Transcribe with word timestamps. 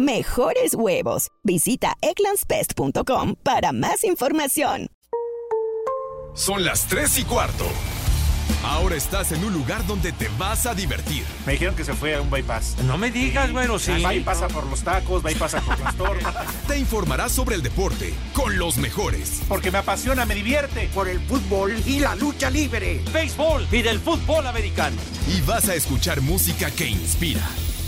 Mejores 0.00 0.74
huevos. 0.74 1.28
Visita 1.44 1.92
egglandsbest.com 2.00 3.34
para 3.42 3.72
más 3.72 4.02
información. 4.02 4.86
Son 6.34 6.64
las 6.64 6.86
3 6.86 7.18
y 7.18 7.24
cuarto. 7.24 7.66
Ahora 8.64 8.96
estás 8.96 9.32
en 9.32 9.44
un 9.44 9.52
lugar 9.52 9.86
donde 9.86 10.12
te 10.12 10.28
vas 10.38 10.64
a 10.64 10.74
divertir. 10.74 11.22
Me 11.44 11.52
dijeron 11.52 11.74
que 11.74 11.84
se 11.84 11.92
fue 11.92 12.14
a 12.14 12.22
un 12.22 12.30
bypass. 12.30 12.78
No 12.84 12.96
me 12.96 13.10
digas, 13.10 13.52
bueno, 13.52 13.78
sí. 13.78 14.02
Va 14.02 14.14
y 14.14 14.20
pasa 14.20 14.48
por 14.48 14.66
los 14.66 14.82
tacos, 14.82 15.24
va 15.24 15.32
y 15.32 15.34
pasa 15.34 15.60
por 15.60 15.78
las 15.78 15.94
torres. 15.94 16.24
Te 16.66 16.78
informarás 16.78 17.32
sobre 17.32 17.56
el 17.56 17.62
deporte 17.62 18.14
con 18.32 18.56
los 18.58 18.78
mejores. 18.78 19.42
Porque 19.48 19.70
me 19.70 19.78
apasiona, 19.78 20.24
me 20.24 20.34
divierte. 20.34 20.88
Por 20.94 21.08
el 21.08 21.20
fútbol 21.20 21.74
y 21.84 22.00
la 22.00 22.14
lucha 22.16 22.48
libre. 22.48 23.02
Béisbol 23.12 23.68
y 23.70 23.82
del 23.82 24.00
fútbol 24.00 24.46
americano. 24.46 24.96
Y 25.28 25.42
vas 25.42 25.68
a 25.68 25.74
escuchar 25.74 26.22
música 26.22 26.70
que 26.70 26.86
inspira. 26.88 27.46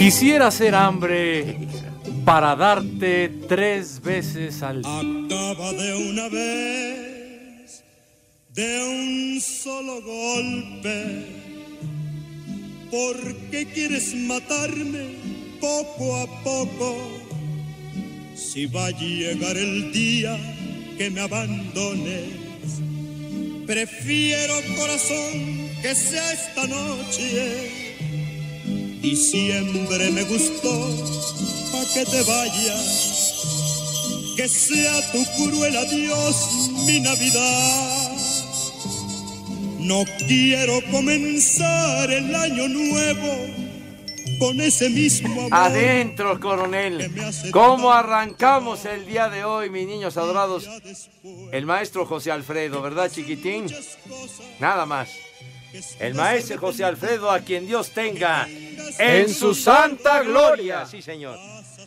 Quisiera 0.00 0.46
hacer 0.46 0.74
hambre 0.74 1.58
para 2.24 2.56
darte 2.56 3.28
tres 3.46 4.00
veces 4.00 4.62
al 4.62 4.80
día. 4.80 4.98
Acaba 4.98 5.74
de 5.74 5.94
una 6.08 6.26
vez, 6.30 7.84
de 8.48 8.82
un 8.82 9.40
solo 9.42 10.00
golpe. 10.00 11.26
¿Por 12.90 13.36
qué 13.50 13.66
quieres 13.66 14.14
matarme 14.14 15.16
poco 15.60 16.16
a 16.16 16.26
poco? 16.44 16.96
Si 18.34 18.64
va 18.64 18.86
a 18.86 18.90
llegar 18.92 19.54
el 19.54 19.92
día 19.92 20.34
que 20.96 21.10
me 21.10 21.20
abandones, 21.20 22.24
prefiero 23.66 24.54
corazón 24.78 25.68
que 25.82 25.94
sea 25.94 26.32
esta 26.32 26.66
noche. 26.66 27.89
Diciembre 29.00 30.10
me 30.10 30.24
gustó, 30.24 30.70
pa' 31.72 31.84
que 31.94 32.04
te 32.04 32.22
vayas, 32.22 34.34
que 34.36 34.46
sea 34.46 35.12
tu 35.12 35.24
cruel 35.36 35.74
adiós 35.74 36.68
mi 36.84 37.00
Navidad. 37.00 38.10
No 39.78 40.04
quiero 40.28 40.82
comenzar 40.90 42.10
el 42.10 42.34
año 42.34 42.68
nuevo 42.68 43.46
con 44.38 44.60
ese 44.60 44.90
mismo 44.90 45.46
amor. 45.46 45.48
Adentro, 45.50 46.38
coronel. 46.38 47.10
¿Cómo 47.52 47.92
arrancamos 47.92 48.84
el 48.84 49.06
día 49.06 49.30
de 49.30 49.44
hoy, 49.44 49.70
mis 49.70 49.86
niños 49.86 50.18
adorados? 50.18 50.68
El 51.52 51.64
maestro 51.64 52.04
José 52.04 52.32
Alfredo, 52.32 52.82
¿verdad, 52.82 53.10
chiquitín? 53.10 53.64
Nada 54.58 54.84
más. 54.84 55.08
El 55.98 56.14
maestro 56.14 56.58
José 56.58 56.84
Alfredo, 56.84 57.30
a 57.30 57.40
quien 57.40 57.66
Dios 57.66 57.90
tenga 57.90 58.46
en 58.98 59.32
su 59.32 59.54
santa 59.54 60.22
gloria. 60.22 60.86
Sí, 60.86 61.02
señor. 61.02 61.38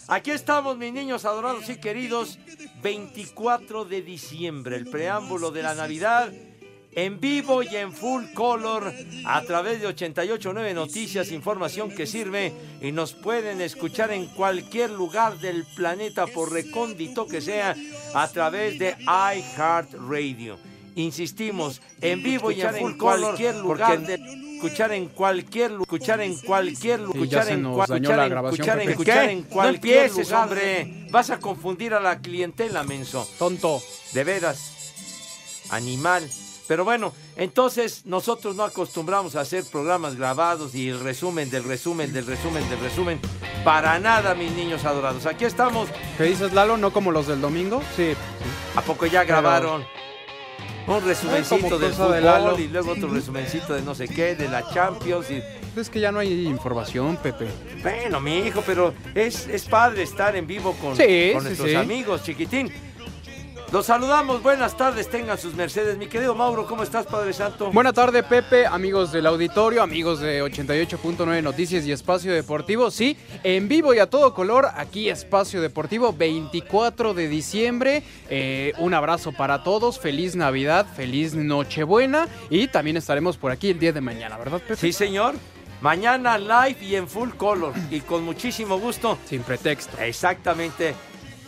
Aquí 0.08 0.32
estamos, 0.32 0.78
mis 0.78 0.94
niños 0.94 1.26
adorados 1.26 1.70
y 1.70 1.78
queridos. 1.78 2.40
24 2.82 3.86
de 3.86 4.02
diciembre, 4.02 4.76
el 4.76 4.86
preámbulo 4.86 5.52
de 5.52 5.64
la 5.64 5.74
Navidad. 5.74 6.32
En 6.96 7.20
vivo 7.20 7.64
y 7.64 7.76
en 7.76 7.92
full 7.92 8.26
color 8.36 8.94
a 9.26 9.42
través 9.42 9.82
de 9.82 9.88
889 9.88 10.76
Noticias, 10.76 11.32
información 11.32 11.90
que 11.90 12.06
sirve 12.06 12.54
y 12.82 12.92
nos 12.92 13.14
pueden 13.14 13.62
escuchar 13.62 14.12
en 14.12 14.28
cualquier 14.28 14.92
lugar 14.92 15.40
del 15.40 15.66
planeta 15.76 16.28
por 16.28 16.52
recóndito 16.52 17.26
que 17.26 17.42
sea 17.42 17.76
a 18.14 18.28
través 18.28 18.78
de 18.78 18.96
iHeartRadio. 19.00 20.73
Insistimos, 20.96 21.82
en 22.02 22.22
vivo 22.24 22.52
y 22.52 22.62
en 22.62 22.76
full 22.76 22.98
cualquier 22.98 23.56
lugar 23.56 24.00
de 24.06 24.16
escuchar 24.56 24.92
en 24.94 25.08
cualquier 25.10 25.72
escuchar 25.72 26.22
en 26.22 26.38
cualquier 26.38 27.00
lu- 27.02 27.12
Sí, 27.14 27.18
ya 27.20 27.24
escuchar 27.42 27.50
en 27.50 27.62
nos 27.64 27.76
cual- 27.76 27.88
dañó 27.90 28.02
escuchar 28.04 28.18
la 28.18 28.24
en- 28.24 28.30
grabación, 28.30 28.80
escuchar 28.82 29.30
en- 29.30 29.44
cualquier 29.44 29.76
empieces, 30.06 30.28
lugar. 30.30 30.44
hombre. 30.44 31.08
Vas 31.12 31.30
a 31.32 31.40
confundir 31.40 31.94
a 31.94 32.00
la 32.00 32.20
clientela, 32.20 32.84
menso. 32.84 33.28
Tonto. 33.40 33.82
De 34.14 34.24
veras. 34.24 35.64
Animal. 35.70 36.30
Pero 36.68 36.86
bueno, 36.86 37.12
entonces 37.36 38.06
nosotros 38.06 38.56
no 38.56 38.64
acostumbramos 38.64 39.36
a 39.36 39.42
hacer 39.42 39.66
programas 39.66 40.16
grabados 40.16 40.74
y 40.76 40.88
el 40.90 41.00
resumen 41.02 41.50
del 41.50 41.64
resumen 41.66 42.14
del 42.14 42.26
resumen 42.26 42.68
del 42.70 42.80
resumen. 42.80 43.20
Para 43.66 44.00
nada, 44.00 44.34
mis 44.34 44.52
niños 44.54 44.86
adorados. 44.86 45.26
Aquí 45.26 45.44
estamos. 45.46 45.90
¿Qué 46.18 46.24
dices, 46.24 46.54
Lalo? 46.54 46.78
¿No 46.78 46.94
como 46.94 47.12
los 47.12 47.28
del 47.28 47.42
domingo? 47.42 47.82
Sí. 47.98 48.14
¿A 48.76 48.82
poco 48.82 49.06
ya 49.08 49.22
Pero- 49.22 49.28
grabaron? 49.42 49.86
Un 50.88 51.06
resumencito 51.06 51.80
del 51.80 51.92
de 51.92 51.96
fútbol 51.96 52.24
Lalo. 52.24 52.60
y 52.60 52.68
luego 52.68 52.92
otro 52.92 53.08
resumencito 53.08 53.74
de 53.74 53.82
no 53.82 53.96
sé 53.96 54.08
qué, 54.08 54.36
de 54.36 54.50
la 54.50 54.68
Champions. 54.74 55.32
Y... 55.32 55.42
Es 55.80 55.90
que 55.90 56.00
ya 56.00 56.12
no 56.12 56.20
hay 56.20 56.46
información, 56.46 57.18
Pepe. 57.18 57.48
Bueno, 57.82 58.20
mi 58.20 58.40
hijo, 58.40 58.62
pero 58.66 58.94
es, 59.16 59.48
es 59.48 59.66
padre 59.66 60.04
estar 60.04 60.36
en 60.36 60.46
vivo 60.46 60.74
con, 60.74 60.96
Sí, 60.96 61.30
con 61.34 61.42
sí, 61.42 61.48
nuestros 61.48 61.70
sí. 61.70 61.76
amigos, 61.76 62.24
chiquitín. 62.24 62.72
Los 63.74 63.88
saludamos, 63.88 64.44
buenas 64.44 64.78
tardes, 64.78 65.10
tengan 65.10 65.36
sus 65.40 65.56
mercedes. 65.56 65.98
Mi 65.98 66.06
querido 66.06 66.36
Mauro, 66.36 66.68
¿cómo 66.68 66.84
estás, 66.84 67.08
Padre 67.08 67.34
Santo? 67.34 67.72
Buena 67.72 67.92
tarde, 67.92 68.22
Pepe, 68.22 68.68
amigos 68.68 69.12
del 69.12 69.26
auditorio, 69.26 69.82
amigos 69.82 70.20
de 70.20 70.44
88.9 70.44 71.42
Noticias 71.42 71.84
y 71.84 71.92
Espacio 71.92 72.32
Deportivo. 72.32 72.92
Sí, 72.92 73.18
en 73.44 73.68
vivo 73.68 73.96
y 73.96 73.98
a 73.98 74.08
todo 74.08 74.36
color, 74.36 74.68
aquí 74.76 75.10
Espacio 75.10 75.60
Deportivo, 75.60 76.14
24 76.14 77.16
de 77.16 77.28
diciembre. 77.28 78.04
Eh, 78.30 78.74
un 78.78 78.94
abrazo 78.94 79.32
para 79.32 79.64
todos, 79.64 80.00
feliz 80.00 80.36
Navidad, 80.36 80.86
feliz 80.96 81.34
Nochebuena 81.34 82.28
y 82.52 82.68
también 82.68 82.98
estaremos 82.98 83.38
por 83.38 83.52
aquí 83.52 83.72
el 83.72 83.80
día 83.80 83.92
de 83.92 84.02
mañana, 84.02 84.38
¿verdad, 84.38 84.60
Pepe? 84.60 84.76
Sí, 84.76 84.94
señor. 84.94 85.34
Mañana 85.82 86.38
live 86.38 86.78
y 86.80 86.94
en 86.96 87.08
full 87.08 87.32
color 87.32 87.74
y 87.90 88.02
con 88.02 88.24
muchísimo 88.24 88.78
gusto. 88.78 89.18
Sin 89.26 89.42
pretexto. 89.42 89.98
Exactamente. 89.98 90.94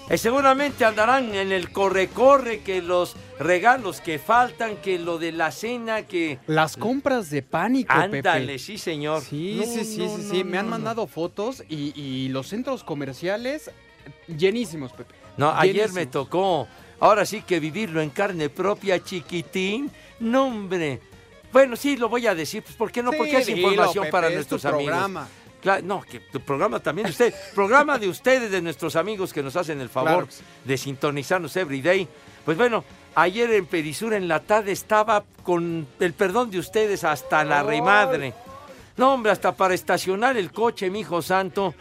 Eh, 0.07 0.17
seguramente 0.19 0.85
andarán 0.85 1.33
en 1.33 1.51
el 1.51 1.71
corre-corre, 1.71 2.59
que 2.59 2.81
los 2.81 3.15
regalos 3.39 4.01
que 4.01 4.19
faltan, 4.19 4.77
que 4.77 4.99
lo 4.99 5.17
de 5.17 5.31
la 5.31 5.51
cena, 5.51 6.03
que... 6.03 6.37
Las 6.45 6.77
compras 6.77 7.31
de 7.31 7.41
pánico, 7.41 7.91
Pepe. 7.93 8.17
Ándale, 8.17 8.59
sí, 8.59 8.77
señor. 8.77 9.23
Sí, 9.23 9.55
No, 9.59 9.63
sí, 9.65 9.83
sí, 9.83 9.97
no, 10.05 10.15
sí, 10.17 10.23
no, 10.23 10.29
sí. 10.29 10.43
Me 10.43 10.59
han 10.59 10.69
mandado 10.69 11.07
fotos 11.07 11.63
y, 11.67 11.99
y 11.99 12.29
los 12.29 12.47
centros 12.47 12.83
comerciales 12.83 13.71
llenísimos, 14.27 14.91
Pepe. 14.91 15.15
No, 15.37 15.49
ayer 15.55 15.91
me 15.91 16.05
tocó, 16.05 16.67
ahora 16.99 17.25
sí 17.25 17.41
que 17.41 17.59
vivirlo 17.59 17.99
en 17.99 18.11
carne 18.11 18.49
propia, 18.49 19.03
chiquitín. 19.03 19.89
No, 20.19 20.45
hombre. 20.45 21.01
Bueno, 21.51 21.75
sí, 21.75 21.97
lo 21.97 22.09
voy 22.09 22.27
a 22.27 22.35
decir, 22.35 22.61
pues 22.61 22.75
¿por 22.75 22.91
qué 22.91 23.01
no? 23.01 23.11
Sí, 23.11 23.17
Porque 23.17 23.37
es 23.37 23.47
dilo, 23.47 23.57
información 23.57 24.03
Pepe, 24.03 24.11
para 24.11 24.27
es 24.27 24.35
nuestros 24.35 24.63
amigos. 24.65 24.85
programa. 24.85 25.27
No, 25.83 26.01
que 26.01 26.19
tu 26.19 26.39
programa 26.41 26.79
también 26.79 27.05
de 27.07 27.11
usted. 27.11 27.33
programa 27.53 27.97
de 27.97 28.07
ustedes, 28.07 28.51
de 28.51 28.61
nuestros 28.61 28.95
amigos 28.95 29.33
que 29.33 29.41
nos 29.43 29.55
hacen 29.55 29.81
el 29.81 29.89
favor 29.89 30.27
Claro 30.27 30.45
de 30.63 30.77
sintonizarnos 30.77 31.55
every 31.57 31.81
day. 31.81 32.07
Pues 32.45 32.57
bueno, 32.57 32.83
ayer 33.15 33.49
en 33.51 33.65
Perisura 33.65 34.17
en 34.17 34.27
la 34.27 34.39
tarde 34.41 34.71
estaba 34.71 35.23
con 35.43 35.87
el 35.99 36.13
perdón 36.13 36.51
de 36.51 36.59
ustedes 36.59 37.03
hasta 37.03 37.43
la 37.43 37.61
Ay. 37.61 37.67
remadre. 37.67 38.33
No, 38.97 39.13
hombre, 39.13 39.31
hasta 39.31 39.51
para 39.55 39.73
estacionar 39.73 40.37
el 40.37 40.51
coche, 40.51 40.89
mi 40.89 40.99
hijo 41.01 41.21
santo. 41.21 41.73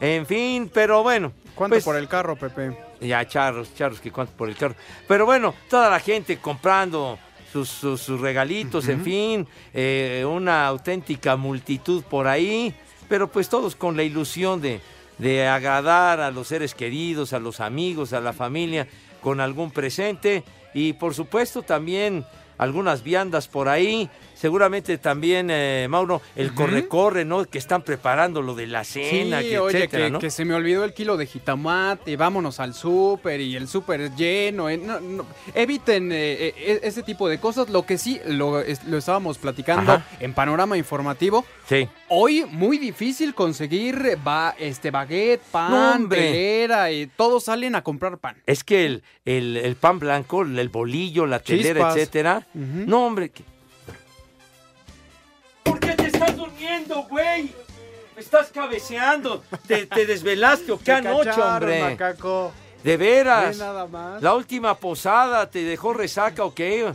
En 0.00 0.26
fin, 0.26 0.70
pero 0.72 1.02
bueno. 1.02 1.32
¿Cuánto 1.54 1.74
pues, 1.74 1.84
por 1.84 1.96
el 1.96 2.08
carro, 2.08 2.36
Pepe? 2.36 2.76
ya, 3.00 3.26
charros, 3.28 3.74
charros, 3.74 4.00
que 4.00 4.10
cuánto 4.10 4.32
por 4.34 4.48
el 4.48 4.56
carro. 4.56 4.74
Pero 5.06 5.26
bueno, 5.26 5.54
toda 5.70 5.88
la 5.90 6.00
gente 6.00 6.38
comprando 6.38 7.18
sus, 7.52 7.68
sus- 7.68 8.00
sus 8.00 8.20
regalitos, 8.20 8.88
en 8.88 9.02
fin, 9.02 9.46
eh, 9.72 10.24
una 10.28 10.66
auténtica 10.66 11.36
multitud 11.36 12.02
por 12.02 12.26
ahí, 12.26 12.74
pero 13.08 13.28
pues 13.28 13.48
todos 13.48 13.76
con 13.76 13.96
la 13.96 14.02
ilusión 14.02 14.60
de, 14.60 14.80
de 15.18 15.46
agradar 15.46 16.20
a 16.20 16.30
los 16.30 16.48
seres 16.48 16.74
queridos, 16.74 17.32
a 17.32 17.38
los 17.38 17.60
amigos, 17.60 18.12
a 18.12 18.20
la 18.20 18.32
familia, 18.32 18.86
con 19.20 19.40
algún 19.40 19.70
presente 19.70 20.44
y 20.74 20.92
por 20.92 21.14
supuesto 21.14 21.62
también 21.62 22.24
algunas 22.58 23.02
viandas 23.02 23.48
por 23.48 23.68
ahí. 23.68 24.10
Seguramente 24.36 24.98
también, 24.98 25.48
eh, 25.50 25.86
Mauro, 25.88 26.20
el 26.36 26.52
corre-corre, 26.52 27.24
¿no? 27.24 27.44
Que 27.46 27.56
están 27.56 27.80
preparando 27.82 28.42
lo 28.42 28.54
de 28.54 28.66
la 28.66 28.84
cena, 28.84 29.40
sí, 29.40 29.48
que 29.48 29.58
oye, 29.58 29.78
etcétera, 29.78 30.04
que, 30.04 30.10
¿no? 30.10 30.18
que 30.18 30.30
se 30.30 30.44
me 30.44 30.52
olvidó 30.54 30.84
el 30.84 30.92
kilo 30.92 31.16
de 31.16 31.26
jitomate, 31.26 32.16
vámonos 32.16 32.60
al 32.60 32.74
súper 32.74 33.40
y 33.40 33.56
el 33.56 33.66
súper 33.66 34.14
lleno. 34.14 34.68
eh, 34.68 34.76
no, 34.76 35.00
no, 35.00 35.24
eviten 35.54 36.12
eh, 36.12 36.52
eh, 36.56 36.80
ese 36.82 37.02
tipo 37.02 37.28
de 37.28 37.38
cosas. 37.38 37.70
Lo 37.70 37.86
que 37.86 37.96
sí, 37.96 38.20
lo, 38.26 38.60
es- 38.60 38.84
lo 38.84 38.98
estábamos 38.98 39.38
platicando 39.38 39.92
Ajá. 39.92 40.06
en 40.20 40.34
panorama 40.34 40.76
informativo. 40.76 41.44
Sí. 41.66 41.88
Hoy 42.08 42.44
muy 42.50 42.76
difícil 42.78 43.34
conseguir 43.34 44.18
ba- 44.22 44.54
este 44.58 44.90
baguette, 44.90 45.40
pan, 45.50 46.08
telera, 46.10 46.90
y 46.92 47.06
todos 47.06 47.44
salen 47.44 47.74
a 47.74 47.82
comprar 47.82 48.18
pan. 48.18 48.36
Es 48.46 48.62
que 48.64 48.84
el, 48.84 49.02
el- 49.24 49.56
el 49.56 49.76
pan 49.76 49.98
blanco, 49.98 50.42
el 50.42 50.68
bolillo, 50.68 51.24
la 51.26 51.38
telera, 51.40 51.80
Chispas. 51.80 51.96
etcétera. 51.96 52.46
No, 52.54 53.06
hombre. 53.06 53.32
Durmiendo, 56.66 57.02
güey? 57.08 57.50
Me 58.14 58.20
estás 58.22 58.48
cabeceando. 58.48 59.42
¿Te, 59.66 59.86
te 59.86 60.06
desvelaste 60.06 60.72
o 60.72 60.78
qué 60.78 60.92
anoche, 60.92 61.30
hombre? 61.40 61.80
macaco. 61.80 62.52
De 62.82 62.96
veras. 62.96 63.58
Ve 63.58 63.64
nada 63.64 63.86
más. 63.86 64.22
La 64.22 64.34
última 64.34 64.76
posada 64.76 65.50
te 65.50 65.62
dejó 65.64 65.92
resaca 65.92 66.44
o 66.44 66.54
qué? 66.54 66.92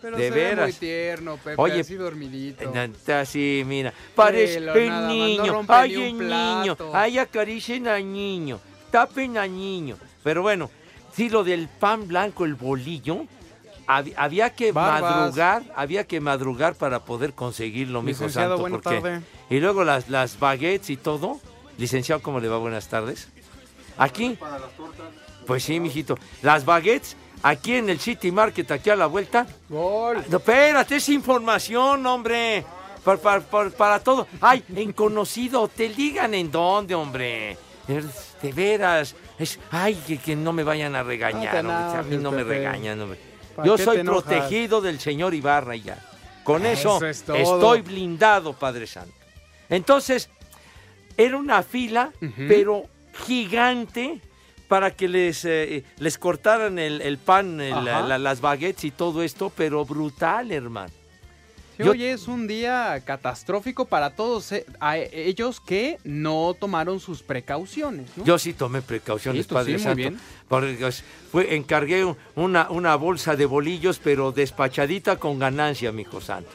Pero 0.00 0.16
de 0.18 0.24
se 0.24 0.30
ve 0.30 0.46
muy 0.46 0.54
veras. 0.56 0.78
tierno, 0.78 1.36
Pepe, 1.38 1.54
Oye, 1.56 1.80
así 1.80 1.94
dormidito. 1.94 2.70
Así, 3.14 3.62
mira. 3.66 3.92
Parece 4.14 4.60
no 4.60 4.74
niño. 5.08 5.52
rompe 5.52 5.72
Ay, 5.72 5.96
un 5.96 6.18
niño. 6.18 6.76
Ay, 6.92 7.18
acaricien 7.18 7.88
al 7.88 8.12
niño. 8.12 8.60
Tapen 8.90 9.38
al 9.38 9.50
niño. 9.50 9.96
Pero 10.22 10.42
bueno, 10.42 10.70
sí, 11.14 11.30
lo 11.30 11.42
del 11.42 11.68
pan 11.68 12.06
blanco, 12.06 12.44
el 12.44 12.54
bolillo. 12.54 13.24
Hab- 13.86 14.12
Había 14.16 14.50
que 14.50 14.72
Barbas. 14.72 15.02
madrugar, 15.16 15.62
había 15.76 16.04
que 16.04 16.20
madrugar 16.20 16.74
para 16.74 17.00
poder 17.04 17.32
conseguirlo, 17.34 18.02
mijo 18.02 18.28
santo. 18.28 18.58
buena 18.58 18.78
porque- 18.80 19.00
tarde. 19.00 19.20
Y 19.50 19.60
luego 19.60 19.84
las, 19.84 20.08
las 20.08 20.38
baguettes 20.38 20.90
y 20.90 20.96
todo. 20.96 21.40
Licenciado, 21.78 22.22
¿cómo 22.22 22.40
le 22.40 22.48
va? 22.48 22.58
Buenas 22.58 22.88
tardes. 22.88 23.28
Aquí. 23.98 24.38
Pues 25.46 25.62
sí, 25.64 25.78
mijito. 25.80 26.16
Las 26.42 26.64
baguettes, 26.64 27.16
aquí 27.42 27.74
en 27.74 27.90
el 27.90 28.00
City 28.00 28.30
Market, 28.32 28.70
aquí 28.70 28.90
a 28.90 28.96
la 28.96 29.06
vuelta. 29.06 29.46
Gol. 29.68 30.24
No, 30.28 30.38
espérate, 30.38 30.96
es 30.96 31.08
información, 31.08 32.04
hombre. 32.06 32.64
Para, 33.04 33.18
para- 33.18 33.40
para- 33.40 33.70
para 33.70 34.00
todo. 34.00 34.26
Ay, 34.40 34.64
en 34.74 34.92
conocido 34.92 35.62
hotel, 35.62 35.94
digan 35.94 36.32
en 36.34 36.50
dónde, 36.50 36.94
hombre. 36.94 37.58
De, 37.86 38.52
veras. 38.52 39.14
Es, 39.38 39.58
ay, 39.70 39.94
que, 40.06 40.16
que 40.18 40.34
no 40.36 40.52
me 40.54 40.62
vayan 40.64 40.94
a 40.96 41.02
regañar, 41.02 41.62
No 41.62 41.70
te 41.70 41.74
hombre. 41.76 41.98
A 41.98 42.02
mí 42.02 42.16
no 42.22 42.30
me 42.30 42.44
regañan, 42.44 43.00
hombre. 43.00 43.18
¿Para 43.54 43.66
Yo 43.66 43.78
soy 43.78 44.02
protegido 44.02 44.80
del 44.80 44.98
señor 45.00 45.34
Ibarra 45.34 45.76
y 45.76 45.82
ya. 45.82 45.98
Con 46.42 46.66
eso, 46.66 46.96
Eso 47.04 47.34
es 47.34 47.48
estoy 47.48 47.80
blindado, 47.82 48.52
Padre 48.52 48.86
Santo. 48.86 49.14
Entonces, 49.70 50.28
era 51.16 51.36
una 51.36 51.62
fila, 51.62 52.10
pero 52.48 52.84
gigante, 53.26 54.20
para 54.68 54.90
que 54.90 55.08
les, 55.08 55.44
eh, 55.44 55.84
les 55.98 56.18
cortaran 56.18 56.78
el, 56.78 57.00
el 57.00 57.18
pan, 57.18 57.60
el- 57.60 57.72
Ajá. 57.88 58.02
la- 58.02 58.18
las 58.18 58.40
baguettes 58.40 58.84
y 58.84 58.90
todo 58.90 59.22
esto, 59.22 59.50
pero 59.54 59.84
brutal, 59.84 60.50
hermano. 60.52 60.92
Sí, 61.76 61.82
Yo- 61.82 61.90
Oye, 61.90 62.12
es 62.12 62.28
un 62.28 62.46
día 62.46 63.02
catastrófico 63.04 63.84
para 63.86 64.10
todos 64.14 64.52
eh, 64.52 64.64
a 64.80 64.96
ellos 64.98 65.60
que 65.60 65.98
no 66.04 66.54
tomaron 66.58 67.00
sus 67.00 67.22
precauciones, 67.22 68.08
¿no? 68.16 68.24
Yo 68.24 68.38
sí 68.38 68.52
tomé 68.52 68.80
precauciones, 68.80 69.46
Sí, 69.46 69.52
Padre 69.52 69.78
sí, 69.78 69.82
Santo. 69.84 69.96
bien. 69.96 70.20
porque, 70.48 70.76
pues, 70.80 71.02
fue, 71.32 71.56
encargué 71.56 72.04
una, 72.36 72.70
una 72.70 72.94
bolsa 72.94 73.34
de 73.34 73.46
bolillos, 73.46 73.98
pero 74.02 74.30
despachadita 74.30 75.16
con 75.16 75.38
ganancia, 75.40 75.90
mijo 75.90 76.20
santo. 76.20 76.50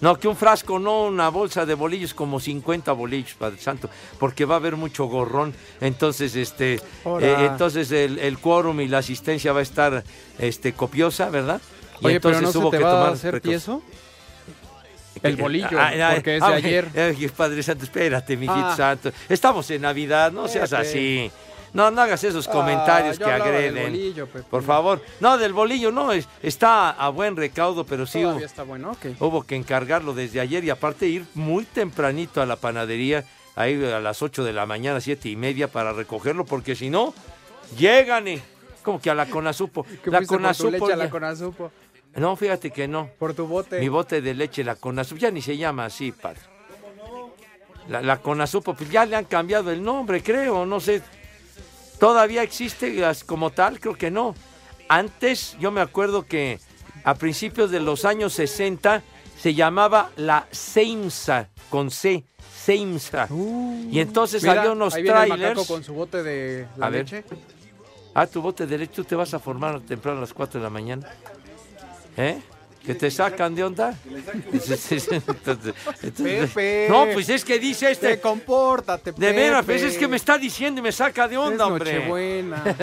No, 0.00 0.16
que 0.18 0.28
un 0.28 0.36
frasco, 0.36 0.78
no 0.78 1.06
una 1.06 1.28
bolsa 1.28 1.66
de 1.66 1.74
bolillos, 1.74 2.14
como 2.14 2.38
50 2.38 2.92
bolillos, 2.92 3.34
Padre 3.34 3.58
Santo, 3.60 3.90
porque 4.20 4.44
va 4.44 4.54
a 4.54 4.58
haber 4.58 4.76
mucho 4.76 5.06
gorrón. 5.06 5.52
Entonces, 5.80 6.36
este, 6.36 6.74
eh, 7.20 7.46
entonces 7.50 7.90
el, 7.90 8.20
el 8.20 8.38
quórum 8.38 8.80
y 8.80 8.86
la 8.86 8.98
asistencia 8.98 9.52
va 9.52 9.58
a 9.58 9.64
estar 9.64 10.04
este, 10.38 10.72
copiosa, 10.72 11.30
¿verdad? 11.30 11.60
Y 12.00 12.06
Oye, 12.06 12.20
pero 12.20 12.36
entonces 12.38 12.42
no 12.42 12.52
se 12.52 12.58
hubo 12.58 12.70
te 12.70 12.78
que 12.78 12.84
va 12.84 12.90
a 12.90 12.94
tomar 12.94 13.12
hacer 13.12 13.40
tieso. 13.40 13.82
El 15.22 15.36
bolillo, 15.36 15.68
Ah, 15.76 15.90
ah, 16.00 16.10
porque 16.14 16.36
es 16.36 16.40
de 16.42 16.46
ah, 16.46 16.50
ayer. 16.54 16.88
ay, 16.94 17.28
Padre 17.36 17.62
Santo, 17.62 17.84
espérate, 17.84 18.36
mijito 18.36 18.58
Ah. 18.66 18.76
santo. 18.76 19.10
Estamos 19.28 19.68
en 19.72 19.82
Navidad, 19.82 20.30
no 20.30 20.46
seas 20.46 20.70
Pepe. 20.70 20.82
así. 20.82 21.30
No, 21.72 21.90
no 21.90 22.00
hagas 22.00 22.22
esos 22.24 22.46
comentarios 22.48 23.16
Ah, 23.16 23.20
yo 23.20 23.26
que 23.26 23.32
agreden. 23.32 23.84
bolillo. 23.92 24.26
Por 24.26 24.62
favor. 24.62 25.02
No, 25.20 25.36
del 25.36 25.52
bolillo 25.52 25.90
no, 25.90 26.12
es, 26.12 26.28
está 26.42 26.90
a 26.90 27.08
buen 27.10 27.36
recaudo, 27.36 27.84
pero 27.84 28.06
sí 28.06 28.24
hubo, 28.24 28.38
está 28.38 28.62
bueno, 28.62 28.92
ok. 28.92 29.06
hubo 29.20 29.42
que 29.42 29.56
encargarlo 29.56 30.14
desde 30.14 30.40
ayer 30.40 30.64
y 30.64 30.70
aparte 30.70 31.06
ir 31.08 31.26
muy 31.34 31.64
tempranito 31.64 32.40
a 32.40 32.46
la 32.46 32.56
panadería, 32.56 33.24
ahí 33.56 33.84
a 33.84 34.00
las 34.00 34.22
8 34.22 34.44
de 34.44 34.52
la 34.52 34.66
mañana, 34.66 35.00
siete 35.00 35.28
y 35.28 35.36
media, 35.36 35.68
para 35.68 35.92
recogerlo, 35.92 36.44
porque 36.46 36.74
si 36.76 36.90
no, 36.90 37.12
llegan 37.76 38.28
y... 38.28 38.40
Como 38.82 39.00
que 39.02 39.10
a 39.10 39.14
la 39.14 39.26
Conasupo. 39.26 39.84
La 40.06 40.24
Conasupo 40.24 40.70
leche 40.70 40.92
a 40.94 40.96
la 40.96 41.10
Conasupo. 41.10 41.70
No, 42.16 42.34
fíjate 42.36 42.70
que 42.70 42.88
no. 42.88 43.08
Por 43.18 43.34
tu 43.34 43.46
bote. 43.46 43.78
Mi 43.80 43.88
bote 43.88 44.20
de 44.20 44.34
leche, 44.34 44.64
la 44.64 44.74
Conasupo, 44.76 45.20
ya 45.20 45.30
ni 45.30 45.40
se 45.42 45.56
llama 45.56 45.84
así, 45.86 46.12
padre. 46.12 46.40
La, 47.88 48.02
la 48.02 48.18
Conasupo, 48.18 48.74
pues 48.74 48.90
ya 48.90 49.06
le 49.06 49.16
han 49.16 49.24
cambiado 49.24 49.70
el 49.70 49.82
nombre, 49.82 50.22
creo, 50.22 50.66
no 50.66 50.80
sé. 50.80 51.00
¿Todavía 51.98 52.42
existe 52.42 53.02
como 53.26 53.50
tal? 53.50 53.80
Creo 53.80 53.94
que 53.94 54.10
no. 54.10 54.34
Antes, 54.88 55.56
yo 55.58 55.70
me 55.70 55.80
acuerdo 55.80 56.24
que 56.26 56.58
a 57.04 57.14
principios 57.14 57.70
de 57.70 57.80
los 57.80 58.04
años 58.04 58.32
60 58.34 59.02
se 59.38 59.54
llamaba 59.54 60.10
la 60.16 60.46
Seimsa, 60.50 61.48
con 61.70 61.90
C, 61.90 62.24
Seimsa. 62.64 63.28
y 63.90 64.00
entonces 64.00 64.42
Mira, 64.42 64.60
había 64.60 64.72
unos 64.72 64.94
ahí 64.94 65.02
viene 65.02 65.26
trailers. 65.26 65.66
con 65.66 65.82
su 65.84 65.94
bote 65.94 66.22
de 66.22 66.66
la 66.76 66.86
A 66.86 66.90
ver. 66.90 67.04
leche. 67.04 67.24
Ah, 68.14 68.26
tu 68.26 68.42
bote 68.42 68.66
de 68.66 68.78
leche, 68.78 68.92
tú 68.94 69.04
te 69.04 69.14
vas 69.14 69.32
a 69.34 69.38
formar 69.38 69.80
temprano 69.80 70.18
a 70.18 70.20
las 70.22 70.32
4 70.34 70.58
de 70.60 70.64
la 70.64 70.70
mañana. 70.70 71.06
¿Eh? 72.18 72.38
¿Que 72.84 72.94
te 72.94 73.10
sacan 73.10 73.54
de 73.54 73.64
onda? 73.64 73.94
Entonces- 74.52 75.08
entonces- 75.10 75.74
Pepe. 76.16 76.86
No, 76.88 77.06
pues 77.12 77.28
es 77.28 77.44
que 77.44 77.58
dice 77.58 77.86
Te 77.86 77.92
este. 77.92 78.20
compórtate, 78.20 79.12
De 79.12 79.32
veras, 79.32 79.64
pues 79.64 79.82
es 79.82 79.96
que 79.98 80.08
me 80.08 80.16
está 80.16 80.38
diciendo 80.38 80.80
y 80.80 80.82
me 80.82 80.92
saca 80.92 81.28
de 81.28 81.36
onda, 81.36 81.64
Es 81.64 81.70
hombre. 81.70 81.94
Nochebuena. 81.94 82.64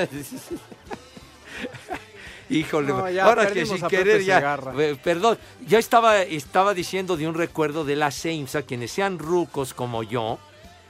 Híjole, 2.50 2.88
No, 2.90 3.10
ya 3.10 3.26
ahora 3.26 3.52
que 3.52 3.66
sin 3.66 3.82
querer 3.88 4.22
ya. 4.24 4.36
Segarra. 4.36 4.74
Perdón, 5.04 5.38
yo 5.66 5.80
estaba, 5.80 6.22
estaba 6.22 6.74
diciendo 6.76 7.18
de 7.18 7.28
un 7.28 7.34
recuerdo 7.34 7.84
de 7.84 7.96
la 7.96 8.12
Seimsa, 8.12 8.62
quienes 8.62 8.92
sean 8.92 9.18
rucos 9.18 9.74
como 9.74 10.04
yo, 10.04 10.38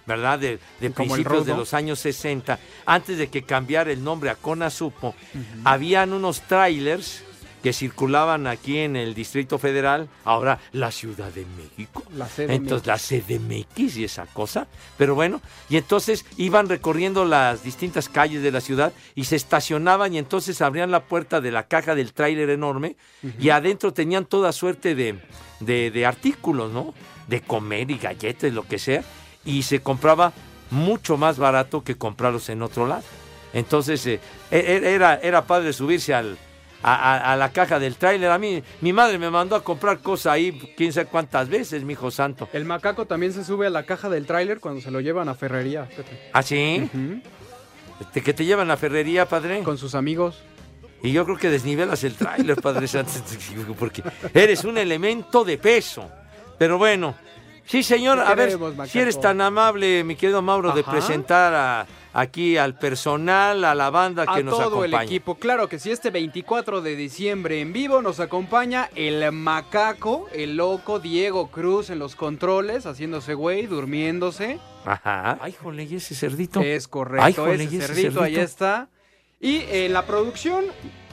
¿verdad? 0.06 0.38
De, 0.40 0.60
principios 0.92 1.46
de 1.46 1.56
los 1.56 1.74
años 1.74 2.00
60, 2.00 2.60
antes 2.86 3.18
de 3.18 3.30
que 3.30 3.44
cambiara 3.44 3.92
el 3.92 4.04
nombre 4.04 4.30
a 4.30 4.36
Conasupo, 4.36 5.16
habían 5.64 6.12
unos 6.12 6.42
trailers 6.42 7.24
que 7.66 7.74
circulaban 7.74 8.46
aquí 8.46 8.78
en 8.78 8.96
el 8.96 9.16
Distrito 9.16 9.58
Federal, 9.58 10.08
ahora 10.24 10.60
la 10.72 10.92
Ciudad 10.92 11.32
de 11.34 11.48
México. 11.58 12.04
La 12.16 12.28
CDMX. 12.28 12.50
Entonces, 12.52 12.86
la 12.86 12.98
CDMX 13.00 13.98
y 13.98 14.04
esa 14.04 14.28
cosa. 14.28 14.68
Pero 15.00 15.16
bueno, 15.16 15.42
y 15.68 15.78
entonces 15.78 16.26
iban 16.38 16.70
recorriendo 16.70 17.26
las 17.26 17.64
distintas 17.64 18.08
calles 18.08 18.44
de 18.44 18.52
la 18.52 18.62
ciudad 18.62 18.94
y 19.16 19.24
se 19.24 19.36
estacionaban 19.36 20.14
y 20.14 20.20
entonces 20.20 20.62
abrían 20.62 20.92
la 20.92 21.06
puerta 21.06 21.42
de 21.42 21.50
la 21.50 21.64
caja 21.68 21.96
del 21.96 22.14
tráiler 22.14 22.52
enorme 22.52 22.98
y 23.40 23.50
adentro 23.50 23.92
tenían 23.94 24.26
toda 24.28 24.52
suerte 24.52 24.94
de, 24.94 25.18
de- 25.60 25.90
de 25.90 26.06
artículos, 26.06 26.72
¿no? 26.72 26.94
De 27.28 27.42
comer 27.42 27.90
y 27.90 27.98
galletas, 27.98 28.54
lo 28.54 28.68
que 28.68 28.78
sea. 28.78 29.04
Y 29.44 29.64
se 29.64 29.80
compraba 29.80 30.34
mucho 30.70 31.18
más 31.18 31.40
barato 31.40 31.84
que 31.84 31.96
comprarlos 31.96 32.48
en 32.50 32.62
otro 32.62 32.86
lado. 32.86 33.02
Entonces, 33.54 34.06
eh, 34.06 34.20
e- 34.52 34.58
e- 34.60 34.94
era, 34.94 35.16
era 35.16 35.48
padre 35.48 35.74
subirse 35.74 36.14
al, 36.14 36.38
a, 36.84 36.94
a- 36.94 37.34
a 37.34 37.36
la 37.36 37.52
caja 37.52 37.80
del 37.80 37.96
tráiler. 37.96 38.30
A 38.32 38.38
mí, 38.38 38.62
mi 38.82 38.94
madre 38.94 39.18
me 39.18 39.30
mandó 39.30 39.56
a 39.56 39.64
comprar 39.64 40.00
cosas 40.00 40.34
ahí, 40.34 40.74
quién 40.78 40.94
sabe 40.94 41.08
cuántas 41.08 41.50
veces, 41.50 41.84
mi 41.84 41.94
hijo 41.94 42.12
santo. 42.12 42.48
El 42.54 42.66
macaco 42.66 43.06
también 43.06 43.34
se 43.34 43.44
sube 43.44 43.68
a 43.68 43.70
la 43.70 43.84
caja 43.84 44.10
del 44.10 44.26
tráiler 44.26 44.60
cuando 44.60 44.82
se 44.82 44.92
lo 44.92 45.00
llevan 45.00 45.30
a 45.30 45.36
Ferrería, 45.36 45.86
Pepe. 45.86 46.30
¿Ah, 46.34 46.42
sí? 46.44 46.90
Ujú. 46.94 47.22
¿De 48.14 48.22
que 48.22 48.34
te 48.34 48.44
llevan 48.46 48.70
a 48.72 48.78
ferrería, 48.78 49.26
padre? 49.28 49.64
Con 49.64 49.78
sus 49.78 49.96
amigos. 49.96 50.44
Y 51.02 51.12
yo 51.12 51.24
creo 51.24 51.38
que 51.38 51.50
desnivelas 51.50 52.04
el 52.04 52.16
tráiler, 52.16 52.56
padre 52.62 52.88
santo, 52.88 53.12
porque 53.80 54.04
eres 54.34 54.64
un 54.66 54.78
elemento 54.78 55.46
de 55.46 55.58
peso. 55.58 56.10
Pero 56.58 56.78
bueno, 56.78 57.16
Sí, 57.66 57.82
señor, 57.84 58.20
a 58.20 58.36
ver, 58.36 58.48
queremos, 58.50 58.72
si 58.74 58.78
macaco. 58.78 59.00
eres 59.00 59.20
tan 59.20 59.42
amable, 59.42 60.04
mi 60.04 60.16
querido 60.16 60.42
Mauro, 60.42 60.72
de 60.74 60.84
presentar 60.84 61.54
a- 61.54 61.88
aquí 62.14 62.58
al 62.58 62.78
personal, 62.78 63.66
a 63.66 63.74
la 63.74 63.90
banda 63.90 64.26
que 64.26 64.40
a 64.40 64.44
nos 64.44 64.56
todo 64.58 64.68
acompaña. 64.68 65.02
el 65.02 65.08
equipo. 65.08 65.36
Claro 65.36 65.68
que 65.68 65.80
sí, 65.80 65.92
este 65.92 66.12
24 66.12 66.82
de 66.82 66.96
diciembre 66.96 67.60
en 67.62 67.74
vivo 67.74 68.02
nos 68.04 68.20
acompaña 68.20 68.90
el 68.96 69.32
macaco, 69.32 70.28
el 70.32 70.56
loco 70.58 71.00
Diego 71.00 71.48
Cruz 71.50 71.90
en 71.90 71.98
los 72.00 72.16
controles, 72.16 72.86
haciéndose 72.86 73.34
güey, 73.34 73.66
durmiéndose. 73.66 74.60
Ajá. 74.86 75.40
Ay, 75.42 75.54
jole, 75.60 75.84
¿y 75.86 75.96
ese 75.96 76.14
cerdito? 76.14 76.62
Es 76.62 76.88
correcto, 76.88 77.26
Ay, 77.26 77.34
jole, 77.34 77.64
ese 77.64 77.64
¿y 77.64 77.78
ese 77.80 77.88
cerdito, 77.88 78.22
ahí 78.22 78.36
está. 78.38 78.90
Y 79.42 79.64
en 79.70 79.92
la 79.92 80.06
producción, 80.06 80.66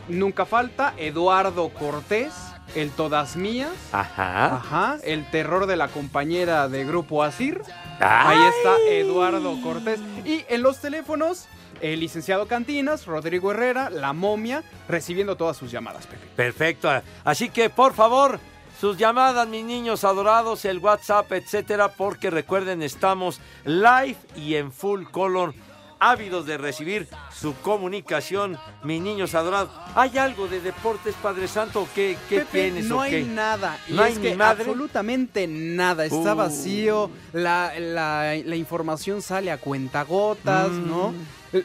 nunca 0.08 0.44
falta 0.44 0.92
Eduardo 0.98 1.70
Cortés, 1.70 2.32
el 2.74 2.90
Todas 2.90 3.36
Mías. 3.36 3.70
Ajá. 3.92 4.56
Ajá, 4.56 4.98
el 5.04 5.30
terror 5.30 5.66
de 5.66 5.76
la 5.76 5.88
compañera 5.88 6.68
de 6.68 6.84
Grupo 6.84 7.22
Asir. 7.22 7.62
Ay. 8.00 8.38
Ahí 8.38 8.48
está 8.56 8.76
Eduardo 8.88 9.60
Cortés. 9.62 10.00
Y 10.24 10.44
en 10.48 10.62
los 10.62 10.80
teléfonos, 10.80 11.46
el 11.80 12.00
licenciado 12.00 12.46
Cantinas, 12.46 13.06
Rodrigo 13.06 13.50
Herrera, 13.50 13.90
La 13.90 14.12
Momia, 14.12 14.62
recibiendo 14.88 15.36
todas 15.36 15.56
sus 15.56 15.70
llamadas, 15.70 16.06
Pepe. 16.06 16.26
Perfecto. 16.36 16.88
Así 17.24 17.48
que, 17.48 17.70
por 17.70 17.92
favor, 17.94 18.38
sus 18.80 18.96
llamadas, 18.96 19.46
mis 19.48 19.64
niños 19.64 20.04
adorados, 20.04 20.64
el 20.64 20.78
WhatsApp, 20.78 21.30
etcétera, 21.32 21.92
porque 21.92 22.30
recuerden, 22.30 22.82
estamos 22.82 23.40
live 23.64 24.16
y 24.36 24.56
en 24.56 24.72
full 24.72 25.04
color, 25.04 25.54
ávidos 26.02 26.46
de 26.46 26.58
recibir 26.58 27.06
su 27.32 27.54
comunicación, 27.60 28.58
mis 28.82 29.00
niños 29.00 29.34
adorados. 29.36 29.70
¿Hay 29.94 30.18
algo 30.18 30.48
de 30.48 30.60
deportes, 30.60 31.14
Padre 31.22 31.46
Santo? 31.46 31.86
¿Qué, 31.94 32.18
qué 32.28 32.40
Pepe, 32.40 32.62
tienes 32.62 32.86
no 32.86 32.96
o 32.98 33.00
hay 33.00 33.10
qué? 33.12 33.22
nada. 33.22 33.78
Y 33.88 33.92
¿No 33.92 34.02
hay 34.02 34.12
es 34.12 34.18
ni 34.18 34.30
que 34.30 34.34
madre? 34.34 34.62
absolutamente 34.64 35.46
nada. 35.46 36.04
Está 36.04 36.34
Uh. 36.34 36.36
vacío. 36.36 37.10
La, 37.32 37.72
la- 37.78 38.34
la 38.44 38.56
información 38.56 39.22
sale 39.22 39.50
a 39.52 39.58
cuentagotas, 39.58 40.70
Mm. 40.70 40.88
¿no? 40.88 41.14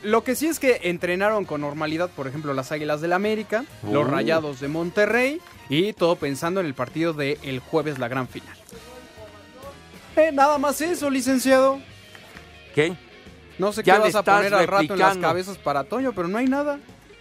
Lo 0.04 0.24
que 0.24 0.36
sí 0.36 0.48
es 0.48 0.60
que 0.60 0.82
entrenaron 0.84 1.46
con 1.46 1.62
normalidad, 1.62 2.10
por 2.10 2.28
ejemplo, 2.28 2.54
las 2.54 2.72
Águilas 2.72 3.00
del 3.02 3.14
América, 3.14 3.64
los 3.84 4.06
Uh. 4.06 4.12
Rayados 4.12 4.60
de 4.60 4.68
Monterrey 4.68 5.42
y 5.70 5.94
todo 5.94 6.16
pensando 6.18 6.60
en 6.60 6.66
el 6.68 6.74
partido 6.74 7.14
del 7.14 7.40
el 7.44 7.60
jueves, 7.60 7.98
la 7.98 8.08
gran 8.08 8.28
final. 8.28 8.56
Eh, 10.16 10.32
nada 10.34 10.58
más 10.58 10.82
eso, 10.82 11.10
licenciado. 11.10 11.80
¿Qué? 12.76 12.96
No 13.60 13.72
sé 13.72 13.84
Ya 13.84 13.96
qué 13.96 14.00
vas 14.02 14.16
a 14.16 14.24
poner 14.24 14.54
al 14.54 14.68
rato 14.68 14.94
en 14.94 15.00
las 15.00 15.18
cabezas 15.18 15.58
para 15.58 15.84
Toño, 15.84 16.12
pero 16.14 16.28
no 16.28 16.38
hay 16.38 16.46
nada. 16.48 16.80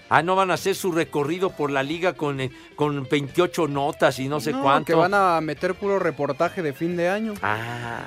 Ah, 0.08 0.22
no 0.22 0.36
van 0.36 0.50
a 0.52 0.54
hacer 0.54 0.76
su 0.76 0.92
recorrido 0.92 1.50
por 1.50 1.70
la 1.70 1.82
liga 1.82 2.12
con, 2.12 2.40
eh, 2.40 2.52
con 2.76 3.08
28 3.10 3.66
notas 3.66 4.18
y 4.20 4.28
no 4.28 4.38
sé 4.38 4.52
No, 4.52 4.62
cuánto. 4.62 4.86
Que 4.86 4.94
van 4.94 5.14
a 5.14 5.40
meter 5.40 5.74
puro 5.74 5.98
reportaje 5.98 6.62
de 6.62 6.72
fin 6.72 6.96
de 6.96 7.08
año. 7.08 7.34
Ah, 7.42 8.04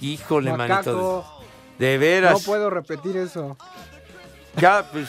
híjole, 0.00 0.50
manito. 0.56 0.74
Macaco, 0.76 1.42
De 1.78 1.98
veras. 1.98 2.32
no 2.32 2.38
puedo 2.40 2.70
repetir 2.70 3.16
eso. 3.16 3.56
Ya, 4.56 4.86
pues, 4.90 5.08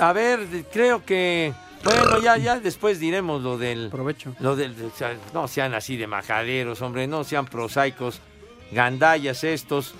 a 0.00 0.12
ver, 0.12 0.46
creo 0.72 1.04
que, 1.04 1.52
bueno, 1.84 2.18
ya, 2.20 2.36
ya 2.36 2.58
después 2.60 2.98
diremos 3.00 3.42
lo 3.42 3.56
del, 3.58 3.88
Provecho. 3.90 4.34
lo 4.40 4.56
del, 4.56 4.74
o 4.84 4.90
sea, 4.96 5.16
no 5.32 5.48
sean 5.48 5.74
así 5.74 5.96
de 5.96 6.06
majaderos, 6.06 6.82
hombre, 6.82 7.06
no 7.06 7.24
sean 7.24 7.46
prosaicos, 7.46 8.20
gandallas 8.72 9.44
estos. 9.44 9.94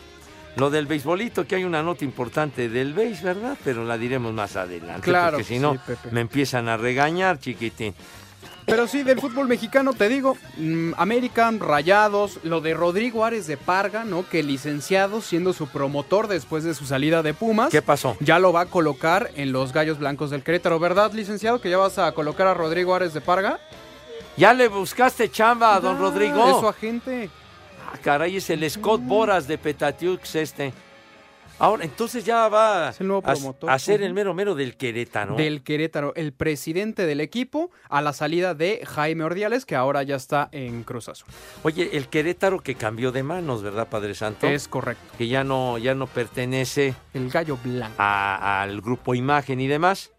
Lo 0.56 0.68
del 0.68 0.86
beisbolito, 0.86 1.46
que 1.46 1.54
hay 1.56 1.64
una 1.64 1.82
nota 1.82 2.04
importante 2.04 2.68
del 2.68 2.92
béis, 2.92 3.22
¿verdad? 3.22 3.56
Pero 3.64 3.84
la 3.86 3.96
diremos 3.96 4.34
más 4.34 4.56
adelante, 4.56 5.00
Claro 5.00 5.38
porque 5.38 5.48
que 5.48 5.54
si 5.54 5.58
no, 5.58 5.74
sí, 5.86 5.92
me 6.10 6.20
empiezan 6.20 6.68
a 6.68 6.76
regañar, 6.76 7.38
chiquitín. 7.38 7.94
Pero 8.66 8.86
sí, 8.86 9.02
del 9.02 9.18
fútbol 9.18 9.48
mexicano, 9.48 9.92
te 9.94 10.08
digo, 10.10 10.36
mm, 10.58 10.92
American, 10.98 11.58
Rayados, 11.58 12.38
lo 12.44 12.60
de 12.60 12.74
Rodrigo 12.74 13.24
Ares 13.24 13.46
de 13.46 13.56
Parga, 13.56 14.04
¿no? 14.04 14.28
Que 14.28 14.42
licenciado, 14.42 15.20
siendo 15.22 15.52
su 15.54 15.66
promotor 15.68 16.28
después 16.28 16.64
de 16.64 16.74
su 16.74 16.84
salida 16.84 17.22
de 17.22 17.32
Pumas, 17.34 17.70
¿Qué 17.70 17.80
pasó? 17.82 18.16
ya 18.20 18.38
lo 18.38 18.52
va 18.52 18.60
a 18.62 18.66
colocar 18.66 19.30
en 19.36 19.52
los 19.52 19.72
Gallos 19.72 19.98
Blancos 19.98 20.30
del 20.30 20.42
Querétaro, 20.44 20.78
¿verdad, 20.78 21.12
licenciado? 21.12 21.60
Que 21.62 21.70
ya 21.70 21.78
vas 21.78 21.98
a 21.98 22.12
colocar 22.12 22.46
a 22.46 22.52
Rodrigo 22.54 22.94
Ares 22.94 23.14
de 23.14 23.22
Parga. 23.22 23.58
¿Ya 24.36 24.52
le 24.54 24.68
buscaste 24.68 25.30
chamba 25.30 25.74
a 25.74 25.80
don 25.80 25.96
Ah, 25.96 26.00
Rodrigo? 26.00 26.46
Es 26.48 26.60
su 26.60 26.68
agente. 26.68 27.30
Ah, 27.92 27.98
caray, 28.02 28.36
es 28.36 28.48
el 28.50 28.68
Scott 28.70 29.00
Boras 29.02 29.46
de 29.46 29.58
Petatiux 29.58 30.34
este. 30.36 30.72
Ahora, 31.58 31.84
entonces 31.84 32.24
ya 32.24 32.48
va 32.48 32.88
Es 32.88 33.00
el 33.00 33.06
nuevo 33.06 33.22
a, 33.24 33.32
promotor. 33.34 33.70
a 33.70 33.78
ser 33.78 34.02
el 34.02 34.14
mero 34.14 34.34
mero 34.34 34.54
del 34.56 34.76
Querétaro. 34.76 35.36
Del 35.36 35.62
Querétaro, 35.62 36.12
el 36.16 36.32
presidente 36.32 37.06
del 37.06 37.20
equipo, 37.20 37.70
a 37.88 38.02
la 38.02 38.12
salida 38.12 38.54
de 38.54 38.82
Jaime 38.84 39.22
Ordiales, 39.22 39.64
que 39.64 39.76
ahora 39.76 40.02
ya 40.02 40.16
está 40.16 40.48
en 40.50 40.82
Cruz 40.82 41.08
Azul. 41.08 41.28
Oye, 41.62 41.90
el 41.92 42.08
Querétaro 42.08 42.58
que 42.60 42.74
cambió 42.74 43.12
de 43.12 43.22
manos, 43.22 43.62
¿verdad, 43.62 43.86
Padre 43.88 44.14
Santo? 44.14 44.48
Es 44.48 44.66
correcto. 44.66 45.04
Que 45.18 45.28
ya 45.28 45.44
no, 45.44 45.78
ya 45.78 45.94
no 45.94 46.08
pertenece 46.08 46.94
El 47.14 47.30
gallo 47.30 47.56
blanco. 47.62 47.94
a- 47.98 48.62
al 48.62 48.80
grupo 48.80 49.14
Imagen 49.14 49.60
y 49.60 49.68
demás. 49.68 50.10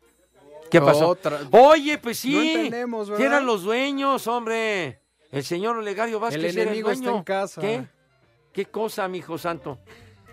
¿Qué 0.72 0.80
pasó? 0.80 1.10
Otra- 1.10 1.40
Oye, 1.52 1.98
pues 1.98 2.20
sí. 2.20 2.34
No 2.36 2.42
entendemos, 2.42 3.10
¿verdad? 3.10 3.20
que 3.22 3.26
eran 3.28 3.46
los 3.46 3.64
dueños, 3.64 4.28
hombre. 4.28 5.02
El 5.34 5.44
señor 5.44 5.76
Olegario 5.78 6.20
Vázquez 6.20 6.40
El 6.44 6.46
era 6.52 6.62
el 6.62 6.68
enemigo 6.70 6.92
está 6.92 7.04
dueño. 7.04 7.18
en 7.18 7.24
casa. 7.26 7.60
¿Qué? 7.62 7.84
¿Qué 8.54 8.66
cosa, 8.68 9.08
mi 9.10 9.18
hijo 9.18 9.38
santo? 9.38 9.80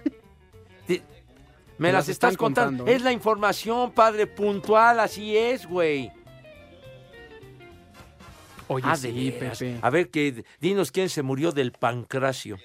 Te- 0.87 1.03
Me 1.79 1.91
las 1.91 2.09
estás 2.09 2.37
contando. 2.37 2.85
contando, 2.85 2.93
¿eh? 2.93 2.97
Es 2.97 3.03
la 3.03 3.11
información, 3.13 3.93
padre, 3.93 4.27
puntual, 4.29 5.01
así 5.01 5.37
es, 5.37 5.67
güey. 5.67 6.13
Oye, 8.69 8.85
Ah, 8.87 8.95
sí. 8.97 9.35
Pepe. 9.37 9.79
A 9.83 9.91
ver, 9.91 10.11
que 10.11 10.45
dinos 10.61 10.93
quién 10.93 11.09
se 11.09 11.23
murió 11.23 11.51
del 11.51 11.73
pancracio. 11.73 12.59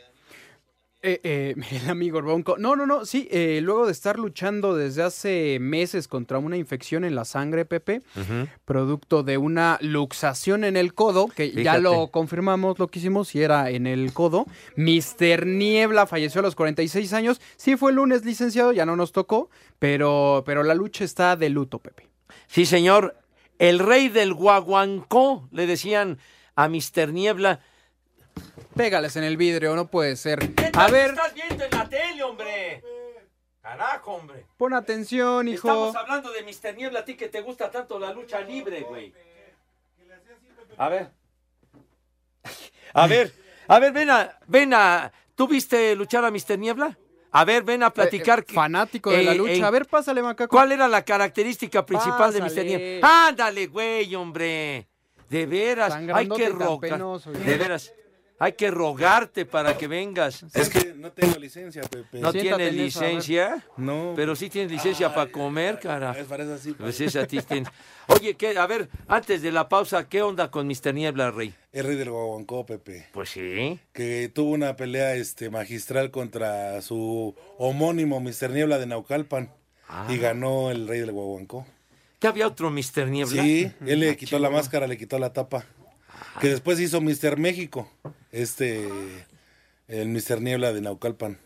Eh, 1.07 1.21
eh, 1.23 1.55
el 1.83 1.89
amigo 1.91 2.19
Ronco. 2.19 2.57
No, 2.57 2.75
no, 2.75 2.87
no, 2.87 3.05
sí, 3.05 3.27
eh, 3.29 3.59
luego 3.61 3.85
de 3.85 3.91
estar 3.91 4.17
luchando 4.17 4.75
desde 4.75 5.03
hace 5.03 5.59
meses 5.61 6.07
contra 6.07 6.39
una 6.39 6.57
infección 6.57 7.05
en 7.05 7.13
la 7.13 7.25
sangre, 7.25 7.63
Pepe, 7.63 8.01
producto 8.65 9.21
de 9.21 9.37
una 9.37 9.77
luxación 9.81 10.63
en 10.63 10.75
el 10.75 10.95
codo, 10.95 11.27
que 11.27 11.51
ya 11.51 11.77
lo 11.77 12.07
confirmamos, 12.07 12.79
lo 12.79 12.87
que 12.87 12.97
hicimos, 12.97 13.27
si 13.27 13.43
era 13.43 13.69
en 13.69 13.85
el 13.85 14.13
codo. 14.13 14.47
Mr. 14.77 15.45
Niebla 15.45 16.07
falleció 16.07 16.39
a 16.39 16.43
los 16.43 16.55
46 16.55 17.13
años. 17.13 17.39
Sí, 17.55 17.77
fue 17.77 17.91
el 17.91 17.97
lunes, 17.97 18.25
licenciado, 18.25 18.71
ya 18.71 18.87
no 18.87 18.95
nos 18.95 19.11
tocó, 19.11 19.51
pero, 19.77 20.41
pero 20.43 20.63
la 20.63 20.73
lucha 20.73 21.03
está 21.03 21.35
de 21.35 21.49
luto, 21.49 21.77
Pepe. 21.77 22.07
Sí, 22.47 22.65
señor. 22.65 23.15
El 23.59 23.77
rey 23.77 24.09
del 24.09 24.33
guaguancó, 24.33 25.47
le 25.51 25.67
decían 25.67 26.17
a 26.55 26.67
Mister 26.67 27.13
Niebla. 27.13 27.61
Pégales 28.75 29.15
en 29.15 29.23
el 29.23 29.37
vidrio, 29.37 29.75
no 29.75 29.87
puede 29.87 30.15
ser. 30.15 30.39
A 30.73 30.87
ver, 30.89 31.11
estás 31.11 31.33
viendo 31.33 31.63
en 31.63 31.71
la 31.71 31.89
tele, 31.89 32.23
hombre? 32.23 32.83
Carajo, 33.61 34.11
hombre. 34.13 34.45
pon 34.57 34.73
atención, 34.73 35.47
hijo. 35.47 35.67
Estamos 35.67 35.95
hablando 35.95 36.31
de 36.31 36.43
Mister 36.43 36.75
Niebla, 36.75 36.99
a 36.99 37.05
ti 37.05 37.15
que 37.15 37.29
te 37.29 37.41
gusta 37.41 37.71
tanto 37.71 37.97
la 37.97 38.13
lucha 38.13 38.41
libre, 38.41 38.81
güey. 38.81 39.13
A 40.77 40.89
ver. 40.89 41.09
A 42.93 43.07
ver, 43.07 43.33
a 43.67 43.79
ver, 43.79 43.91
ven 43.91 44.09
a, 44.09 44.39
ven 44.47 44.73
a, 44.73 45.11
¿tú 45.35 45.47
viste 45.47 45.95
luchar 45.95 46.23
a 46.25 46.31
Mister 46.31 46.59
Niebla? 46.59 46.97
A 47.31 47.43
ver, 47.43 47.63
ven 47.63 47.83
a 47.83 47.89
platicar. 47.89 48.39
Eh, 48.39 48.41
eh, 48.43 48.45
que- 48.45 48.53
fanático 48.53 49.11
de 49.11 49.23
la 49.23 49.31
eh, 49.31 49.35
lucha. 49.35 49.67
A 49.67 49.71
ver, 49.71 49.85
pásale, 49.87 50.21
macaco. 50.21 50.55
¿Cuál 50.55 50.71
era 50.71 50.87
la 50.87 51.03
característica 51.03 51.85
principal 51.85 52.31
de 52.31 52.41
Mister 52.41 52.63
Pásale. 52.63 52.77
Niebla? 52.77 53.27
Ándale, 53.27 53.67
güey, 53.67 54.15
hombre. 54.15 54.87
De 55.29 55.45
veras, 55.45 55.93
hay 55.93 56.29
que 56.29 56.53
penoso, 56.81 57.31
güey. 57.31 57.43
De 57.43 57.57
veras, 57.57 57.91
hay 58.37 58.53
que 58.53 58.69
rogarte 58.71 59.45
para 59.45 59.77
que 59.77 59.87
vengas. 59.87 60.43
Es 60.53 60.69
que 60.69 60.93
no 60.95 61.11
tengo 61.11 61.35
licencia, 61.39 61.81
Pepe. 61.83 62.19
No 62.19 62.31
Siéntate 62.31 62.69
tienes 62.71 62.95
esa, 62.95 63.05
licencia, 63.05 63.65
No. 63.77 64.13
pero 64.15 64.35
sí 64.35 64.49
tienes 64.49 64.71
licencia 64.71 65.13
para 65.13 65.31
comer, 65.31 65.79
cara. 65.79 66.11
Es 66.17 66.27
para 66.27 66.43
eso 66.43 66.53
así. 66.53 66.73
Pues 66.73 66.99
es 66.99 67.15
a 67.15 67.25
ti 67.25 67.39
tienes- 67.41 67.69
Oye, 68.07 68.35
¿qué? 68.35 68.57
a 68.57 68.67
ver, 68.67 68.89
antes 69.07 69.41
de 69.41 69.51
la 69.51 69.69
pausa, 69.69 70.07
¿qué 70.09 70.21
onda 70.21 70.51
con 70.51 70.67
Mister 70.67 70.93
Niebla, 70.93 71.31
Rey? 71.31 71.53
El 71.71 71.85
rey 71.85 71.95
del 71.95 72.09
Guaguancó, 72.11 72.65
Pepe. 72.65 73.07
Pues 73.13 73.29
sí. 73.29 73.79
Que 73.93 74.29
tuvo 74.33 74.51
una 74.51 74.75
pelea 74.75 75.15
este, 75.15 75.49
magistral 75.49 76.11
contra 76.11 76.81
su 76.81 77.35
homónimo 77.57 78.19
Mr. 78.19 78.49
Niebla 78.51 78.77
de 78.79 78.85
Naucalpan. 78.85 79.51
Ah. 79.87 80.07
Y 80.09 80.17
ganó 80.17 80.71
el 80.71 80.87
rey 80.87 80.99
del 80.99 81.11
Guaguancó. 81.11 81.65
¿Que 82.19 82.27
había 82.27 82.47
otro 82.47 82.71
Mister 82.71 83.07
Niebla? 83.07 83.41
Sí, 83.43 83.71
él 83.85 83.99
le 83.99 84.17
quitó 84.17 84.39
la 84.39 84.49
máscara, 84.49 84.87
le 84.87 84.97
quitó 84.97 85.19
la 85.19 85.31
tapa. 85.31 85.65
Que 86.41 86.47
después 86.49 86.79
hizo 86.79 87.01
Mr. 87.01 87.37
México. 87.37 87.89
Este. 88.35 88.87
El 89.87 90.09
Mr. 90.09 90.41
Niebla 90.41 90.73
de 90.73 90.81
Naucalpan. 90.81 91.37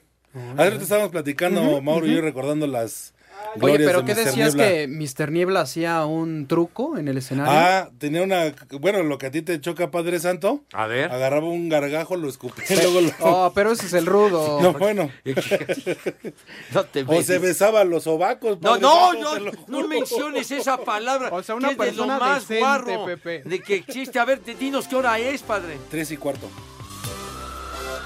Ayer 0.58 0.78
te 0.78 0.84
estábamos 0.84 1.12
platicando, 1.12 1.82
Mauro 1.82 2.08
y 2.08 2.16
yo, 2.16 2.22
recordando 2.22 2.68
las 2.68 3.14
Oye, 3.62 3.78
glorias 3.78 3.88
pero 3.92 4.02
de 4.02 4.06
¿qué 4.06 4.14
Mr. 4.14 4.26
decías 4.26 4.56
Niebla. 4.56 4.70
que 4.72 4.88
Mr. 4.88 5.32
Niebla 5.32 5.62
hacía 5.62 6.06
un 6.06 6.48
truco 6.48 6.98
en 6.98 7.08
el 7.08 7.18
escenario? 7.18 7.52
Ah, 7.54 7.90
tenía 7.98 8.22
una. 8.24 8.54
Bueno, 8.80 9.04
lo 9.04 9.18
que 9.18 9.26
a 9.28 9.32
ti 9.32 9.42
te 9.42 9.60
choca, 9.60 9.92
Padre 9.92 10.20
Santo. 10.20 10.64
A 10.72 10.88
ver. 10.88 11.12
Agarraba 11.12 11.48
un 11.50 11.68
gargajo, 11.68 12.16
lo 12.16 12.30
escupía 12.30 12.64
y 12.70 12.76
luego 12.76 13.02
lo. 13.02 13.12
Oh, 13.20 13.52
pero 13.54 13.72
ese 13.72 13.88
es 13.88 13.94
el 13.94 14.06
rudo. 14.06 14.60
No, 14.62 14.74
bueno. 14.74 15.12
No 16.74 16.84
te 16.86 17.04
O 17.08 17.22
se 17.22 17.40
besaba 17.40 17.84
los 17.84 18.04
sobacos. 18.04 18.60
No, 18.62 18.70
Padre 18.72 18.82
no, 18.82 19.12
Santo, 19.12 19.52
no, 19.68 19.82
no 19.82 19.88
menciones 19.88 20.50
esa 20.52 20.78
palabra. 20.78 21.30
O 21.34 21.44
sea, 21.44 21.56
una 21.56 21.70
que 21.70 21.74
es 21.74 21.78
de 21.80 21.86
lo 21.86 21.92
persona 22.06 22.20
más 22.20 22.42
decente, 22.48 22.60
guarro 22.60 23.06
Pepe. 23.06 23.42
de 23.44 23.60
que 23.60 23.76
existe. 23.76 24.18
A 24.20 24.26
ver, 24.26 24.40
te- 24.40 24.56
dinos 24.56 24.88
qué 24.88 24.96
hora 24.96 25.20
es, 25.20 25.42
padre. 25.42 25.78
Tres 25.92 26.12
y 26.12 26.18
cuarto. 26.18 26.50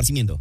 esparcimiento. 0.00 0.40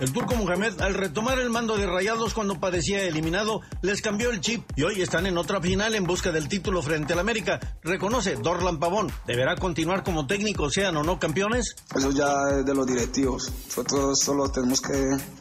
El 0.00 0.12
turco 0.12 0.34
Mohamed, 0.34 0.80
al 0.80 0.94
retomar 0.94 1.38
el 1.38 1.48
mando 1.48 1.76
de 1.76 1.86
Rayados 1.86 2.34
cuando 2.34 2.58
padecía 2.58 3.04
eliminado, 3.04 3.60
les 3.82 4.02
cambió 4.02 4.30
el 4.30 4.40
chip 4.40 4.64
y 4.74 4.82
hoy 4.82 5.00
están 5.00 5.26
en 5.26 5.38
otra 5.38 5.60
final 5.60 5.94
en 5.94 6.02
busca 6.02 6.32
del 6.32 6.48
título 6.48 6.82
frente 6.82 7.12
al 7.12 7.20
América. 7.20 7.60
Reconoce 7.84 8.34
Dorlan 8.34 8.80
Pavón, 8.80 9.12
¿deberá 9.28 9.54
continuar 9.54 10.02
como 10.02 10.26
técnico, 10.26 10.68
sean 10.70 10.96
o 10.96 11.04
no 11.04 11.20
campeones? 11.20 11.76
Eso 11.94 12.10
ya 12.10 12.58
es 12.58 12.66
de 12.66 12.74
los 12.74 12.84
directivos. 12.84 13.52
Nosotros 13.66 14.18
solo 14.18 14.50
tenemos 14.50 14.80
que 14.80 14.92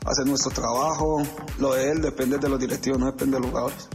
hacer 0.06 0.28
nuestro 0.28 0.52
trabajo. 0.52 1.24
Lo 1.58 1.74
de 1.74 1.94
él 1.94 2.02
depende 2.04 2.38
de 2.38 2.48
los 2.48 2.60
directivos, 2.60 3.00
no 3.00 3.08
depende 3.08 3.38
de 3.38 3.42
los 3.42 3.50
jugadores. 3.50 3.90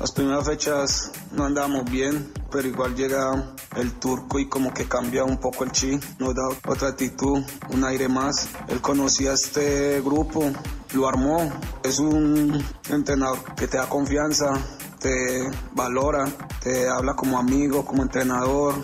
Las 0.00 0.12
primeras 0.12 0.46
fechas 0.46 1.12
no 1.32 1.44
andábamos 1.44 1.90
bien, 1.90 2.32
pero 2.50 2.66
igual 2.68 2.94
llega 2.94 3.54
el 3.76 3.92
turco 3.98 4.38
y 4.38 4.48
como 4.48 4.72
que 4.72 4.86
cambia 4.86 5.24
un 5.24 5.38
poco 5.38 5.64
el 5.64 5.72
chi, 5.72 5.98
nos 6.18 6.34
da 6.34 6.42
otra 6.66 6.88
actitud, 6.88 7.42
un 7.70 7.84
aire 7.84 8.08
más. 8.08 8.48
Él 8.68 8.80
conocía 8.80 9.32
este 9.32 10.00
grupo, 10.00 10.50
lo 10.94 11.08
armó. 11.08 11.52
Es 11.82 11.98
un 11.98 12.62
entrenador 12.90 13.54
que 13.54 13.68
te 13.68 13.76
da 13.76 13.88
confianza, 13.88 14.52
te 14.98 15.50
valora, 15.74 16.24
te 16.62 16.88
habla 16.88 17.14
como 17.14 17.38
amigo, 17.38 17.84
como 17.84 18.02
entrenador. 18.02 18.74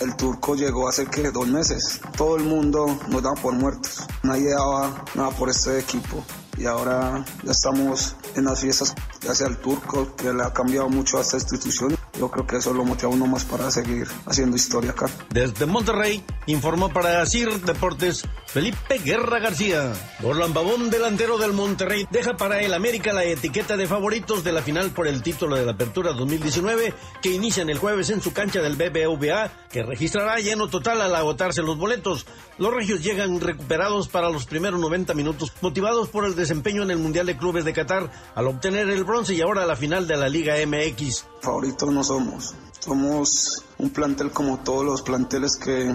El 0.00 0.14
turco 0.14 0.54
llegó 0.54 0.88
hace 0.88 1.06
que 1.06 1.30
dos 1.30 1.48
meses. 1.48 2.00
Todo 2.16 2.36
el 2.36 2.44
mundo 2.44 2.86
nos 3.08 3.22
daba 3.22 3.34
por 3.34 3.54
muertos. 3.54 4.06
Nadie 4.22 4.50
daba 4.50 5.04
nada 5.14 5.30
por 5.30 5.48
este 5.50 5.78
equipo. 5.78 6.22
Y 6.58 6.66
ahora 6.66 7.24
ya 7.44 7.52
estamos 7.52 8.16
en 8.34 8.44
las 8.44 8.60
fiestas 8.60 8.94
gracias 9.20 9.48
al 9.48 9.58
turco, 9.58 10.14
que 10.16 10.32
le 10.32 10.42
ha 10.42 10.52
cambiado 10.52 10.88
mucho 10.88 11.18
a 11.18 11.20
esta 11.20 11.36
institución. 11.36 11.96
Yo 12.18 12.30
creo 12.30 12.46
que 12.46 12.56
eso 12.56 12.72
lo 12.72 12.84
motiva 12.84 13.10
uno 13.10 13.26
más 13.26 13.44
para 13.44 13.70
seguir 13.70 14.08
haciendo 14.26 14.56
historia 14.56 14.90
acá. 14.90 15.06
Desde 15.30 15.66
Monterrey, 15.66 16.24
informó 16.46 16.88
para 16.88 17.24
CIR 17.26 17.60
Deportes 17.60 18.24
Felipe 18.46 18.98
Guerra 18.98 19.38
García. 19.38 19.92
Orlan 20.22 20.52
Pavón, 20.52 20.90
delantero 20.90 21.38
del 21.38 21.52
Monterrey, 21.52 22.08
deja 22.10 22.36
para 22.36 22.60
el 22.60 22.74
América 22.74 23.12
la 23.12 23.24
etiqueta 23.24 23.76
de 23.76 23.86
favoritos 23.86 24.42
de 24.42 24.52
la 24.52 24.62
final 24.62 24.90
por 24.90 25.06
el 25.06 25.22
título 25.22 25.56
de 25.56 25.64
la 25.64 25.72
Apertura 25.72 26.12
2019 26.12 26.94
que 27.22 27.30
inician 27.30 27.70
el 27.70 27.78
jueves 27.78 28.10
en 28.10 28.20
su 28.20 28.32
cancha 28.32 28.62
del 28.62 28.76
BBVA, 28.76 29.52
que 29.70 29.82
registrará 29.82 30.38
lleno 30.40 30.68
total 30.68 31.02
al 31.02 31.14
agotarse 31.14 31.62
los 31.62 31.76
boletos. 31.76 32.26
Los 32.58 32.74
regios 32.74 33.02
llegan 33.02 33.40
recuperados 33.40 34.08
para 34.08 34.30
los 34.30 34.46
primeros 34.46 34.80
90 34.80 35.14
minutos, 35.14 35.52
motivados 35.60 36.08
por 36.08 36.24
el 36.24 36.34
desempeño 36.48 36.82
en 36.82 36.90
el 36.90 36.96
Mundial 36.96 37.26
de 37.26 37.36
Clubes 37.36 37.66
de 37.66 37.74
Qatar 37.74 38.10
al 38.34 38.46
obtener 38.46 38.88
el 38.88 39.04
bronce 39.04 39.34
y 39.34 39.42
ahora 39.42 39.66
la 39.66 39.76
final 39.76 40.06
de 40.08 40.16
la 40.16 40.30
Liga 40.30 40.54
MX. 40.66 41.26
Favoritos 41.42 41.92
no 41.92 42.02
somos. 42.02 42.54
Somos 42.80 43.66
un 43.76 43.90
plantel 43.90 44.30
como 44.30 44.60
todos 44.60 44.82
los 44.82 45.02
planteles 45.02 45.56
que 45.56 45.94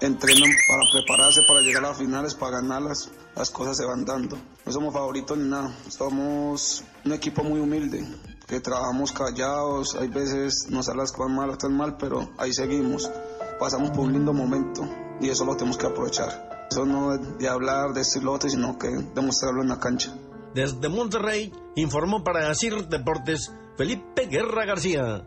entrenan 0.00 0.50
para 0.68 0.82
prepararse 0.92 1.40
para 1.42 1.60
llegar 1.62 1.84
a 1.84 1.88
las 1.88 1.98
finales, 1.98 2.36
para 2.36 2.60
ganarlas. 2.60 3.10
Las 3.34 3.50
cosas 3.50 3.78
se 3.78 3.84
van 3.84 4.04
dando. 4.04 4.38
No 4.64 4.70
somos 4.70 4.94
favoritos 4.94 5.36
ni 5.36 5.48
nada. 5.48 5.74
Somos 5.88 6.84
un 7.04 7.12
equipo 7.12 7.42
muy 7.42 7.58
humilde, 7.58 8.06
que 8.46 8.60
trabajamos 8.60 9.10
callados. 9.10 9.96
Hay 9.96 10.06
veces 10.06 10.68
nos 10.70 10.86
salen 10.86 11.00
las 11.00 11.10
cosas 11.10 11.32
mal, 11.32 11.50
están 11.50 11.76
mal, 11.76 11.96
pero 11.96 12.30
ahí 12.38 12.52
seguimos. 12.52 13.10
Pasamos 13.58 13.90
por 13.90 14.02
un 14.02 14.12
lindo 14.12 14.32
momento 14.32 14.88
y 15.20 15.30
eso 15.30 15.44
lo 15.44 15.56
tenemos 15.56 15.76
que 15.76 15.86
aprovechar. 15.86 16.49
Eso 16.70 16.86
no 16.86 17.14
es 17.14 17.38
de 17.38 17.48
hablar, 17.48 17.88
de 17.92 18.00
decir 18.00 18.22
lo 18.22 18.32
otro, 18.32 18.48
sino 18.48 18.78
que 18.78 18.88
demostrarlo 18.88 19.62
en 19.62 19.70
la 19.70 19.80
cancha. 19.80 20.14
Desde 20.54 20.88
Monterrey, 20.88 21.52
informó 21.74 22.22
para 22.22 22.54
CIR 22.54 22.88
Deportes 22.88 23.52
Felipe 23.76 24.26
Guerra 24.26 24.66
García. 24.66 25.26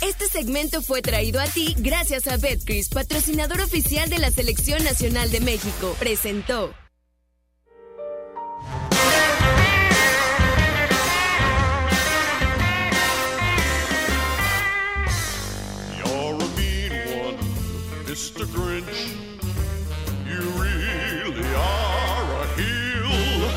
Este 0.00 0.26
segmento 0.28 0.82
fue 0.82 1.00
traído 1.00 1.40
a 1.40 1.46
ti 1.46 1.76
gracias 1.78 2.26
a 2.26 2.36
Betcris, 2.36 2.88
patrocinador 2.88 3.60
oficial 3.60 4.10
de 4.10 4.18
la 4.18 4.32
Selección 4.32 4.82
Nacional 4.82 5.30
de 5.30 5.40
México. 5.40 5.94
Presentó. 6.00 6.74
You're 15.96 16.34
a 16.34 16.48
mean 16.56 16.92
one, 17.24 17.38
Mr. 18.06 18.46
Grinch. 18.46 19.14
You 20.26 20.40
really 20.60 21.54
are 21.54 22.42
a 22.42 22.46
heel. 22.56 23.50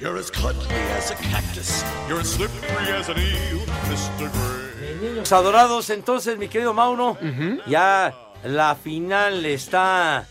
You're 0.00 0.18
as 0.18 0.30
cuddly 0.30 0.74
as 0.98 1.12
a 1.12 1.14
cactus. 1.14 1.84
You're 2.08 2.20
as 2.20 2.30
slippery 2.32 2.92
as 2.92 3.08
an 3.08 3.18
eel, 3.18 3.60
Mr. 3.88 4.28
Grinch. 4.30 4.79
Niños 5.00 5.32
adorados, 5.32 5.90
entonces, 5.90 6.38
mi 6.38 6.48
querido 6.48 6.74
Mauro, 6.74 7.16
ya 7.66 8.14
la 8.44 8.74
final 8.74 9.44
está 9.46 10.26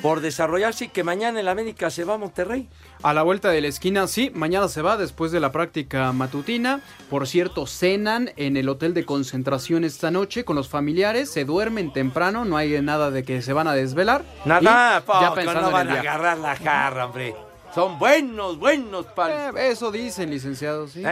por 0.00 0.20
desarrollarse 0.20 0.86
y 0.86 0.88
que 0.88 1.04
mañana 1.04 1.40
el 1.40 1.48
América 1.48 1.90
se 1.90 2.04
va 2.04 2.14
a 2.14 2.18
Monterrey. 2.18 2.68
A 3.02 3.12
la 3.12 3.22
vuelta 3.22 3.50
de 3.50 3.60
la 3.60 3.68
esquina, 3.68 4.06
sí, 4.06 4.30
mañana 4.34 4.68
se 4.68 4.82
va 4.82 4.96
después 4.96 5.32
de 5.32 5.40
la 5.40 5.52
práctica 5.52 6.12
matutina. 6.12 6.80
Por 7.10 7.26
cierto, 7.26 7.66
cenan 7.66 8.30
en 8.36 8.56
el 8.56 8.68
hotel 8.68 8.94
de 8.94 9.04
concentración 9.04 9.84
esta 9.84 10.10
noche 10.10 10.44
con 10.44 10.56
los 10.56 10.68
familiares, 10.68 11.30
se 11.30 11.44
duermen 11.44 11.92
temprano, 11.92 12.44
no 12.44 12.56
hay 12.56 12.80
nada 12.82 13.10
de 13.10 13.22
que 13.22 13.42
se 13.42 13.52
van 13.52 13.68
a 13.68 13.74
desvelar. 13.74 14.24
Nada, 14.44 15.02
ya 15.20 15.34
pensando 15.34 15.60
no 15.62 15.66
en 15.68 15.72
van 15.72 15.90
el 15.90 15.96
a 15.96 16.00
agarrar 16.00 16.38
la 16.38 16.56
jarra, 16.56 17.06
hombre. 17.06 17.34
Son 17.76 17.98
buenos, 17.98 18.58
buenos 18.58 19.04
pal. 19.04 19.54
Eh, 19.54 19.68
eso 19.68 19.92
dicen, 19.92 20.30
licenciados, 20.30 20.92
sí. 20.92 21.02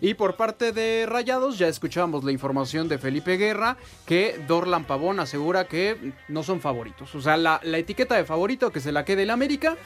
Y 0.00 0.14
por 0.14 0.36
parte 0.36 0.72
de 0.72 1.04
Rayados, 1.06 1.58
ya 1.58 1.68
escuchábamos 1.68 2.24
la 2.24 2.32
información 2.32 2.88
de 2.88 2.96
Felipe 2.96 3.36
Guerra, 3.36 3.76
que 4.06 4.42
Dorlan 4.48 4.86
Pavón 4.86 5.20
asegura 5.20 5.68
que 5.68 6.14
no 6.28 6.42
son 6.42 6.62
favoritos. 6.62 7.14
O 7.14 7.20
sea, 7.20 7.36
la, 7.36 7.60
la 7.62 7.76
etiqueta 7.76 8.14
de 8.14 8.24
favorito 8.24 8.72
que 8.72 8.80
se 8.80 8.90
la 8.90 9.04
quede 9.04 9.24
el 9.24 9.30
América 9.30 9.76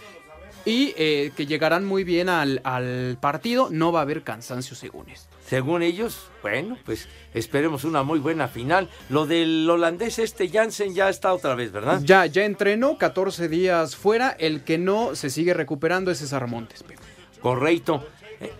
y 0.64 0.94
eh, 0.96 1.32
que 1.36 1.46
llegarán 1.46 1.84
muy 1.84 2.04
bien 2.04 2.28
al, 2.28 2.60
al 2.62 3.18
partido. 3.20 3.66
No 3.72 3.90
va 3.90 3.98
a 3.98 4.02
haber 4.02 4.22
cansancio 4.22 4.76
según 4.76 5.10
esto. 5.10 5.31
Según 5.52 5.82
ellos, 5.82 6.30
bueno, 6.40 6.78
pues 6.82 7.10
esperemos 7.34 7.84
una 7.84 8.02
muy 8.02 8.20
buena 8.20 8.48
final. 8.48 8.88
Lo 9.10 9.26
del 9.26 9.68
holandés 9.68 10.18
este 10.18 10.48
Jansen 10.48 10.94
ya 10.94 11.10
está 11.10 11.34
otra 11.34 11.54
vez, 11.54 11.70
¿verdad? 11.70 12.00
Ya, 12.02 12.24
ya 12.24 12.46
entrenó 12.46 12.96
14 12.96 13.50
días 13.50 13.94
fuera. 13.94 14.30
El 14.30 14.64
que 14.64 14.78
no 14.78 15.14
se 15.14 15.28
sigue 15.28 15.52
recuperando 15.52 16.10
es 16.10 16.20
César 16.20 16.46
Montes. 16.46 16.82
Pepe. 16.82 17.02
Correcto. 17.42 18.02
Eh, 18.40 18.50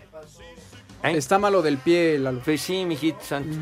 Está 1.17 1.39
malo 1.39 1.63
del 1.63 1.79
pie, 1.79 2.19
Lalo. 2.19 2.43
Pues 2.45 2.61
sí, 2.61 2.85
mijito 2.85 3.25
santo. 3.25 3.57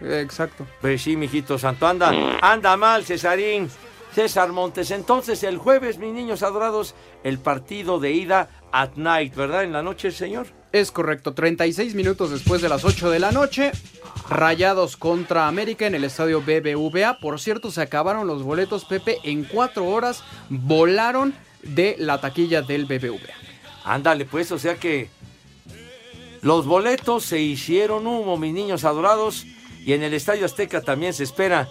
Exacto. 0.00 0.66
Pues 0.80 1.02
sí, 1.02 1.16
mijito 1.16 1.56
santo. 1.56 1.86
Anda, 1.86 2.10
anda 2.42 2.76
mal, 2.76 3.04
Cesarín. 3.04 3.70
César 4.12 4.52
Montes. 4.52 4.90
Entonces, 4.92 5.42
el 5.42 5.58
jueves, 5.58 5.98
mis 5.98 6.12
niños 6.12 6.42
adorados, 6.42 6.94
el 7.24 7.38
partido 7.38 7.98
de 7.98 8.12
ida 8.12 8.48
at 8.74 8.96
night, 8.96 9.32
¿verdad? 9.36 9.62
En 9.62 9.72
la 9.72 9.82
noche, 9.82 10.10
señor. 10.10 10.48
Es 10.72 10.90
correcto, 10.90 11.32
36 11.32 11.94
minutos 11.94 12.32
después 12.32 12.60
de 12.60 12.68
las 12.68 12.84
8 12.84 13.08
de 13.08 13.20
la 13.20 13.30
noche, 13.30 13.70
Rayados 14.28 14.96
contra 14.96 15.46
América 15.46 15.86
en 15.86 15.94
el 15.94 16.02
estadio 16.02 16.40
BBVA. 16.40 17.20
Por 17.20 17.38
cierto, 17.40 17.70
se 17.70 17.82
acabaron 17.82 18.26
los 18.26 18.42
boletos, 18.42 18.84
Pepe, 18.84 19.18
en 19.22 19.44
cuatro 19.44 19.86
horas 19.86 20.24
volaron 20.48 21.34
de 21.62 21.94
la 22.00 22.20
taquilla 22.20 22.62
del 22.62 22.86
BBVA. 22.86 23.32
Ándale, 23.84 24.24
pues, 24.24 24.50
o 24.50 24.58
sea 24.58 24.74
que 24.74 25.08
los 26.42 26.66
boletos 26.66 27.24
se 27.24 27.40
hicieron 27.40 28.08
humo, 28.08 28.36
mis 28.36 28.52
niños 28.52 28.84
adorados, 28.84 29.46
y 29.86 29.92
en 29.92 30.02
el 30.02 30.14
Estadio 30.14 30.46
Azteca 30.46 30.80
también 30.80 31.14
se 31.14 31.22
espera 31.22 31.68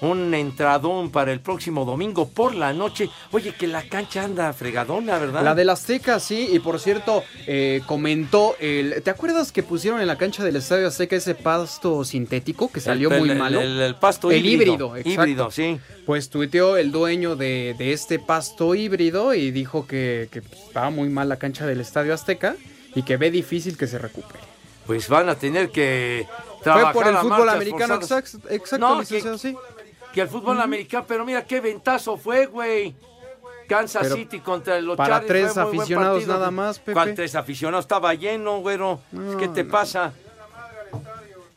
un 0.00 0.34
entradón 0.34 1.10
para 1.10 1.32
el 1.32 1.40
próximo 1.40 1.84
domingo 1.84 2.28
por 2.28 2.54
la 2.54 2.72
noche. 2.72 3.08
Oye, 3.32 3.52
que 3.54 3.66
la 3.66 3.82
cancha 3.88 4.24
anda 4.24 4.52
fregadona, 4.52 5.18
¿verdad? 5.18 5.42
La 5.42 5.54
del 5.54 5.70
Azteca, 5.70 6.20
sí, 6.20 6.48
y 6.52 6.58
por 6.58 6.78
cierto, 6.80 7.22
eh, 7.46 7.80
comentó 7.86 8.56
el. 8.60 9.02
¿Te 9.02 9.10
acuerdas 9.10 9.52
que 9.52 9.62
pusieron 9.62 10.00
en 10.00 10.06
la 10.06 10.16
cancha 10.18 10.44
del 10.44 10.56
Estadio 10.56 10.86
Azteca 10.88 11.16
ese 11.16 11.34
pasto 11.34 12.04
sintético 12.04 12.70
que 12.70 12.80
salió 12.80 13.10
El- 13.10 13.18
muy 13.20 13.30
el- 13.30 13.38
malo? 13.38 13.60
el- 13.60 13.80
el 13.80 13.94
pasto 13.96 14.30
El 14.30 14.44
híbrido. 14.44 14.72
híbrido, 14.74 14.96
exacto. 14.96 15.10
Híbrido, 15.22 15.50
sí. 15.50 15.80
Pues 16.04 16.28
tuiteó 16.30 16.76
el 16.76 16.92
dueño 16.92 17.36
de, 17.36 17.74
de 17.78 17.92
este 17.92 18.18
pasto 18.18 18.74
híbrido 18.74 19.34
y 19.34 19.50
dijo 19.50 19.86
que, 19.86 20.28
que, 20.30 20.42
pues, 20.42 20.60
estaba 20.60 20.90
muy 20.90 21.08
mal 21.08 21.28
la 21.28 21.36
cancha 21.38 21.66
del 21.66 21.80
Estadio 21.80 22.14
Azteca 22.14 22.54
y 22.94 23.02
que 23.02 23.16
ve 23.16 23.30
difícil 23.30 23.76
que 23.76 23.86
se 23.86 23.98
recupere. 23.98 24.40
Pues 24.86 25.08
van 25.08 25.28
a 25.28 25.34
tener 25.34 25.70
que 25.70 26.26
Fue 26.28 26.62
trabajar 26.62 26.92
por 26.92 27.08
el 27.08 27.16
a 27.16 27.20
fútbol 27.20 27.48
americano, 27.48 27.94
forzadas. 27.96 28.34
exacto, 28.34 28.48
exacto 28.54 28.88
No, 28.88 29.00
licenciado, 29.00 29.36
sí. 29.36 29.56
Que 30.16 30.22
el 30.22 30.28
fútbol 30.28 30.58
americano, 30.62 31.04
pero 31.06 31.26
mira 31.26 31.44
qué 31.44 31.60
ventazo 31.60 32.16
fue, 32.16 32.46
güey. 32.46 32.96
Kansas 33.68 34.04
Pero 34.04 34.14
City 34.14 34.40
contra 34.40 34.80
los 34.80 34.96
para 34.96 35.16
Chargers. 35.20 35.28
tres 35.28 35.52
fue 35.52 35.64
muy 35.64 35.70
buen 35.72 35.80
aficionados 35.80 36.16
partido. 36.20 36.34
nada 36.38 36.50
más, 36.50 36.78
Pepe. 36.78 36.92
¿Cuál 36.94 37.14
tres 37.14 37.34
aficionados? 37.34 37.84
Estaba 37.84 38.14
lleno, 38.14 38.60
güero. 38.60 39.00
¿Qué 39.38 39.48
te 39.48 39.66
pasa? 39.66 40.14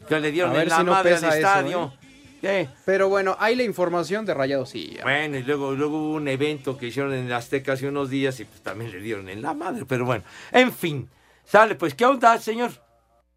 Que 0.09 0.19
le 0.19 0.29
dieron 0.33 0.53
en 0.57 0.67
la 0.67 0.83
madre 0.83 1.15
al 1.15 1.23
estadio. 1.23 1.93
¿Qué? 2.41 2.67
Pero 2.83 3.07
bueno, 3.07 3.37
hay 3.39 3.55
la 3.55 3.63
información 3.63 4.25
de 4.25 4.33
Rayados 4.33 4.71
sí. 4.71 4.97
Bueno, 5.03 5.37
y 5.37 5.43
luego, 5.43 5.71
luego 5.71 5.97
hubo 5.97 6.15
un 6.15 6.27
evento 6.27 6.77
que 6.77 6.87
hicieron 6.87 7.13
en 7.13 7.31
Azteca 7.31 7.71
hace 7.73 7.87
unos 7.87 8.09
días 8.09 8.41
y 8.41 8.43
pues 8.43 8.59
también 8.59 8.91
le 8.91 8.99
dieron 8.99 9.29
en 9.29 9.41
la 9.41 9.53
madre. 9.53 9.85
Pero 9.85 10.03
bueno, 10.03 10.25
en 10.51 10.73
fin. 10.73 11.09
Sale, 11.45 11.75
pues, 11.75 11.95
¿qué 11.95 12.05
onda, 12.05 12.37
señor? 12.39 12.71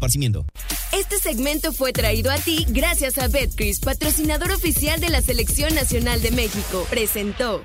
esparcimiento. 0.00 0.46
Este 0.92 1.18
segmento 1.18 1.72
fue 1.72 1.92
traído 1.92 2.30
a 2.30 2.36
ti 2.36 2.64
gracias 2.68 3.18
a 3.18 3.28
Betcris, 3.28 3.80
patrocinador 3.80 4.50
oficial 4.50 4.98
de 4.98 5.10
la 5.10 5.20
Selección 5.20 5.74
Nacional 5.74 6.22
de 6.22 6.30
México. 6.30 6.86
Presentó. 6.88 7.62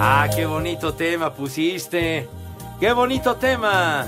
Ah, 0.00 0.30
qué 0.34 0.46
bonito 0.46 0.94
tema 0.94 1.34
pusiste. 1.34 2.28
Qué 2.78 2.92
bonito 2.92 3.34
tema. 3.34 4.06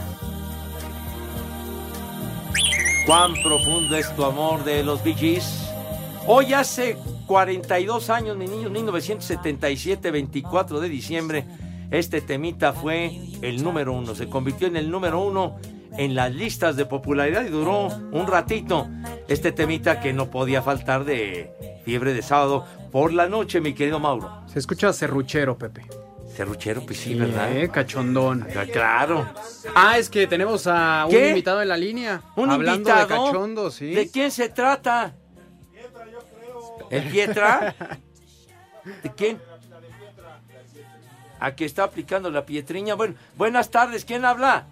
Cuán 3.07 3.35
profundo 3.43 3.97
es 3.97 4.15
tu 4.15 4.25
amor 4.25 4.63
de 4.63 4.85
los 4.85 5.03
Bee 5.03 5.15
Gees. 5.15 5.67
Hoy 6.29 6.53
hace 6.53 6.97
42 7.27 8.09
años, 8.09 8.37
mi 8.37 8.47
niño, 8.47 8.71
1977, 8.71 10.11
24 10.13 10.79
de 10.79 10.89
diciembre, 10.89 11.45
este 11.91 12.21
temita 12.21 12.73
fue 12.73 13.19
el 13.43 13.63
número 13.63 13.93
uno. 13.93 14.15
Se 14.15 14.29
convirtió 14.29 14.67
en 14.67 14.77
el 14.77 14.91
número 14.91 15.21
uno 15.21 15.59
en 15.97 16.15
las 16.15 16.33
listas 16.35 16.77
de 16.77 16.87
popularidad 16.87 17.45
y 17.45 17.49
duró 17.49 17.87
un 17.89 18.27
ratito. 18.27 18.89
Este 19.29 19.53
temita 19.53 20.01
que 20.01 20.13
no 20.13 20.31
podía 20.31 20.63
faltar 20.63 21.05
de 21.05 21.81
fiebre 21.85 22.15
de 22.15 22.23
sábado 22.23 22.65
por 22.93 23.13
la 23.13 23.29
noche, 23.29 23.61
mi 23.61 23.75
querido 23.75 23.99
Mauro. 23.99 24.43
Se 24.47 24.59
escucha 24.59 24.93
serruchero, 24.93 25.59
Pepe. 25.59 25.85
Serruchero, 26.35 26.83
pues 26.87 26.99
sí, 26.99 27.15
¿verdad? 27.15 27.57
Eh, 27.57 27.69
cachondón. 27.69 28.47
Claro. 28.73 29.27
Ah, 29.75 29.99
es 29.99 30.09
que 30.09 30.27
tenemos 30.27 30.67
a 30.67 31.05
un 31.07 31.11
¿Qué? 31.11 31.29
invitado 31.31 31.61
en 31.61 31.69
la 31.69 31.77
línea. 31.77 32.23
¿Un 32.37 32.51
hablando 32.51 32.91
invitado? 32.91 33.01
de 33.01 33.33
cachondo, 33.33 33.71
sí. 33.71 33.93
¿De 33.93 34.09
quién 34.11 34.31
se 34.31 34.49
trata? 34.49 35.15
¿El 36.89 37.03
Pietra? 37.05 37.75
¿De 39.03 39.11
quién? 39.11 39.39
¿A 41.41 41.55
que 41.55 41.65
está 41.65 41.85
aplicando 41.85 42.31
la 42.31 42.45
pietriña? 42.45 42.95
Bueno, 42.95 43.15
buenas 43.37 43.71
tardes, 43.71 44.05
¿quién 44.05 44.27
habla? 44.27 44.67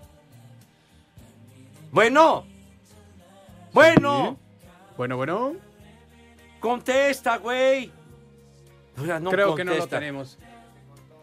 Bueno. 1.91 2.45
Bueno. 3.73 4.39
Bueno, 4.97 5.17
bueno. 5.17 5.57
Contesta, 6.61 7.39
güey. 7.39 7.91
No 8.97 9.31
Creo 9.31 9.55
que 9.55 9.65
no 9.65 9.75
lo 9.75 9.87
tenemos. 9.87 10.39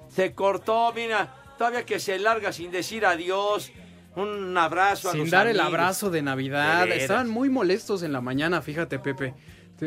Se 0.10 0.34
cortó, 0.34 0.92
mira. 0.94 1.34
Todavía 1.58 1.86
que 1.86 2.00
se 2.00 2.18
larga 2.20 2.52
sin 2.52 2.72
decir 2.72 3.06
adiós. 3.06 3.72
Un 4.16 4.58
abrazo 4.58 5.10
a 5.10 5.12
Sin 5.12 5.22
los 5.22 5.32
dar 5.32 5.48
el 5.48 5.60
abrazo 5.60 6.10
de 6.10 6.22
Navidad. 6.22 6.88
Estaban 6.88 7.30
muy 7.30 7.50
molestos 7.50 8.02
en 8.02 8.14
la 8.14 8.22
mañana, 8.22 8.62
fíjate, 8.62 8.98
Pepe. 8.98 9.34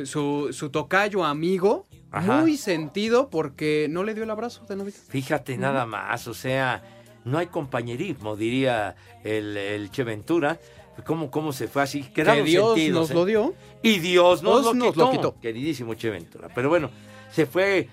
Su, 0.04 0.50
su 0.52 0.68
tocayo 0.70 1.24
amigo, 1.24 1.86
Ajá. 2.10 2.40
muy 2.40 2.56
sentido 2.56 3.28
porque 3.28 3.86
no 3.90 4.02
le 4.04 4.14
dio 4.14 4.24
el 4.24 4.30
abrazo 4.30 4.64
de 4.66 4.76
Navidad. 4.76 4.98
Fíjate 5.08 5.56
nada 5.58 5.86
más, 5.86 6.26
o 6.28 6.34
sea, 6.34 6.82
no 7.24 7.38
hay 7.38 7.48
compañerismo, 7.48 8.36
diría 8.36 8.96
el, 9.24 9.56
el 9.56 9.90
Che 9.90 10.04
Ventura. 10.04 10.58
¿Cómo, 11.04 11.30
¿Cómo 11.30 11.52
se 11.52 11.68
fue 11.68 11.82
así? 11.82 12.02
Quedaron 12.02 12.44
que 12.44 12.50
Dios 12.50 12.74
sentidos, 12.74 13.00
nos 13.00 13.10
¿eh? 13.10 13.14
lo 13.14 13.24
dio. 13.24 13.54
Y 13.82 13.98
Dios 14.00 14.42
nos, 14.42 14.62
Dios 14.62 14.64
lo, 14.64 14.74
nos 14.74 14.92
quitó, 14.92 15.04
lo 15.04 15.10
quitó. 15.12 15.40
Queridísimo 15.40 15.94
Che 15.94 16.10
Ventura. 16.10 16.48
Pero 16.54 16.68
bueno, 16.68 16.90
se 17.30 17.46
fue. 17.46 17.88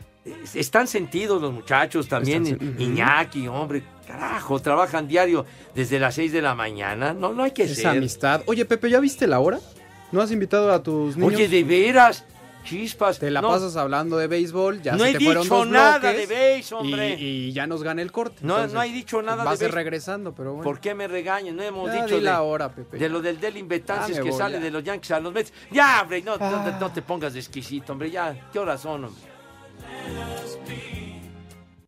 Están 0.56 0.88
sentidos 0.88 1.40
los 1.40 1.54
muchachos 1.54 2.08
también. 2.08 2.48
Están 2.48 2.82
Iñaki, 2.82 3.48
hombre, 3.48 3.84
carajo, 4.08 4.60
trabajan 4.60 5.08
diario 5.08 5.46
desde 5.76 6.00
las 6.00 6.16
6 6.16 6.32
de 6.32 6.42
la 6.42 6.56
mañana. 6.56 7.14
No, 7.14 7.32
no 7.32 7.44
hay 7.44 7.52
que 7.52 7.64
Esa 7.64 7.76
ser. 7.76 7.88
amistad. 7.98 8.42
Oye, 8.48 8.66
Pepe, 8.66 8.90
¿ya 8.90 9.00
viste 9.00 9.28
la 9.28 9.40
hora? 9.40 9.60
¿No 10.12 10.22
has 10.22 10.32
invitado 10.32 10.72
a 10.72 10.82
tus 10.82 11.16
niños? 11.16 11.36
Oye, 11.36 11.48
de 11.48 11.64
veras, 11.64 12.26
chispas. 12.66 13.18
Te 13.20 13.32
la 13.32 13.40
no, 13.42 13.48
pasas 13.48 13.78
hablando 13.78 14.18
de 14.18 14.28
béisbol, 14.28 14.82
ya 14.82 14.92
No 14.94 15.06
se 15.06 15.12
he 15.12 15.14
te 15.18 15.24
fueron 15.24 15.44
dicho 15.44 15.56
dos 15.56 15.68
nada 15.68 16.00
bloques 16.00 16.28
de 16.30 16.36
béis, 16.36 16.72
hombre. 16.74 17.14
Y, 17.14 17.24
y 17.48 17.54
ya 17.54 17.66
nos 17.68 17.82
gana 17.84 18.02
el 18.02 18.12
corte. 18.12 18.40
No, 18.42 18.56
Entonces, 18.56 18.74
no 18.74 18.84
he 18.84 18.90
dicho 18.92 19.22
nada 19.22 19.44
vas 19.46 19.60
de 19.60 19.66
a 19.66 19.68
ir 19.70 19.74
béis. 19.74 19.84
regresando, 19.86 20.34
pero 20.36 20.52
bueno. 20.56 20.64
¿Por 20.64 20.80
qué 20.82 20.94
me 20.94 21.08
regañan? 21.08 21.56
No 21.56 21.64
hemos 21.64 21.88
Ya 21.94 22.04
dicho 22.04 22.16
di 22.18 22.22
la 22.22 22.34
de, 22.34 22.38
hora, 22.40 22.70
Pepe. 22.76 22.98
de 22.98 23.08
lo 23.10 23.22
del 23.22 23.40
Ya 23.40 24.18
me 24.20 24.24
que 24.26 24.30
voy, 24.32 24.38
sale 24.40 24.58
ya. 24.58 24.64
de 24.64 24.72
los 24.72 24.84
Yankees 24.84 25.12
a 25.12 25.20
los 25.22 25.34
Mets. 25.34 25.54
Ya, 25.72 26.02
hombre, 26.02 26.22
no, 26.22 26.38
no, 26.38 26.46
Ah. 26.46 26.78
no 26.80 26.92
te 26.92 27.02
pongas 27.02 27.34
de 27.34 27.40
exquisito, 27.40 27.94
hombre. 27.94 28.12
Ya, 28.12 28.50
¿qué 28.52 28.60
horas 28.60 28.82
son, 28.82 29.06
hombre? 29.06 29.22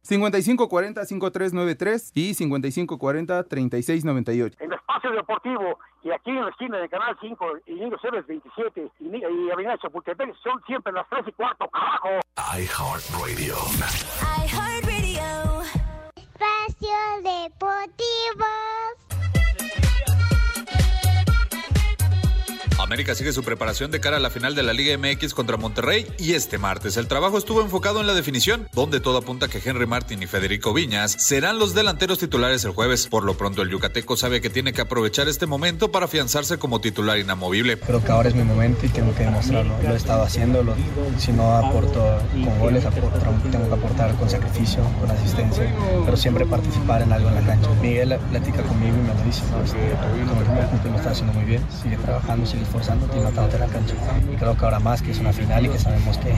5540-5393 0.08 2.12
y 2.16 2.34
5540-3698. 2.34 4.56
En 4.60 4.74
Espacio 4.74 5.12
Deportivo 5.12 5.78
y 6.04 6.12
aquí 6.12 6.32
en 6.32 6.44
la 6.46 6.50
esquina 6.50 6.78
de 6.78 6.88
Canal 6.90 7.18
5 7.20 7.46
y 7.66 7.74
Niños 7.74 8.00
Héroes 8.04 8.26
27 8.28 8.90
y, 9.00 9.18
y 9.18 9.52
Avenida 9.52 9.78
Chapultepec 9.82 10.34
son 10.42 10.62
siempre 10.66 10.94
las 10.94 11.06
3 11.10 11.26
y 11.28 11.32
cuarto, 11.34 11.68
carajo. 11.68 12.22
iHeartRadio. 12.58 13.56
Espacio 16.16 16.98
Deportivo. 17.24 18.46
América 22.88 23.16
sigue 23.16 23.34
su 23.34 23.44
preparación 23.44 23.92
de 23.92 24.00
cara 24.00 24.16
a 24.16 24.20
la 24.22 24.30
final 24.30 24.56
de 24.56 24.64
la 24.64 24.72
Liga 24.72 24.98
MX 24.98 25.34
contra 25.34 25.58
Monterrey 25.58 26.08
y 26.18 26.36
este 26.36 26.58
martes 26.58 26.96
el 26.96 27.10
trabajo 27.10 27.38
estuvo 27.38 27.62
enfocado 27.62 28.00
en 28.00 28.08
la 28.08 28.14
definición, 28.14 28.70
donde 28.72 29.02
todo 29.02 29.18
apunta 29.18 29.50
que 29.50 29.62
Henry 29.64 29.86
Martin 29.86 30.24
y 30.24 30.26
Federico 30.26 30.74
Viñas 30.74 31.12
serán 31.20 31.60
los 31.60 31.74
delanteros 31.74 32.18
titulares 32.18 32.64
el 32.64 32.72
jueves. 32.72 33.08
Por 33.08 33.26
lo 33.26 33.36
pronto 33.36 33.62
el 33.62 33.70
yucateco 33.70 34.16
sabe 34.16 34.40
que 34.40 34.50
tiene 34.50 34.72
que 34.72 34.80
aprovechar 34.80 35.28
este 35.28 35.46
momento 35.48 35.92
para 35.92 36.06
afianzarse 36.06 36.58
como 36.60 36.80
titular 36.80 37.18
inamovible. 37.20 37.78
Creo 37.78 38.02
que 38.02 38.10
ahora 38.10 38.30
es 38.30 38.36
mi 38.36 38.44
momento 38.44 38.86
y 38.86 38.90
tengo 38.90 39.14
que 39.14 39.24
demostrarlo. 39.26 39.76
Lo 39.84 39.94
he 39.94 39.98
estado 39.98 40.24
haciendo, 40.24 40.64
lo- 40.64 40.74
si 41.20 41.34
no 41.34 41.58
aporto 41.58 42.02
con 42.32 42.58
goles, 42.60 42.86
tengo 43.52 43.68
que 43.68 43.74
aportar 43.76 44.16
con 44.16 44.30
sacrificio, 44.30 44.82
con 45.02 45.12
asistencia, 45.12 45.70
pero 46.06 46.16
siempre 46.16 46.46
participar 46.46 47.02
en 47.02 47.12
algo 47.12 47.28
en 47.28 47.36
la 47.36 47.42
cancha. 47.42 47.70
Miguel 47.82 48.18
platica 48.32 48.62
conmigo 48.64 48.96
y 48.96 49.02
me 49.02 49.14
lo 49.14 49.24
dice. 49.26 49.44
Este, 49.66 49.78
como 50.30 50.92
lo 50.94 50.98
está 50.98 51.12
haciendo 51.12 51.34
muy 51.34 51.44
bien, 51.44 51.62
sigue 51.84 51.98
trabajando, 51.98 52.46
sigue 52.46 52.64
esforzándote 52.78 53.18
y 53.18 53.20
en 53.20 53.60
la 53.60 53.68
cancha. 53.68 53.96
Y 54.32 54.36
creo 54.36 54.58
que 54.58 54.66
ahora 54.66 54.80
más 54.80 55.02
que 55.02 55.12
es 55.12 55.20
una 55.20 55.34
final 55.34 55.66
y 55.66 55.70
que 55.70 55.80
sabemos 55.80 56.18
que 56.18 56.32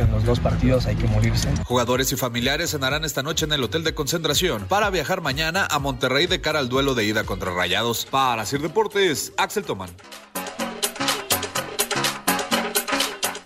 en 0.00 0.10
los 0.10 0.24
dos 0.24 0.40
partidos 0.40 0.86
hay 0.86 0.96
que 0.96 1.06
morirse. 1.06 1.48
Jugadores 1.64 2.12
y 2.12 2.16
familiares 2.16 2.70
cenarán 2.70 3.04
esta 3.04 3.22
noche 3.22 3.44
en 3.44 3.52
el 3.52 3.62
hotel 3.62 3.84
de 3.84 3.94
concentración 3.94 4.64
para 4.68 4.90
viajar 4.90 5.20
mañana 5.20 5.66
a 5.70 5.78
Monterrey 5.78 6.26
de 6.26 6.40
cara 6.40 6.58
al 6.58 6.68
duelo 6.68 6.94
de 6.94 7.04
ida 7.04 7.24
contra 7.24 7.52
Rayados. 7.52 8.06
Para 8.06 8.46
Sir 8.46 8.62
Deportes, 8.62 9.32
Axel 9.36 9.64
Tomán. 9.64 9.90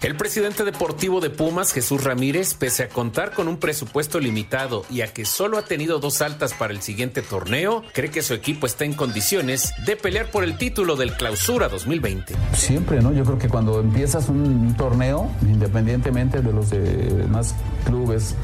El 0.03 0.15
presidente 0.17 0.63
deportivo 0.65 1.21
de 1.21 1.31
Pumas, 1.31 1.73
Jesús 1.73 2.05
Ramírez, 2.05 2.55
pese 2.55 2.85
a 2.85 2.89
contar 2.89 3.33
con 3.33 3.49
un 3.49 3.57
presupuesto 3.57 4.21
limitado 4.21 4.85
y 4.91 5.01
a 5.01 5.13
que 5.13 5.25
solo 5.25 5.57
ha 5.59 5.63
tenido 5.63 5.99
dos 5.99 6.21
altas 6.21 6.53
para 6.53 6.73
el 6.75 6.83
siguiente 6.83 7.23
torneo, 7.23 7.83
cree 7.93 8.11
que 8.11 8.23
su 8.23 8.35
equipo 8.35 8.67
está 8.67 8.85
en 8.85 8.93
condiciones 8.93 9.73
de 9.87 9.97
pelear 9.97 10.31
por 10.31 10.45
el 10.45 10.59
título 10.59 10.97
del 10.97 11.15
Clausura 11.15 11.69
2020. 11.69 12.35
Siempre, 12.53 13.01
¿no? 13.01 13.13
Yo 13.13 13.25
creo 13.25 13.39
que 13.39 13.49
cuando 13.49 13.81
empiezas 13.81 14.29
un, 14.29 14.75
torneo, 14.77 15.31
independientemente 15.43 16.43
de 16.43 16.53
los 16.53 16.71
demás 16.71 17.55
clubes, 17.87 18.35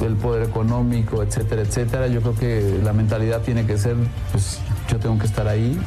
del 0.00 0.16
poder 0.16 0.42
económico, 0.48 1.22
etcétera, 1.22 1.62
etcétera, 1.62 2.08
yo 2.08 2.20
creo 2.20 2.34
que 2.34 2.80
la 2.82 2.92
mentalidad 2.92 3.42
tiene 3.42 3.64
que 3.64 3.78
ser, 3.78 3.94
pues 4.32 4.58
yo 4.90 4.98
tengo 4.98 5.18
que 5.18 5.26
estar 5.26 5.46
ahí 5.46 5.78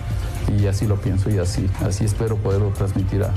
y 0.57 0.65
así 0.67 0.87
lo 0.87 0.95
pienso 1.01 1.29
y 1.29 1.39
así, 1.39 1.67
así 1.85 2.05
espero 2.05 2.37
poderlo 2.37 2.69
transmitir 2.69 3.23
a- 3.23 3.33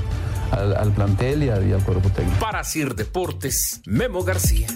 al, 0.51 0.75
al 0.75 0.91
plantel 0.93 1.43
y, 1.43 1.49
a- 1.49 1.61
y 1.61 1.71
al 1.73 1.83
cuerpo 1.83 2.09
técnico. 2.09 2.39
Para 2.39 2.63
Sir 2.63 2.95
Deportes, 2.95 3.81
Memo 3.85 4.23
García. 4.23 4.67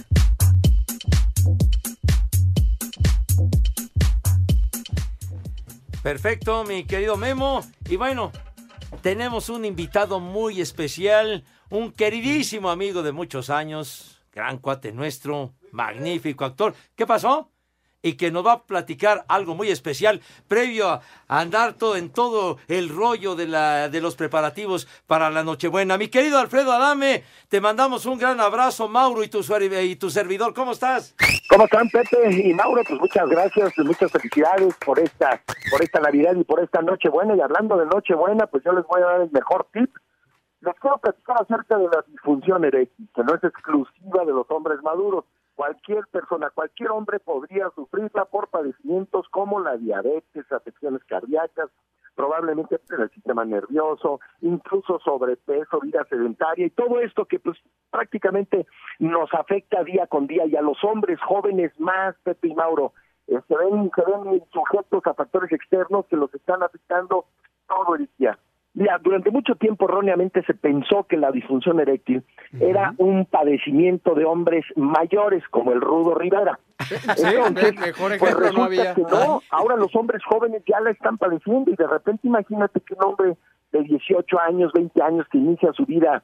Perfecto, 6.04 6.64
mi 6.64 6.86
querido 6.86 7.16
Memo. 7.18 7.62
Y 7.90 7.96
bueno, 7.96 8.32
tenemos 9.02 9.50
un 9.50 9.66
invitado 9.66 10.20
muy 10.20 10.62
especial, 10.62 11.44
un 11.70 11.92
queridísimo 11.92 12.70
amigo 12.70 13.04
de 13.04 13.12
muchos 13.12 13.50
años, 13.50 14.20
gran 14.34 14.58
cuate 14.58 14.92
nuestro, 14.92 15.54
magnífico 15.72 16.46
actor. 16.46 16.74
¿Qué 16.96 17.06
pasó? 17.06 17.51
Y 18.04 18.14
que 18.14 18.32
nos 18.32 18.46
va 18.46 18.54
a 18.54 18.64
platicar 18.64 19.26
algo 19.28 19.54
muy 19.54 19.70
especial 19.70 20.22
previo 20.48 20.90
a 20.90 21.02
andar 21.28 21.74
todo 21.74 21.96
en 21.96 22.10
todo 22.10 22.58
el 22.68 22.90
rollo 22.90 23.36
de, 23.36 23.48
la, 23.48 23.90
de 23.90 24.02
los 24.02 24.16
preparativos 24.16 24.88
para 25.06 25.30
la 25.30 25.44
Nochebuena. 25.44 25.98
Mi 25.98 26.08
querido 26.08 26.40
Alfredo 26.40 26.72
Adame, 26.72 27.24
te 27.48 27.62
mandamos 27.62 28.08
un 28.08 28.18
gran 28.18 28.40
abrazo, 28.40 28.88
Mauro 28.88 29.24
y 29.24 29.28
tu, 29.28 29.42
y 29.84 29.96
tu 29.98 30.10
servidor. 30.10 30.54
¿Cómo 30.56 30.72
estás? 30.72 31.16
¿Cómo 31.48 31.66
están 31.66 31.90
Pepe 31.90 32.32
y 32.32 32.54
Mauro? 32.54 32.82
Pues 32.88 33.00
muchas 33.00 33.30
gracias, 33.30 33.74
muchas 33.78 34.12
felicidades 34.12 34.74
por 34.84 34.98
esta, 34.98 35.42
por 35.70 35.84
esta 35.84 36.00
Navidad 36.00 36.34
y 36.36 36.44
por 36.44 36.60
esta 36.60 36.82
Nochebuena. 36.82 37.36
Y 37.36 37.42
hablando 37.42 37.78
de 37.78 37.86
Nochebuena, 37.86 38.48
pues 38.48 38.64
yo 38.64 38.72
les 38.72 38.86
voy 38.88 39.02
a 39.02 39.06
dar 39.06 39.22
el 39.22 39.32
mejor 39.32 39.68
tip. 39.74 39.92
Les 40.62 40.74
quiero 40.80 40.98
platicar 40.98 41.42
acerca 41.42 41.78
de 41.78 41.86
la 41.86 42.04
disfunción 42.08 42.64
eréctil, 42.66 43.10
que 43.14 43.24
no 43.24 43.36
es 43.36 43.44
exclusiva 43.44 44.26
de 44.26 44.32
los 44.32 44.50
hombres 44.50 44.82
maduros. 44.82 45.26
Cualquier 45.62 46.08
persona, 46.08 46.50
cualquier 46.50 46.90
hombre 46.90 47.20
podría 47.20 47.70
sufrirla 47.76 48.26
por 48.26 48.48
padecimientos 48.48 49.30
como 49.30 49.60
la 49.60 49.78
diabetes, 49.78 50.52
afecciones 50.52 51.04
cardíacas, 51.04 51.70
probablemente 52.16 52.80
en 52.90 53.02
el 53.02 53.12
sistema 53.12 53.46
nervioso, 53.46 54.20
incluso 54.42 54.98
sobrepeso, 55.06 55.80
vida 55.82 56.04
sedentaria 56.10 56.66
y 56.66 56.72
todo 56.72 57.00
esto 57.00 57.26
que 57.26 57.38
pues 57.38 57.60
prácticamente 57.92 58.66
nos 58.98 59.32
afecta 59.36 59.84
día 59.84 60.08
con 60.08 60.26
día 60.26 60.48
y 60.48 60.56
a 60.56 60.64
los 60.64 60.84
hombres 60.84 61.20
jóvenes 61.22 61.80
más, 61.80 62.16
Pepe 62.24 62.48
y 62.48 62.56
Mauro, 62.56 62.94
eh, 63.28 63.40
se 63.48 63.56
ven, 63.56 63.92
se 63.96 64.02
ven 64.02 64.44
sujetos 64.52 65.06
a 65.06 65.14
factores 65.14 65.52
externos 65.52 66.08
que 66.08 66.18
los 66.18 66.34
están 66.34 66.64
afectando 66.64 67.26
todo 67.68 67.98
el 67.98 68.10
día. 68.18 68.36
Mira, 68.74 69.00
durante 69.04 69.32
mucho 69.32 69.56
tiempo 69.56 69.86
erróneamente 69.86 70.44
se 70.44 70.54
pensó 70.54 71.04
que 71.04 71.18
la 71.18 71.32
disfunción 71.32 71.80
eréctil 71.82 72.24
era 72.60 72.94
un 72.98 73.26
padecimiento 73.26 74.16
de 74.16 74.24
hombres 74.24 74.64
mayores 74.78 75.44
como 75.50 75.74
el 75.74 75.82
Rudo 75.82 76.16
Rivera. 76.16 76.58
Entonces, 77.18 77.80
mejor 77.80 78.18
pues 78.18 78.32
ejemplo 78.34 78.40
no 78.40 78.40
resulta 78.40 78.66
había. 78.66 78.96
que 78.96 79.02
no, 79.02 79.42
ahora 79.50 79.76
los 79.76 79.94
hombres 79.96 80.24
jóvenes 80.24 80.64
ya 80.66 80.80
la 80.80 80.92
están 80.92 81.18
padeciendo 81.18 81.70
y 81.70 81.76
de 81.76 81.86
repente 81.86 82.28
imagínate 82.28 82.80
que 82.80 82.94
un 82.94 83.04
hombre 83.04 83.38
de 83.74 83.84
18 83.84 84.40
años, 84.40 84.72
20 84.74 85.02
años 85.02 85.28
que 85.30 85.38
inicia 85.38 85.74
su 85.74 85.86
vida 85.86 86.24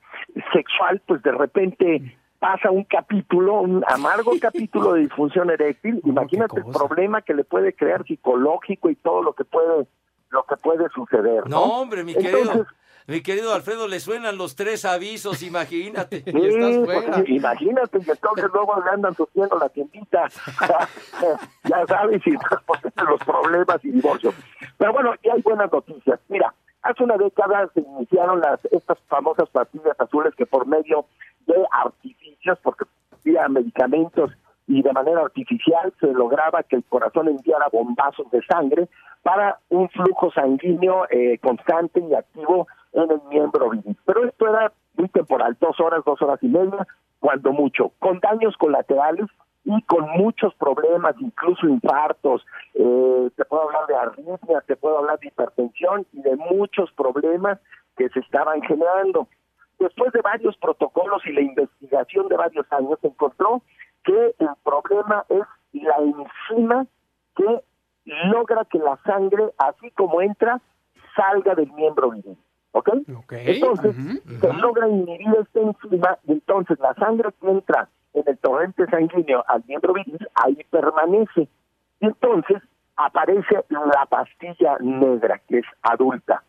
sexual, 0.53 1.01
pues 1.05 1.21
de 1.23 1.31
repente 1.33 2.17
pasa 2.39 2.71
un 2.71 2.85
capítulo, 2.85 3.61
un 3.61 3.83
amargo 3.89 4.31
capítulo 4.41 4.93
de 4.93 5.01
disfunción 5.01 5.49
eréctil, 5.49 6.01
imagínate 6.05 6.59
el 6.59 6.65
problema 6.65 7.21
que 7.21 7.33
le 7.33 7.43
puede 7.43 7.73
crear 7.73 8.05
psicológico 8.05 8.89
y 8.89 8.95
todo 8.95 9.21
lo 9.21 9.33
que 9.33 9.43
puede 9.43 9.85
lo 10.29 10.43
que 10.43 10.57
puede 10.57 10.89
suceder, 10.89 11.47
¿no? 11.49 11.57
No, 11.57 11.63
hombre, 11.81 12.03
mi 12.03 12.13
querido. 12.13 12.39
Entonces, 12.39 12.67
Mi 13.09 13.21
querido 13.21 13.53
Alfredo, 13.53 13.87
le 13.87 14.01
suenan 14.01 14.37
los 14.37 14.57
tres 14.57 14.83
avisos, 14.83 15.41
imagínate. 15.41 16.23
Sí, 16.25 16.81
pues, 16.83 17.29
imagínate, 17.29 17.99
y 18.05 18.09
entonces 18.09 18.49
luego 18.53 18.83
le 18.83 18.89
andan 18.89 19.15
sosteniendo 19.15 19.57
la 19.57 19.69
tiendita, 19.69 20.27
ya 21.63 21.85
sabes, 21.87 22.21
y 22.27 22.31
después 22.31 22.81
los 23.07 23.19
problemas 23.23 23.77
y 23.85 23.91
divorcio. 23.91 24.33
Pero 24.77 24.91
bueno, 24.91 25.13
y 25.23 25.29
hay 25.29 25.41
buenas 25.41 25.71
noticias. 25.71 26.19
Mira, 26.27 26.53
hace 26.81 27.01
una 27.01 27.15
década 27.15 27.69
se 27.73 27.79
iniciaron 27.79 28.41
las 28.41 28.59
estas 28.71 28.97
famosas 29.07 29.47
pastillas 29.51 29.97
azules 29.97 30.35
que 30.35 30.45
por 30.45 30.67
medio 30.67 31.05
de 31.45 31.55
artificios, 31.71 32.59
porque 32.61 32.83
había 33.21 33.47
medicamentos 33.47 34.31
y 34.67 34.81
de 34.81 34.91
manera 34.91 35.21
artificial 35.21 35.93
se 35.99 36.07
lograba 36.07 36.63
que 36.63 36.75
el 36.75 36.83
corazón 36.83 37.29
enviara 37.29 37.69
bombazos 37.71 38.29
de 38.31 38.41
sangre 38.43 38.87
para 39.23 39.59
un 39.69 39.89
flujo 39.89 40.31
sanguíneo 40.31 41.05
eh, 41.09 41.37
constante 41.39 42.01
y 42.01 42.13
activo 42.13 42.67
en 42.93 43.11
el 43.11 43.21
miembro 43.29 43.69
viril. 43.69 43.97
Pero 44.05 44.25
esto 44.25 44.47
era 44.47 44.71
muy 44.95 45.07
temporal, 45.09 45.57
dos 45.59 45.79
horas, 45.79 46.03
dos 46.05 46.21
horas 46.21 46.39
y 46.41 46.47
media, 46.47 46.85
cuando 47.19 47.51
mucho, 47.51 47.91
con 47.99 48.19
daños 48.19 48.55
colaterales 48.57 49.25
y 49.63 49.81
con 49.83 50.09
muchos 50.11 50.53
problemas, 50.55 51.15
incluso 51.19 51.67
infartos, 51.67 52.45
eh, 52.73 53.29
te 53.35 53.45
puedo 53.45 53.63
hablar 53.63 53.87
de 53.87 53.95
arritmias, 53.95 54.65
te 54.65 54.75
puedo 54.75 54.97
hablar 54.97 55.19
de 55.19 55.27
hipertensión 55.27 56.05
y 56.13 56.21
de 56.21 56.35
muchos 56.35 56.91
problemas 56.93 57.59
que 57.97 58.09
se 58.09 58.19
estaban 58.19 58.61
generando. 58.61 59.27
Después 59.79 60.11
de 60.13 60.21
varios 60.21 60.57
protocolos 60.57 61.21
y 61.25 61.33
la 61.33 61.41
investigación 61.41 62.27
de 62.29 62.37
varios 62.37 62.65
años, 62.71 62.97
se 63.01 63.07
encontró 63.07 63.61
que 64.07 64.35
el 64.39 64.49
problema 64.63 65.25
es 65.27 65.43
la 65.73 65.97
enzima 65.97 66.87
que 67.35 67.61
logra 68.05 68.63
que 68.65 68.79
la 68.79 68.97
sangre, 69.05 69.51
así 69.57 69.91
como 69.91 70.21
entra, 70.21 70.61
salga 71.15 71.53
del 71.55 71.71
miembro 71.73 72.11
viril. 72.11 72.37
¿Ok? 72.71 72.89
Entonces, 73.31 73.95
se 74.39 74.53
logra 74.53 74.87
inhibir 74.87 75.35
esta 75.41 75.59
enzima 75.59 76.17
y 76.25 76.33
entonces 76.33 76.79
la 76.79 76.93
sangre 76.95 77.29
que 77.39 77.49
entra 77.49 77.89
en 78.13 78.23
el 78.25 78.37
torrente 78.37 78.85
sanguíneo 78.87 79.43
al 79.47 79.63
miembro 79.67 79.93
viril, 79.93 80.25
ahí 80.35 80.57
permanece. 80.69 81.49
Y 81.99 82.05
entonces 82.05 82.61
aparece 82.95 83.63
la 83.69 84.05
pastilla 84.05 84.77
negra, 84.79 85.41
que 85.47 85.59
es 85.59 85.65
adulta. 85.81 86.43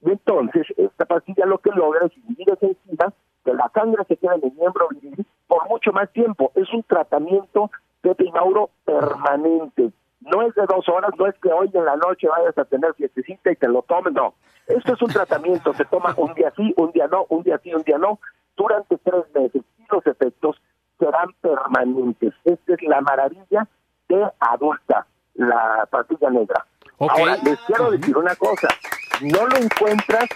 Y 0.00 0.10
entonces, 0.12 0.66
esta 0.76 1.04
pastilla 1.04 1.44
lo 1.46 1.58
que 1.58 1.70
logra 1.70 2.06
es 2.06 2.16
inhibir 2.16 2.50
esa 2.50 2.66
enzima, 2.66 3.12
que 3.44 3.52
la 3.52 3.70
sangre 3.74 4.04
se 4.06 4.16
queda 4.16 4.34
en 4.34 4.44
el 4.44 4.52
miembro 4.52 4.88
viril 4.88 5.26
por 5.46 5.68
mucho 5.68 5.92
más 5.92 6.10
tiempo. 6.12 6.52
Es 6.54 6.72
un 6.72 6.82
tratamiento, 6.82 7.70
Pepe 8.00 8.24
y 8.26 8.32
Mauro, 8.32 8.70
permanente. 8.84 9.90
No 10.20 10.42
es 10.42 10.54
de 10.54 10.62
dos 10.66 10.88
horas, 10.88 11.10
no 11.18 11.26
es 11.26 11.34
que 11.38 11.52
hoy 11.52 11.70
en 11.74 11.84
la 11.84 11.96
noche 11.96 12.28
vayas 12.28 12.56
a 12.56 12.64
tener 12.64 12.94
fiestecita 12.94 13.50
y 13.50 13.56
te 13.56 13.68
lo 13.68 13.82
tomes, 13.82 14.12
no. 14.12 14.34
Esto 14.66 14.94
es 14.94 15.02
un 15.02 15.08
tratamiento, 15.08 15.74
se 15.74 15.84
toma 15.84 16.14
un 16.16 16.32
día 16.34 16.52
sí, 16.56 16.72
un 16.76 16.92
día 16.92 17.08
no, 17.08 17.26
un 17.28 17.42
día 17.42 17.58
sí, 17.62 17.74
un 17.74 17.82
día 17.82 17.98
no, 17.98 18.20
durante 18.56 18.96
tres 18.98 19.24
meses. 19.34 19.62
Y 19.78 19.84
los 19.90 20.06
efectos 20.06 20.56
serán 20.98 21.32
permanentes. 21.40 22.32
Esta 22.44 22.74
es 22.74 22.82
la 22.82 23.00
maravilla 23.00 23.66
de 24.08 24.30
adulta, 24.38 25.06
la 25.34 25.88
pastilla 25.90 26.30
negra. 26.30 26.64
Ahora, 27.00 27.36
les 27.42 27.58
quiero 27.62 27.90
decir 27.90 28.16
una 28.16 28.36
cosa, 28.36 28.68
no 29.20 29.46
lo 29.48 29.56
encuentras 29.56 30.28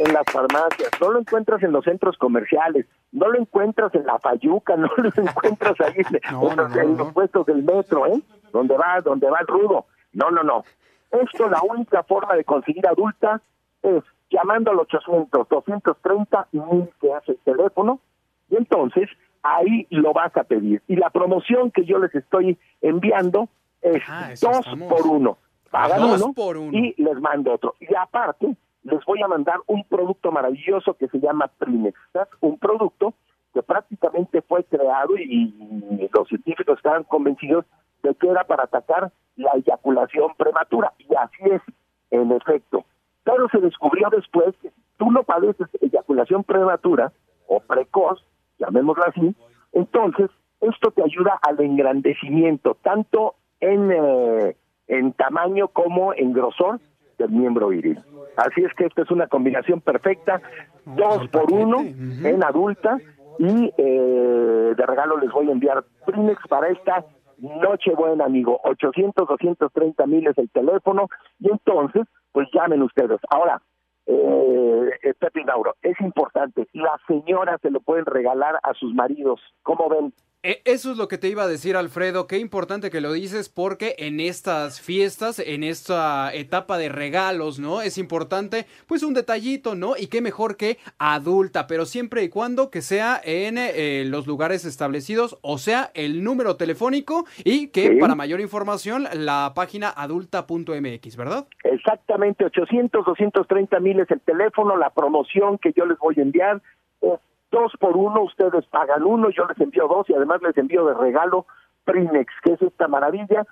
en 0.00 0.12
las 0.14 0.24
farmacias, 0.32 0.90
no 1.00 1.10
lo 1.12 1.20
encuentras 1.20 1.62
en 1.62 1.72
los 1.72 1.84
centros 1.84 2.16
comerciales, 2.18 2.86
no 3.12 3.28
lo 3.28 3.38
encuentras 3.38 3.94
en 3.94 4.06
la 4.06 4.18
Fayuca, 4.18 4.76
no 4.76 4.88
lo 4.96 5.10
encuentras 5.14 5.78
ahí 5.80 5.94
en, 5.98 6.16
en 6.50 6.56
los, 6.56 6.76
en 6.76 6.96
los 6.96 7.12
puestos 7.12 7.46
del 7.46 7.62
metro, 7.62 8.06
¿eh? 8.06 8.20
Donde 8.52 8.76
va, 8.76 9.00
donde 9.02 9.28
va 9.30 9.38
el 9.40 9.46
rudo. 9.46 9.86
No, 10.12 10.30
no, 10.30 10.42
no. 10.42 10.64
Esto, 11.10 11.48
la 11.48 11.60
única 11.62 12.02
forma 12.04 12.34
de 12.34 12.44
conseguir 12.44 12.86
adulta 12.86 13.40
es 13.82 14.02
llamando 14.30 14.70
al 14.70 14.78
800 14.80 15.48
230 15.48 16.48
mil 16.52 16.88
que 17.00 17.12
hace 17.12 17.32
el 17.32 17.38
teléfono 17.38 18.00
y 18.48 18.56
entonces 18.56 19.08
ahí 19.42 19.86
lo 19.90 20.12
vas 20.12 20.36
a 20.36 20.44
pedir. 20.44 20.82
Y 20.88 20.96
la 20.96 21.10
promoción 21.10 21.70
que 21.70 21.84
yo 21.84 21.98
les 21.98 22.14
estoy 22.14 22.58
enviando 22.80 23.48
es 23.82 24.02
Ah, 24.08 24.28
dos 24.40 24.58
estamos. 24.60 24.88
por 24.92 25.06
uno. 25.06 25.38
Pagan 25.70 26.00
Dos 26.00 26.22
uno 26.22 26.32
por 26.32 26.56
uno. 26.56 26.70
y 26.76 26.94
les 27.02 27.20
mando 27.20 27.52
otro. 27.54 27.74
Y 27.80 27.94
aparte, 27.94 28.56
les 28.82 29.04
voy 29.04 29.22
a 29.22 29.28
mandar 29.28 29.60
un 29.66 29.84
producto 29.84 30.32
maravilloso 30.32 30.94
que 30.94 31.08
se 31.08 31.20
llama 31.20 31.50
Primex. 31.58 31.98
¿sabes? 32.12 32.28
Un 32.40 32.58
producto 32.58 33.14
que 33.52 33.62
prácticamente 33.62 34.42
fue 34.42 34.64
creado 34.64 35.16
y, 35.18 35.54
y 35.98 36.10
los 36.12 36.28
científicos 36.28 36.78
estaban 36.78 37.04
convencidos 37.04 37.64
de 38.02 38.14
que 38.14 38.28
era 38.28 38.44
para 38.44 38.64
atacar 38.64 39.12
la 39.36 39.52
eyaculación 39.54 40.34
prematura. 40.36 40.92
Y 40.98 41.14
así 41.14 41.42
es, 41.50 41.62
en 42.10 42.32
efecto. 42.32 42.84
Pero 43.24 43.48
se 43.48 43.58
descubrió 43.58 44.08
después 44.10 44.54
que 44.62 44.70
si 44.70 44.82
tú 44.96 45.10
no 45.10 45.22
padeces 45.22 45.68
eyaculación 45.80 46.44
prematura 46.44 47.12
o 47.46 47.60
precoz, 47.60 48.24
llamémoslo 48.58 49.04
así, 49.06 49.34
entonces 49.72 50.30
esto 50.60 50.90
te 50.90 51.02
ayuda 51.02 51.38
al 51.42 51.60
engrandecimiento, 51.60 52.76
tanto 52.82 53.34
en, 53.60 53.90
eh, 53.90 54.56
en 54.88 55.12
tamaño 55.12 55.68
como 55.68 56.12
en 56.14 56.32
grosor 56.32 56.80
del 57.20 57.30
miembro 57.30 57.68
viril. 57.68 58.00
Así 58.36 58.62
es 58.62 58.72
que 58.74 58.86
esta 58.86 59.02
es 59.02 59.10
una 59.10 59.26
combinación 59.26 59.80
perfecta, 59.80 60.40
dos 60.84 61.28
por 61.28 61.52
uno 61.52 61.80
en 61.80 62.42
adulta 62.42 62.98
y 63.38 63.72
eh, 63.76 64.74
de 64.76 64.86
regalo 64.86 65.18
les 65.18 65.30
voy 65.30 65.48
a 65.48 65.52
enviar 65.52 65.84
Primex 66.06 66.40
para 66.48 66.68
esta 66.68 67.04
noche 67.38 67.94
buena, 67.94 68.24
amigo. 68.24 68.60
800, 68.64 69.28
230 69.28 70.06
mil 70.06 70.26
es 70.26 70.38
el 70.38 70.50
teléfono 70.50 71.08
y 71.38 71.50
entonces, 71.50 72.06
pues 72.32 72.48
llamen 72.52 72.82
ustedes. 72.82 73.20
Ahora, 73.30 73.60
eh, 74.06 74.90
eh, 75.02 75.14
Pepe 75.18 75.44
Mauro, 75.44 75.74
es 75.82 76.00
importante, 76.00 76.66
las 76.72 77.00
señoras 77.06 77.60
se 77.60 77.70
lo 77.70 77.80
pueden 77.80 78.06
regalar 78.06 78.58
a 78.62 78.74
sus 78.74 78.94
maridos. 78.94 79.40
¿Cómo 79.62 79.88
ven? 79.88 80.12
E- 80.42 80.62
Eso 80.64 80.90
es 80.92 80.96
lo 80.96 81.06
que 81.06 81.18
te 81.18 81.28
iba 81.28 81.42
a 81.42 81.48
decir, 81.48 81.76
Alfredo. 81.76 82.26
Qué 82.26 82.38
importante 82.38 82.90
que 82.90 83.02
lo 83.02 83.12
dices 83.12 83.50
porque 83.50 83.94
en 83.98 84.20
estas 84.20 84.80
fiestas, 84.80 85.38
en 85.38 85.62
esta 85.62 86.32
etapa 86.34 86.78
de 86.78 86.88
regalos, 86.88 87.58
¿no? 87.58 87.82
Es 87.82 87.98
importante, 87.98 88.64
pues 88.86 89.02
un 89.02 89.12
detallito, 89.12 89.74
¿no? 89.74 89.96
Y 89.98 90.06
qué 90.06 90.22
mejor 90.22 90.56
que 90.56 90.78
adulta, 90.98 91.66
pero 91.66 91.84
siempre 91.84 92.22
y 92.22 92.30
cuando 92.30 92.70
que 92.70 92.80
sea 92.80 93.20
en 93.22 93.58
eh, 93.58 94.04
los 94.06 94.26
lugares 94.26 94.64
establecidos, 94.64 95.38
o 95.42 95.58
sea, 95.58 95.90
el 95.92 96.24
número 96.24 96.56
telefónico 96.56 97.26
y 97.44 97.68
que 97.68 97.88
Sí. 97.90 97.96
para 98.00 98.14
mayor 98.14 98.40
información 98.40 99.06
la 99.12 99.52
página 99.54 99.90
adulta.mx, 99.94 101.16
¿verdad? 101.16 101.46
Exactamente, 101.64 102.44
800, 102.46 103.04
230 103.04 103.78
mil 103.80 104.00
es 104.00 104.10
el 104.10 104.20
teléfono, 104.20 104.76
la 104.78 104.88
promoción 104.90 105.58
que 105.58 105.72
yo 105.76 105.84
les 105.84 105.98
voy 105.98 106.14
a 106.18 106.22
enviar 106.22 106.62
es 107.02 107.18
dos 107.50 107.72
por 107.78 107.96
uno, 107.96 108.22
ustedes 108.22 108.66
pagan 108.66 109.04
uno, 109.04 109.30
yo 109.30 109.44
les 109.46 109.60
envío 109.60 109.88
dos 109.88 110.08
y 110.08 110.14
además 110.14 110.42
les 110.42 110.56
envío 110.56 110.84
de 110.86 110.94
regalo 110.94 111.46
Prinex, 111.84 112.32
que 112.42 112.52
es 112.52 112.62
esta 112.62 112.88
maravilla, 112.88 113.46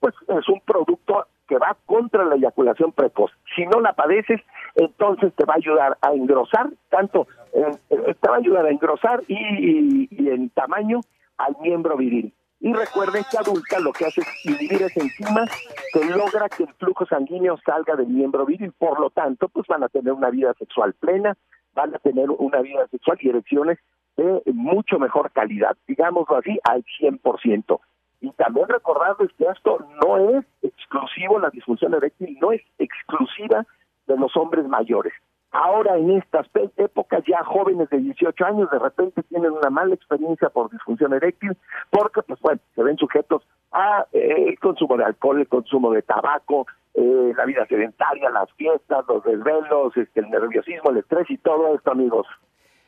pues 0.00 0.14
es 0.28 0.48
un 0.48 0.60
producto 0.60 1.26
que 1.48 1.58
va 1.58 1.76
contra 1.86 2.24
la 2.24 2.36
eyaculación 2.36 2.92
precoz. 2.92 3.30
Si 3.54 3.66
no 3.66 3.80
la 3.80 3.92
padeces, 3.94 4.40
entonces 4.76 5.32
te 5.34 5.44
va 5.44 5.54
a 5.54 5.56
ayudar 5.56 5.98
a 6.00 6.12
engrosar, 6.12 6.70
tanto, 6.88 7.26
eh, 7.52 7.76
te 7.88 8.28
va 8.28 8.36
a 8.36 8.38
ayudar 8.38 8.66
a 8.66 8.70
engrosar 8.70 9.22
y 9.28 10.08
en 10.28 10.50
tamaño 10.50 11.00
al 11.38 11.56
miembro 11.60 11.96
viril. 11.96 12.32
Y 12.62 12.72
recuerden 12.72 13.24
que 13.28 13.38
adulta 13.38 13.80
lo 13.80 13.92
que 13.92 14.06
hace 14.06 14.20
es 14.20 14.46
inhibir 14.46 14.82
esa 14.82 15.00
enzima 15.00 15.44
que 15.92 16.04
logra 16.04 16.48
que 16.48 16.62
el 16.62 16.72
flujo 16.74 17.04
sanguíneo 17.06 17.58
salga 17.66 17.96
del 17.96 18.06
miembro 18.06 18.46
viril. 18.46 18.72
Por 18.78 19.00
lo 19.00 19.10
tanto, 19.10 19.48
pues 19.48 19.66
van 19.66 19.82
a 19.82 19.88
tener 19.88 20.12
una 20.12 20.30
vida 20.30 20.54
sexual 20.54 20.92
plena, 20.92 21.36
van 21.74 21.94
a 21.94 21.98
tener 21.98 22.30
una 22.30 22.60
vida 22.60 22.86
sexual 22.88 23.18
y 23.20 23.28
erecciones 23.28 23.78
de 24.16 24.42
mucho 24.52 24.98
mejor 24.98 25.30
calidad, 25.32 25.76
digámoslo 25.86 26.36
así, 26.36 26.58
al 26.64 26.84
100%. 27.00 27.80
Y 28.20 28.30
también 28.32 28.68
recordarles 28.68 29.30
que 29.36 29.44
esto 29.44 29.84
no 30.04 30.38
es 30.38 30.44
exclusivo, 30.62 31.38
la 31.38 31.50
disfunción 31.50 31.94
eréctil 31.94 32.38
no 32.40 32.52
es 32.52 32.62
exclusiva 32.78 33.66
de 34.06 34.16
los 34.16 34.36
hombres 34.36 34.66
mayores. 34.68 35.12
Ahora 35.52 35.98
en 35.98 36.10
estas 36.12 36.46
épocas 36.78 37.22
ya 37.28 37.44
jóvenes 37.44 37.90
de 37.90 37.98
18 37.98 38.44
años 38.44 38.70
de 38.70 38.78
repente 38.78 39.22
tienen 39.24 39.52
una 39.52 39.68
mala 39.68 39.94
experiencia 39.94 40.48
por 40.48 40.70
disfunción 40.70 41.12
eréctil 41.12 41.56
porque 41.90 42.22
pues 42.22 42.40
bueno, 42.40 42.58
se 42.74 42.82
ven 42.82 42.96
sujetos 42.96 43.42
a 43.70 44.06
eh, 44.12 44.46
el 44.48 44.58
consumo 44.58 44.96
de 44.96 45.04
alcohol, 45.04 45.40
el 45.40 45.48
consumo 45.48 45.92
de 45.92 46.00
tabaco, 46.00 46.66
eh, 46.94 47.32
la 47.36 47.44
vida 47.44 47.66
sedentaria, 47.66 48.30
las 48.30 48.50
fiestas, 48.52 49.04
los 49.06 49.22
desvelos, 49.24 49.94
este, 49.94 50.20
el 50.20 50.30
nerviosismo, 50.30 50.90
el 50.90 50.98
estrés 50.98 51.30
y 51.30 51.36
todo 51.36 51.74
esto 51.74 51.90
amigos. 51.90 52.26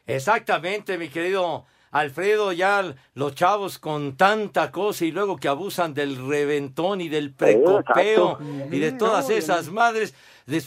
Exactamente, 0.07 0.97
mi 0.97 1.11
querido 1.11 1.65
Alfredo, 1.91 2.53
ya 2.53 2.83
los 3.15 3.35
chavos 3.35 3.79
con 3.79 4.17
tanta 4.17 4.71
cosa 4.71 5.05
y 5.05 5.13
luego 5.13 5.37
que 5.37 5.49
abusan 5.49 5.93
del 5.93 6.29
reventón 6.29 7.03
y 7.03 7.11
del 7.11 7.35
precopeo 7.35 8.39
Exacto. 8.39 8.39
y 8.71 8.81
de 8.81 8.93
todas 8.93 9.29
esas 9.29 9.71
madres. 9.71 10.15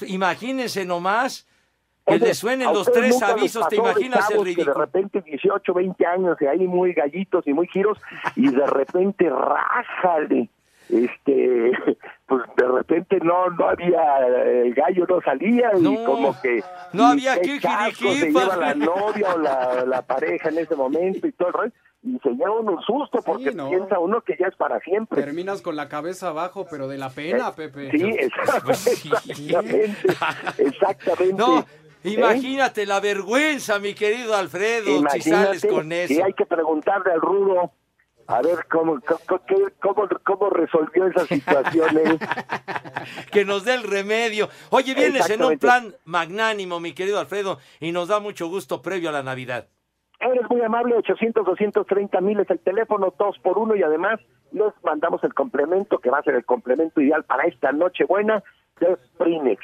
Imagínense 0.08 0.86
nomás 0.86 1.48
que 2.08 2.20
les 2.20 2.38
suenen 2.38 2.68
¿a 2.68 2.74
los 2.74 2.92
tres 2.92 3.22
avisos, 3.22 3.68
¿te 3.68 3.76
imaginas 3.76 4.30
el 4.32 4.56
que 4.56 4.64
de 4.64 4.74
repente 4.74 5.22
18, 5.22 5.74
20 5.74 6.06
años 6.06 6.38
y 6.40 6.46
ahí 6.46 6.68
muy 6.68 6.94
gallitos 6.94 7.46
y 7.48 7.54
muy 7.54 7.68
giros 7.68 7.98
y 8.36 8.50
de 8.50 8.66
repente 8.66 9.30
rájale. 9.30 10.50
Este, 10.90 11.72
pues 12.28 12.44
de 12.56 12.66
repente 12.66 13.20
no 13.22 13.50
no 13.50 13.68
había 13.68 14.26
el 14.26 14.74
gallo 14.74 15.06
no 15.10 15.20
salía 15.20 15.72
y 15.78 15.82
No, 15.82 16.06
como 16.06 16.42
que 16.42 16.64
no 16.94 17.08
había 17.08 17.36
casco 17.62 18.14
se 18.14 18.32
lleva 18.32 18.56
la 18.56 18.74
novia 18.76 19.34
o 19.36 19.38
la, 19.38 19.84
la 19.86 20.02
pareja 20.04 20.48
en 20.48 20.60
ese 20.60 20.78
momento 20.78 21.28
y 21.28 21.34
todo 21.34 21.50
el 21.50 21.54
rollo 21.54 21.74
y 22.04 22.20
se 22.20 22.30
lleva 22.30 22.52
uno 22.52 22.74
un 22.74 22.82
susto 22.84 23.20
porque 23.26 23.52
no. 23.52 23.70
piensa 23.70 24.00
uno 24.00 24.22
que 24.22 24.38
ya 24.40 24.48
es 24.48 24.56
para 24.56 24.80
siempre. 24.80 25.22
Terminas 25.22 25.62
con 25.62 25.76
la 25.76 25.90
cabeza 25.90 26.30
abajo, 26.30 26.66
pero 26.70 26.88
de 26.88 26.98
la 26.98 27.10
pena, 27.10 27.54
Pepe. 27.54 27.90
Sí, 27.98 28.16
exactamente. 28.18 29.96
Exactamente. 30.58 31.34
No, 31.34 31.66
¿Eh? 32.08 32.14
imagínate 32.14 32.86
la 32.86 33.00
vergüenza, 33.00 33.80
mi 33.80 33.94
querido 33.94 34.36
Alfredo, 34.36 34.86
si 34.86 34.98
Imagínate, 34.98 35.60
sales 35.60 35.66
con 35.66 35.92
eso. 35.92 36.14
Y 36.14 36.22
hay 36.22 36.34
que 36.34 36.46
preguntarle 36.46 37.14
al 37.14 37.22
rudo 37.22 37.72
a 38.28 38.42
ver 38.42 38.66
cómo, 38.70 39.00
cómo, 39.02 39.42
cómo, 39.80 40.08
cómo 40.24 40.50
resolvió 40.50 41.08
esa 41.08 41.26
situación 41.26 41.98
él. 41.98 42.20
que 43.32 43.46
nos 43.46 43.64
dé 43.64 43.74
el 43.74 43.84
remedio. 43.84 44.50
Oye, 44.70 44.94
vienes 44.94 45.30
en 45.30 45.44
un 45.44 45.58
plan 45.58 45.96
magnánimo, 46.06 46.80
mi 46.80 46.94
querido 46.94 47.20
Alfredo, 47.20 47.60
y 47.80 47.92
nos 47.92 48.10
da 48.10 48.20
mucho 48.20 48.48
gusto 48.48 48.82
previo 48.82 49.10
a 49.10 49.14
la 49.14 49.24
Navidad. 49.24 49.68
Eres 50.20 50.50
muy 50.50 50.62
amable, 50.62 50.96
800, 50.96 51.46
230 51.46 52.22
mil 52.22 52.40
es 52.40 52.50
el 52.50 52.60
teléfono, 52.60 53.14
dos 53.18 53.38
por 53.40 53.58
uno 53.58 53.76
y 53.76 53.84
además 53.84 54.20
les 54.52 54.74
mandamos 54.84 55.24
el 55.24 55.34
complemento 55.34 56.00
que 56.00 56.10
va 56.10 56.20
a 56.20 56.24
ser 56.24 56.36
el 56.36 56.46
complemento 56.46 57.00
ideal 57.02 57.24
para 57.24 57.44
esta 57.44 57.72
noche 57.72 58.04
buena 58.04 58.44
de 58.80 58.98
Prinex. 59.18 59.64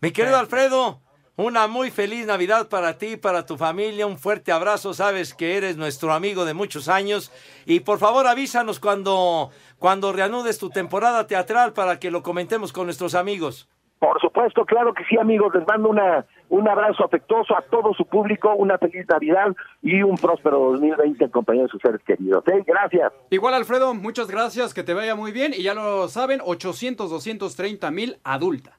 Mi 0.00 0.12
querido 0.12 0.36
Alfredo, 0.36 1.00
una 1.36 1.66
muy 1.66 1.90
feliz 1.90 2.26
Navidad 2.26 2.68
para 2.68 2.96
ti, 2.96 3.16
para 3.16 3.44
tu 3.44 3.56
familia, 3.56 4.06
un 4.06 4.18
fuerte 4.18 4.52
abrazo, 4.52 4.94
sabes 4.94 5.34
que 5.34 5.56
eres 5.56 5.76
nuestro 5.76 6.12
amigo 6.12 6.44
de 6.44 6.54
muchos 6.54 6.88
años 6.88 7.32
y 7.66 7.80
por 7.80 7.98
favor 7.98 8.26
avísanos 8.26 8.78
cuando, 8.78 9.50
cuando 9.78 10.12
reanudes 10.12 10.58
tu 10.58 10.70
temporada 10.70 11.26
teatral 11.26 11.72
para 11.72 11.98
que 11.98 12.10
lo 12.10 12.22
comentemos 12.22 12.72
con 12.72 12.86
nuestros 12.86 13.14
amigos. 13.14 13.68
Por 13.98 14.20
supuesto, 14.20 14.66
claro 14.66 14.92
que 14.92 15.02
sí, 15.04 15.16
amigos. 15.18 15.54
Les 15.54 15.66
mando 15.66 15.88
una, 15.88 16.26
un 16.50 16.68
abrazo 16.68 17.04
afectuoso 17.04 17.56
a 17.56 17.62
todo 17.62 17.94
su 17.94 18.04
público, 18.04 18.54
una 18.54 18.76
feliz 18.76 19.06
Navidad 19.08 19.56
y 19.80 20.02
un 20.02 20.16
próspero 20.16 20.58
2020 20.72 21.24
en 21.24 21.30
compañía 21.30 21.62
de 21.62 21.68
sus 21.70 21.80
seres 21.80 22.02
queridos. 22.04 22.46
¿eh? 22.48 22.62
Gracias. 22.66 23.12
Igual, 23.30 23.54
Alfredo, 23.54 23.94
muchas 23.94 24.28
gracias, 24.28 24.74
que 24.74 24.82
te 24.82 24.92
vaya 24.92 25.14
muy 25.14 25.32
bien. 25.32 25.54
Y 25.56 25.62
ya 25.62 25.72
lo 25.72 26.06
saben, 26.08 26.40
800, 26.44 27.08
230 27.08 27.90
mil 27.92 28.18
adulta. 28.24 28.78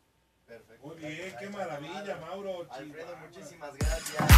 Muy 0.86 0.95
bien, 0.98 1.36
qué 1.39 1.50
maravilla, 1.50 2.17
Mauro. 2.17 2.67
Alfredo, 2.69 3.17
muchísimas 3.17 3.74
La 4.19 4.35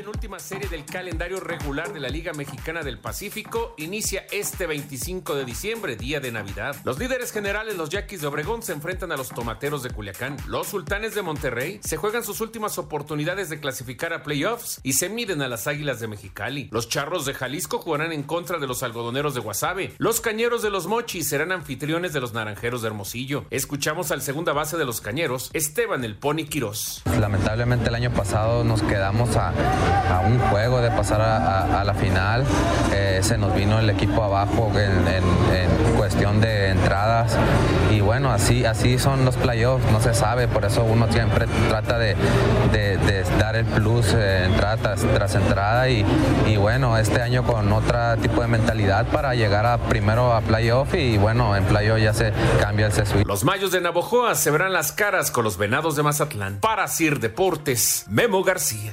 penúltima 0.00 0.38
serie 0.38 0.66
del 0.66 0.86
calendario 0.86 1.40
regular 1.40 1.92
de 1.92 2.00
la 2.00 2.08
Liga 2.08 2.32
Mexicana 2.32 2.82
del 2.82 2.98
Pacífico 2.98 3.74
inicia 3.76 4.24
este 4.32 4.66
25 4.66 5.34
de 5.34 5.44
diciembre, 5.44 5.94
día 5.94 6.20
de 6.20 6.32
Navidad. 6.32 6.74
Los 6.84 6.98
líderes 6.98 7.32
generales, 7.32 7.76
los 7.76 7.90
Yaquis 7.90 8.22
de 8.22 8.26
Obregón, 8.26 8.62
se 8.62 8.72
enfrentan 8.72 9.12
a 9.12 9.18
los 9.18 9.28
Tomateros 9.28 9.82
de 9.82 9.90
Culiacán. 9.90 10.38
Los 10.46 10.68
Sultanes 10.68 11.14
de 11.14 11.20
Monterrey 11.20 11.80
se 11.84 11.98
juegan 11.98 12.24
sus 12.24 12.40
últimas 12.40 12.78
oportunidades 12.78 13.50
de 13.50 13.60
clasificar 13.60 14.14
a 14.14 14.22
playoffs 14.22 14.80
y 14.82 14.94
se 14.94 15.10
miden 15.10 15.42
a 15.42 15.48
las 15.48 15.66
Águilas 15.66 16.00
de 16.00 16.08
Mexicali. 16.08 16.70
Los 16.72 16.88
Charros 16.88 17.26
de 17.26 17.34
Jalisco 17.34 17.76
jugarán 17.76 18.12
en 18.12 18.22
contra 18.22 18.58
de 18.58 18.66
los 18.66 18.82
Algodoneros 18.82 19.34
de 19.34 19.40
Guasave. 19.40 19.92
Los 19.98 20.22
Cañeros 20.22 20.62
de 20.62 20.70
los 20.70 20.86
Mochis 20.86 21.28
serán 21.28 21.52
anfitriones 21.52 22.14
de 22.14 22.22
los 22.22 22.32
Naranjeros 22.32 22.80
de 22.80 22.88
Hermosillo. 22.88 23.44
Escuchamos 23.50 24.12
al 24.12 24.22
segunda 24.22 24.54
base 24.54 24.78
de 24.78 24.86
los 24.86 25.02
Cañeros, 25.02 25.50
Esteban 25.52 26.04
el 26.04 26.16
Pony 26.16 26.46
Quirós. 26.48 27.02
Lamentablemente 27.20 27.90
el 27.90 27.94
año 27.94 28.14
pasado 28.14 28.64
nos 28.64 28.80
quedamos 28.80 29.36
a, 29.36 29.52
a 30.10 30.20
un 30.20 30.38
juego 30.50 30.80
de 30.80 30.90
pasar 30.90 31.20
a, 31.20 31.84
la 31.84 31.94
final. 31.94 32.44
Eh, 32.92 33.20
se 33.22 33.36
nos 33.38 33.54
vino 33.54 33.78
el 33.78 33.88
equipo 33.90 34.22
abajo 34.22 34.70
en, 34.74 35.06
en- 35.08 35.54
en 35.56 35.96
cuestión 35.96 36.40
de 36.40 36.70
entradas. 36.70 37.36
Y 37.90 38.00
bueno, 38.00 38.32
así, 38.32 38.64
así 38.64 38.98
son 38.98 39.24
los 39.24 39.36
playoffs, 39.36 39.84
no 39.92 40.00
se 40.00 40.14
sabe, 40.14 40.48
por 40.48 40.64
eso 40.64 40.84
uno 40.84 41.10
siempre 41.12 41.46
trata 41.68 41.98
de, 41.98 42.16
dar 43.38 43.56
el 43.56 43.64
plus 43.66 44.12
eh, 44.14 44.44
entrada 44.44 44.76
tras, 44.76 45.34
entrada. 45.34 45.88
Y, 45.88 46.04
y 46.46 46.56
bueno, 46.56 46.96
este 46.96 47.20
año 47.22 47.44
con 47.44 47.72
otro 47.72 48.16
tipo 48.22 48.40
de 48.40 48.46
mentalidad 48.48 49.06
para 49.06 49.34
llegar 49.34 49.66
a 49.66 49.78
primero 49.78 50.32
a 50.34 50.40
playoff 50.40 50.94
y 50.94 51.18
bueno, 51.18 51.56
en 51.56 51.64
playoff 51.64 51.98
ya 52.00 52.12
se 52.12 52.32
cambia 52.60 52.86
el 52.86 52.92
sesuí. 52.92 53.24
Los 53.24 53.44
Mayos 53.44 53.72
de 53.72 53.80
Navojoa 53.80 54.34
se 54.34 54.50
verán 54.50 54.72
las 54.72 54.92
caras 54.92 55.30
con 55.30 55.44
los 55.44 55.56
Venados 55.58 55.96
de 55.96 56.02
Mazatlán. 56.02 56.58
Para 56.60 56.86
Sir 56.88 57.20
Deportes, 57.20 58.04
Memo 58.08 58.42
García. 58.44 58.92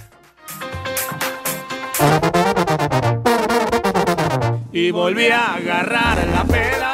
Y 4.79 4.91
volví 4.91 5.27
a 5.29 5.55
agarrar 5.55 6.27
la 6.27 6.43
pela. 6.43 6.93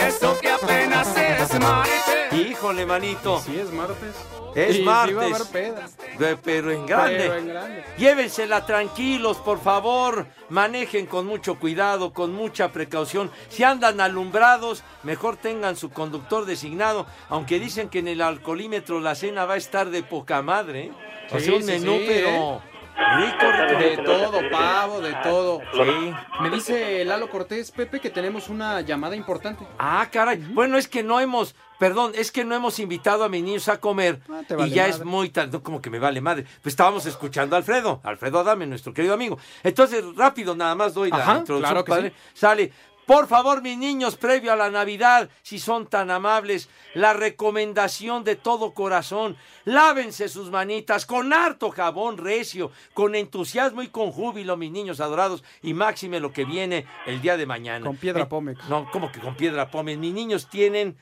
Eso 0.00 0.34
que 0.40 0.48
apenas 0.50 1.14
es 1.14 1.60
martes. 1.60 2.32
Híjole, 2.32 2.86
manito. 2.86 3.38
Sí, 3.38 3.58
es 3.60 3.70
martes. 3.70 4.14
Es 4.54 4.78
Y 4.78 4.82
martes. 4.82 5.16
va 5.18 5.22
a 5.22 5.26
haber 5.26 5.42
peda. 5.52 5.88
De- 6.18 6.36
Pero 6.38 6.70
en 6.70 6.86
grande. 6.86 7.16
Pero 7.18 7.34
en 7.36 7.48
grande. 7.48 7.84
Llévensela 7.98 8.64
tranquilos, 8.64 9.36
por 9.36 9.60
favor. 9.60 10.26
Manejen 10.48 11.04
con 11.04 11.26
mucho 11.26 11.58
cuidado, 11.58 12.14
con 12.14 12.32
mucha 12.32 12.72
precaución. 12.72 13.30
Si 13.50 13.62
andan 13.62 14.00
alumbrados, 14.00 14.82
mejor 15.02 15.36
tengan 15.36 15.76
su 15.76 15.90
conductor 15.90 16.46
designado. 16.46 17.06
Aunque 17.28 17.58
dicen 17.60 17.90
que 17.90 17.98
en 17.98 18.08
el 18.08 18.22
alcoholímetro 18.22 19.00
la 19.00 19.14
cena 19.14 19.44
va 19.44 19.54
a 19.54 19.58
estar 19.58 19.90
de 19.90 20.02
poca 20.02 20.40
madre. 20.40 20.84
¿eh? 20.84 20.92
O 21.30 21.38
Sí, 21.38 21.44
sea, 21.44 21.54
un 21.56 21.62
sí, 21.62 21.66
menú, 21.72 21.98
sí, 21.98 22.04
pero 22.06 22.28
¿eh? 22.28 22.58
Rico, 22.96 23.52
rico. 23.52 23.78
De 23.78 23.96
todo, 23.98 24.50
pavo, 24.50 25.00
de 25.00 25.12
todo. 25.22 25.60
Sí. 25.72 26.14
Me 26.40 26.50
dice 26.50 27.04
Lalo 27.04 27.28
Cortés, 27.30 27.70
Pepe, 27.70 28.00
que 28.00 28.10
tenemos 28.10 28.48
una 28.48 28.80
llamada 28.80 29.16
importante. 29.16 29.66
Ah, 29.78 30.06
caray. 30.10 30.38
Bueno, 30.38 30.76
es 30.78 30.88
que 30.88 31.02
no 31.02 31.20
hemos, 31.20 31.54
perdón, 31.78 32.12
es 32.14 32.30
que 32.32 32.44
no 32.44 32.54
hemos 32.54 32.78
invitado 32.78 33.24
a 33.24 33.28
mis 33.28 33.42
niños 33.42 33.68
a 33.68 33.78
comer 33.80 34.20
Ah, 34.30 34.40
te 34.46 34.54
y 34.54 34.70
ya 34.70 34.82
madre. 34.82 34.90
es 34.96 35.04
muy 35.04 35.30
tarde, 35.30 35.50
no, 35.52 35.62
como 35.62 35.80
que 35.80 35.90
me 35.90 35.98
vale 35.98 36.20
madre. 36.20 36.44
Pues 36.62 36.72
estábamos 36.72 37.06
escuchando 37.06 37.56
a 37.56 37.58
Alfredo, 37.58 38.00
Alfredo 38.04 38.40
Adame, 38.40 38.66
nuestro 38.66 38.92
querido 38.94 39.14
amigo. 39.14 39.38
Entonces, 39.62 40.04
rápido, 40.16 40.54
nada 40.54 40.74
más 40.74 40.94
doy 40.94 41.10
la 41.10 41.16
Ajá, 41.18 41.38
introducción, 41.38 41.60
claro 41.72 41.84
que 41.84 41.90
padre. 41.90 42.10
sí. 42.10 42.16
Sale. 42.34 42.72
Por 43.06 43.26
favor, 43.26 43.62
mis 43.62 43.76
niños, 43.76 44.16
previo 44.16 44.52
a 44.52 44.56
la 44.56 44.70
Navidad, 44.70 45.28
si 45.42 45.58
son 45.58 45.86
tan 45.88 46.10
amables, 46.10 46.68
la 46.94 47.12
recomendación 47.12 48.22
de 48.24 48.36
todo 48.36 48.72
corazón, 48.74 49.36
lávense 49.64 50.28
sus 50.28 50.50
manitas 50.50 51.04
con 51.04 51.32
harto 51.32 51.70
jabón 51.70 52.16
recio, 52.16 52.70
con 52.94 53.14
entusiasmo 53.14 53.82
y 53.82 53.88
con 53.88 54.12
júbilo, 54.12 54.56
mis 54.56 54.70
niños 54.70 55.00
adorados, 55.00 55.42
y 55.62 55.74
máxime 55.74 56.20
lo 56.20 56.32
que 56.32 56.44
viene 56.44 56.86
el 57.06 57.20
día 57.20 57.36
de 57.36 57.44
mañana. 57.46 57.84
Con 57.84 57.96
piedra 57.96 58.22
Eh, 58.22 58.26
Pómex. 58.26 58.68
no, 58.68 58.88
como 58.90 59.10
que 59.10 59.20
con 59.20 59.34
piedra 59.36 59.70
pómez. 59.70 59.98
Mis 59.98 60.12
niños 60.12 60.48
tienen 60.48 60.96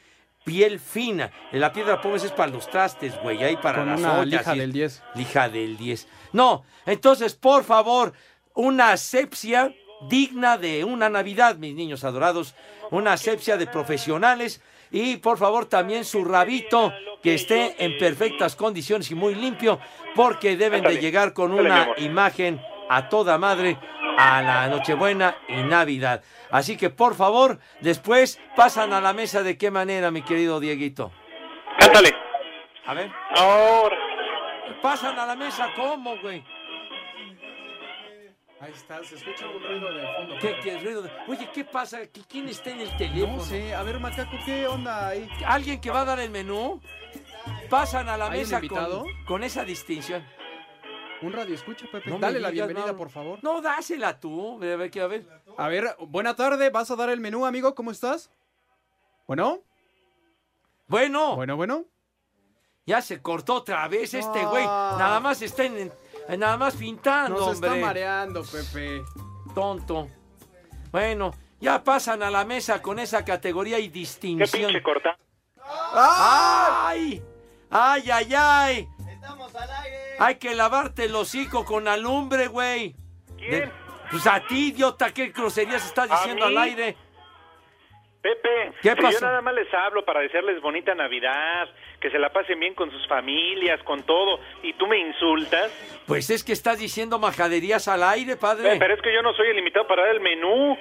piel 0.45 0.81
fina. 0.81 1.31
La 1.53 1.71
piedra 1.73 2.01
pómez 2.01 2.25
es 2.25 2.33
para 2.33 2.51
los 2.51 2.69
trastes, 2.71 3.15
güey. 3.23 3.45
Ahí 3.45 3.57
para 3.59 3.81
Con 3.81 3.89
las 3.91 4.01
una 4.01 4.19
ollas 4.21 4.41
lija 4.41 4.55
del 4.55 4.73
10. 4.73 5.03
Lija 5.17 5.49
del 5.51 5.77
10. 5.77 6.09
No, 6.33 6.65
entonces, 6.87 7.35
por 7.35 7.63
favor, 7.63 8.15
una 8.55 8.93
asepsia 8.93 9.75
digna 10.09 10.57
de 10.57 10.85
una 10.85 11.09
Navidad, 11.09 11.57
mis 11.57 11.75
niños 11.75 12.05
adorados. 12.05 12.55
Una 12.91 13.13
asepsia 13.13 13.57
de 13.57 13.67
profesionales. 13.67 14.63
Y 14.91 15.17
por 15.19 15.39
favor 15.39 15.67
también 15.67 16.05
su 16.05 16.25
rabito 16.25 16.93
que 17.23 17.35
esté 17.35 17.77
en 17.85 17.97
perfectas 17.99 18.57
condiciones 18.57 19.11
y 19.11 19.15
muy 19.15 19.35
limpio 19.35 19.79
porque 20.17 20.57
deben 20.57 20.83
de 20.83 20.99
llegar 20.99 21.33
con 21.33 21.53
una 21.53 21.91
imagen 21.99 22.61
a 22.89 23.09
toda 23.09 23.39
madre 23.39 23.79
a 24.19 24.43
la 24.43 24.69
Nochebuena 24.69 25.37
y 25.49 25.63
Navidad. 25.63 26.23
Así 26.51 26.77
que 26.77 26.91
por 26.91 27.15
favor, 27.15 27.61
después 27.81 28.41
pasan 28.57 28.93
a 28.93 29.01
la 29.01 29.13
mesa 29.13 29.43
de 29.43 29.57
qué 29.57 29.71
manera, 29.71 30.11
mi 30.11 30.23
querido 30.23 30.59
Dieguito. 30.59 31.13
Cántale. 31.79 32.15
A 32.87 32.95
ver. 32.95 33.11
Ahora. 33.37 33.97
Pasan 34.83 35.19
a 35.19 35.27
la 35.27 35.37
mesa, 35.37 35.71
¿cómo, 35.77 36.17
güey? 36.21 36.43
Ahí 38.61 38.73
está, 38.73 39.03
se 39.03 39.15
escucha 39.15 39.47
un 39.49 39.63
ruido 39.63 39.93
de 39.95 40.07
fondo. 40.17 40.35
¿Qué, 40.41 40.57
qué 40.63 40.79
ruido? 40.79 41.01
de- 41.03 41.11
Oye, 41.29 41.51
¿qué 41.53 41.65
pasa? 41.65 42.01
¿Qui- 42.03 42.27
¿Quién 42.29 42.49
está 42.49 42.71
en 42.71 42.81
el 42.83 42.95
teléfono? 42.97 43.37
No 43.39 43.43
sé, 43.45 43.75
a 43.75 43.83
ver, 43.83 43.99
Macaco, 43.99 44.37
¿qué 44.45 44.67
onda 44.67 45.09
ahí? 45.09 45.27
¿Alguien 45.47 45.81
que 45.81 45.91
va 45.91 46.03
a 46.03 46.05
dar 46.05 46.21
el 46.21 46.31
menú? 46.31 46.79
Pasan 47.71 48.09
a 48.11 48.19
la 48.19 48.27
¿Hay 48.27 48.33
un 48.33 48.37
mesa 48.39 48.57
invitado? 48.57 49.01
con, 49.03 49.25
con 49.25 49.45
esa 49.45 49.65
distinción. 49.65 50.23
Un 51.23 51.33
radio 51.33 51.55
escucha, 51.55 51.87
Pepe. 51.91 52.11
No 52.11 52.19
Dale 52.19 52.39
la 52.41 52.51
bienvenida, 52.51 52.89
no. 52.89 52.97
por 52.97 53.09
favor. 53.11 53.39
No, 53.43 53.61
dásela 53.63 54.19
tú. 54.21 54.57
A 54.57 54.59
ver, 54.77 55.01
a 55.01 55.07
ver. 55.07 55.27
A 55.57 55.69
ver, 55.69 55.97
buena 56.09 56.35
tarde, 56.37 56.69
¿vas 56.71 56.91
a 56.91 56.97
dar 56.97 57.09
el 57.11 57.21
menú, 57.21 57.47
amigo? 57.47 57.75
¿Cómo 57.75 57.91
estás? 57.91 58.31
Bueno, 59.27 59.61
Bueno, 60.87 61.37
bueno, 61.37 61.57
bueno. 61.57 61.85
ya 62.87 63.01
se 63.01 63.23
cortó 63.23 63.55
otra 63.55 63.87
vez 63.89 64.13
este 64.15 64.45
güey. 64.47 64.65
Ah. 64.67 64.97
Nada 64.99 65.21
más 65.21 65.41
está 65.43 65.65
en- 65.65 65.93
nada 66.39 66.57
más 66.57 66.77
pintando, 66.77 67.39
Nos 67.39 67.49
hombre. 67.55 67.71
está 67.71 67.81
mareando, 67.87 68.43
Pepe. 68.45 69.03
Tonto. 69.55 70.09
Bueno, 70.93 71.33
ya 71.61 71.83
pasan 71.85 72.23
a 72.23 72.31
la 72.31 72.45
mesa 72.45 72.81
con 72.83 72.99
esa 72.99 73.25
categoría 73.25 73.79
y 73.79 73.89
¿Qué 73.89 73.95
distinción. 73.99 74.67
pinche 74.69 74.83
corta? 74.83 75.17
¡Ay! 75.93 77.23
¡Ay, 77.71 78.11
ay, 78.11 78.35
ay! 78.37 78.89
Hay 80.19 80.35
que 80.37 80.55
lavarte 80.55 81.05
el 81.05 81.15
hocico 81.15 81.65
con 81.65 81.89
alumbre, 81.89 82.49
güey. 82.49 82.95
¿Quién? 83.39 83.51
De- 83.51 83.73
Pues 84.11 84.27
a 84.27 84.41
ti, 84.47 84.69
idiota, 84.71 85.13
¿qué 85.15 85.29
groserías 85.29 85.87
estás 85.87 86.11
¿A 86.11 86.17
diciendo 86.17 86.45
al 86.47 86.59
aire? 86.59 86.97
Pepe, 88.21 88.75
¿Qué 88.83 88.95
pasó? 88.97 89.13
yo 89.21 89.27
nada 89.27 89.41
más 89.41 89.55
les 89.55 89.73
hablo 89.73 90.05
para 90.05 90.21
desearles 90.21 90.61
bonita 90.61 90.95
Navidad, 90.95 91.69
que 92.01 92.11
se 92.11 92.19
la 92.19 92.31
pasen 92.31 92.59
bien 92.59 92.75
con 92.75 92.91
sus 92.91 93.07
familias, 93.07 93.83
con 93.85 94.03
todo, 94.05 94.41
y 94.63 94.73
tú 94.73 94.87
me 94.87 94.99
insultas. 94.99 95.71
Pues 96.07 96.31
es 96.31 96.43
que 96.43 96.53
estás 96.53 96.79
diciendo 96.79 97.19
majaderías 97.19 97.89
al 97.89 98.03
aire, 98.03 98.37
padre. 98.37 98.77
Pero 98.79 98.95
es 98.95 99.03
que 99.03 99.13
yo 99.13 99.23
no 99.23 99.35
soy 99.35 99.49
el 99.49 99.59
invitado 99.59 99.87
para 99.87 100.03
dar 100.03 100.13
el 100.15 100.21
menú. 100.21 100.77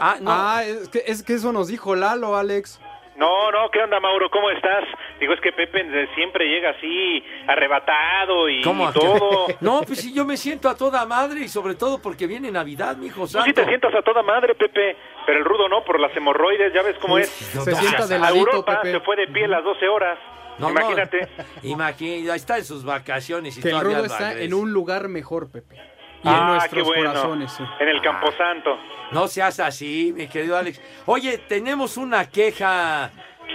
Ah, 0.00 0.16
no. 0.20 0.30
Ah, 0.32 0.62
es 0.64 0.88
que, 0.88 1.02
es 1.06 1.22
que 1.22 1.34
eso 1.34 1.52
nos 1.52 1.68
dijo 1.68 1.94
Lalo, 1.94 2.36
Alex. 2.36 2.80
No, 3.16 3.50
no, 3.50 3.70
¿qué 3.70 3.80
onda, 3.80 3.98
Mauro? 3.98 4.28
¿Cómo 4.30 4.50
estás? 4.50 4.84
Digo, 5.18 5.32
es 5.32 5.40
que 5.40 5.50
Pepe 5.50 5.86
siempre 6.14 6.46
llega 6.46 6.70
así, 6.70 7.24
arrebatado 7.46 8.48
y 8.48 8.62
¿Cómo? 8.62 8.92
todo. 8.92 9.46
No, 9.60 9.80
pues 9.86 10.00
sí, 10.00 10.12
yo 10.14 10.24
me 10.26 10.36
siento 10.36 10.68
a 10.68 10.76
toda 10.76 11.04
madre 11.06 11.40
y 11.40 11.48
sobre 11.48 11.74
todo 11.74 11.98
porque 12.00 12.26
viene 12.26 12.50
Navidad, 12.50 12.96
mi 12.96 13.06
hijo 13.06 13.22
Tú 13.22 13.28
sí 13.28 13.32
santo. 13.38 13.54
te 13.54 13.64
sientas 13.66 13.94
a 13.94 14.02
toda 14.02 14.22
madre, 14.22 14.54
Pepe, 14.54 14.96
pero 15.24 15.38
el 15.38 15.44
rudo 15.46 15.66
no, 15.68 15.82
por 15.82 15.98
las 15.98 16.14
hemorroides, 16.14 16.74
ya 16.74 16.82
ves 16.82 16.96
cómo 17.00 17.16
es. 17.18 17.28
Se 17.30 17.74
sienta 17.74 18.06
de 18.06 18.16
a 18.16 18.18
ladito, 18.18 18.50
Europa 18.50 18.80
Pepe. 18.82 18.98
se 18.98 19.00
fue 19.00 19.16
de 19.16 19.26
pie 19.28 19.48
las 19.48 19.64
12 19.64 19.88
horas. 19.88 20.18
No, 20.58 20.70
no, 20.70 20.80
Imagínate. 20.80 21.28
Imagínate, 21.62 22.34
está 22.36 22.58
en 22.58 22.64
sus 22.64 22.84
vacaciones 22.84 23.58
y 23.58 23.60
Que 23.62 23.68
el 23.68 23.72
todavía 23.74 23.98
rudo 23.98 24.06
no 24.08 24.12
está 24.12 24.32
en 24.40 24.54
un 24.54 24.72
lugar 24.72 25.08
mejor, 25.08 25.50
Pepe. 25.50 25.76
Y 25.76 26.28
ah, 26.28 26.32
en 26.32 26.38
qué 26.38 26.52
nuestros 26.52 26.84
bueno. 26.84 27.10
corazones, 27.10 27.52
sí. 27.52 27.62
En 27.78 27.88
el 27.88 28.00
Camposanto. 28.02 28.78
No 29.12 29.28
seas 29.28 29.60
así, 29.60 30.12
mi 30.16 30.26
querido 30.26 30.56
Alex. 30.56 30.80
Oye, 31.04 31.38
tenemos 31.38 31.96
una 31.96 32.28
queja, 32.28 33.10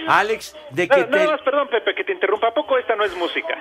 Alex, 0.08 0.56
de 0.70 0.88
que 0.88 1.00
No, 1.00 1.06
te... 1.08 1.26
más, 1.26 1.42
perdón, 1.42 1.68
Pepe, 1.68 1.94
que 1.94 2.04
te 2.04 2.12
interrumpa. 2.12 2.48
¿A 2.48 2.54
poco 2.54 2.78
esta 2.78 2.94
no 2.96 3.04
es 3.04 3.14
música? 3.16 3.58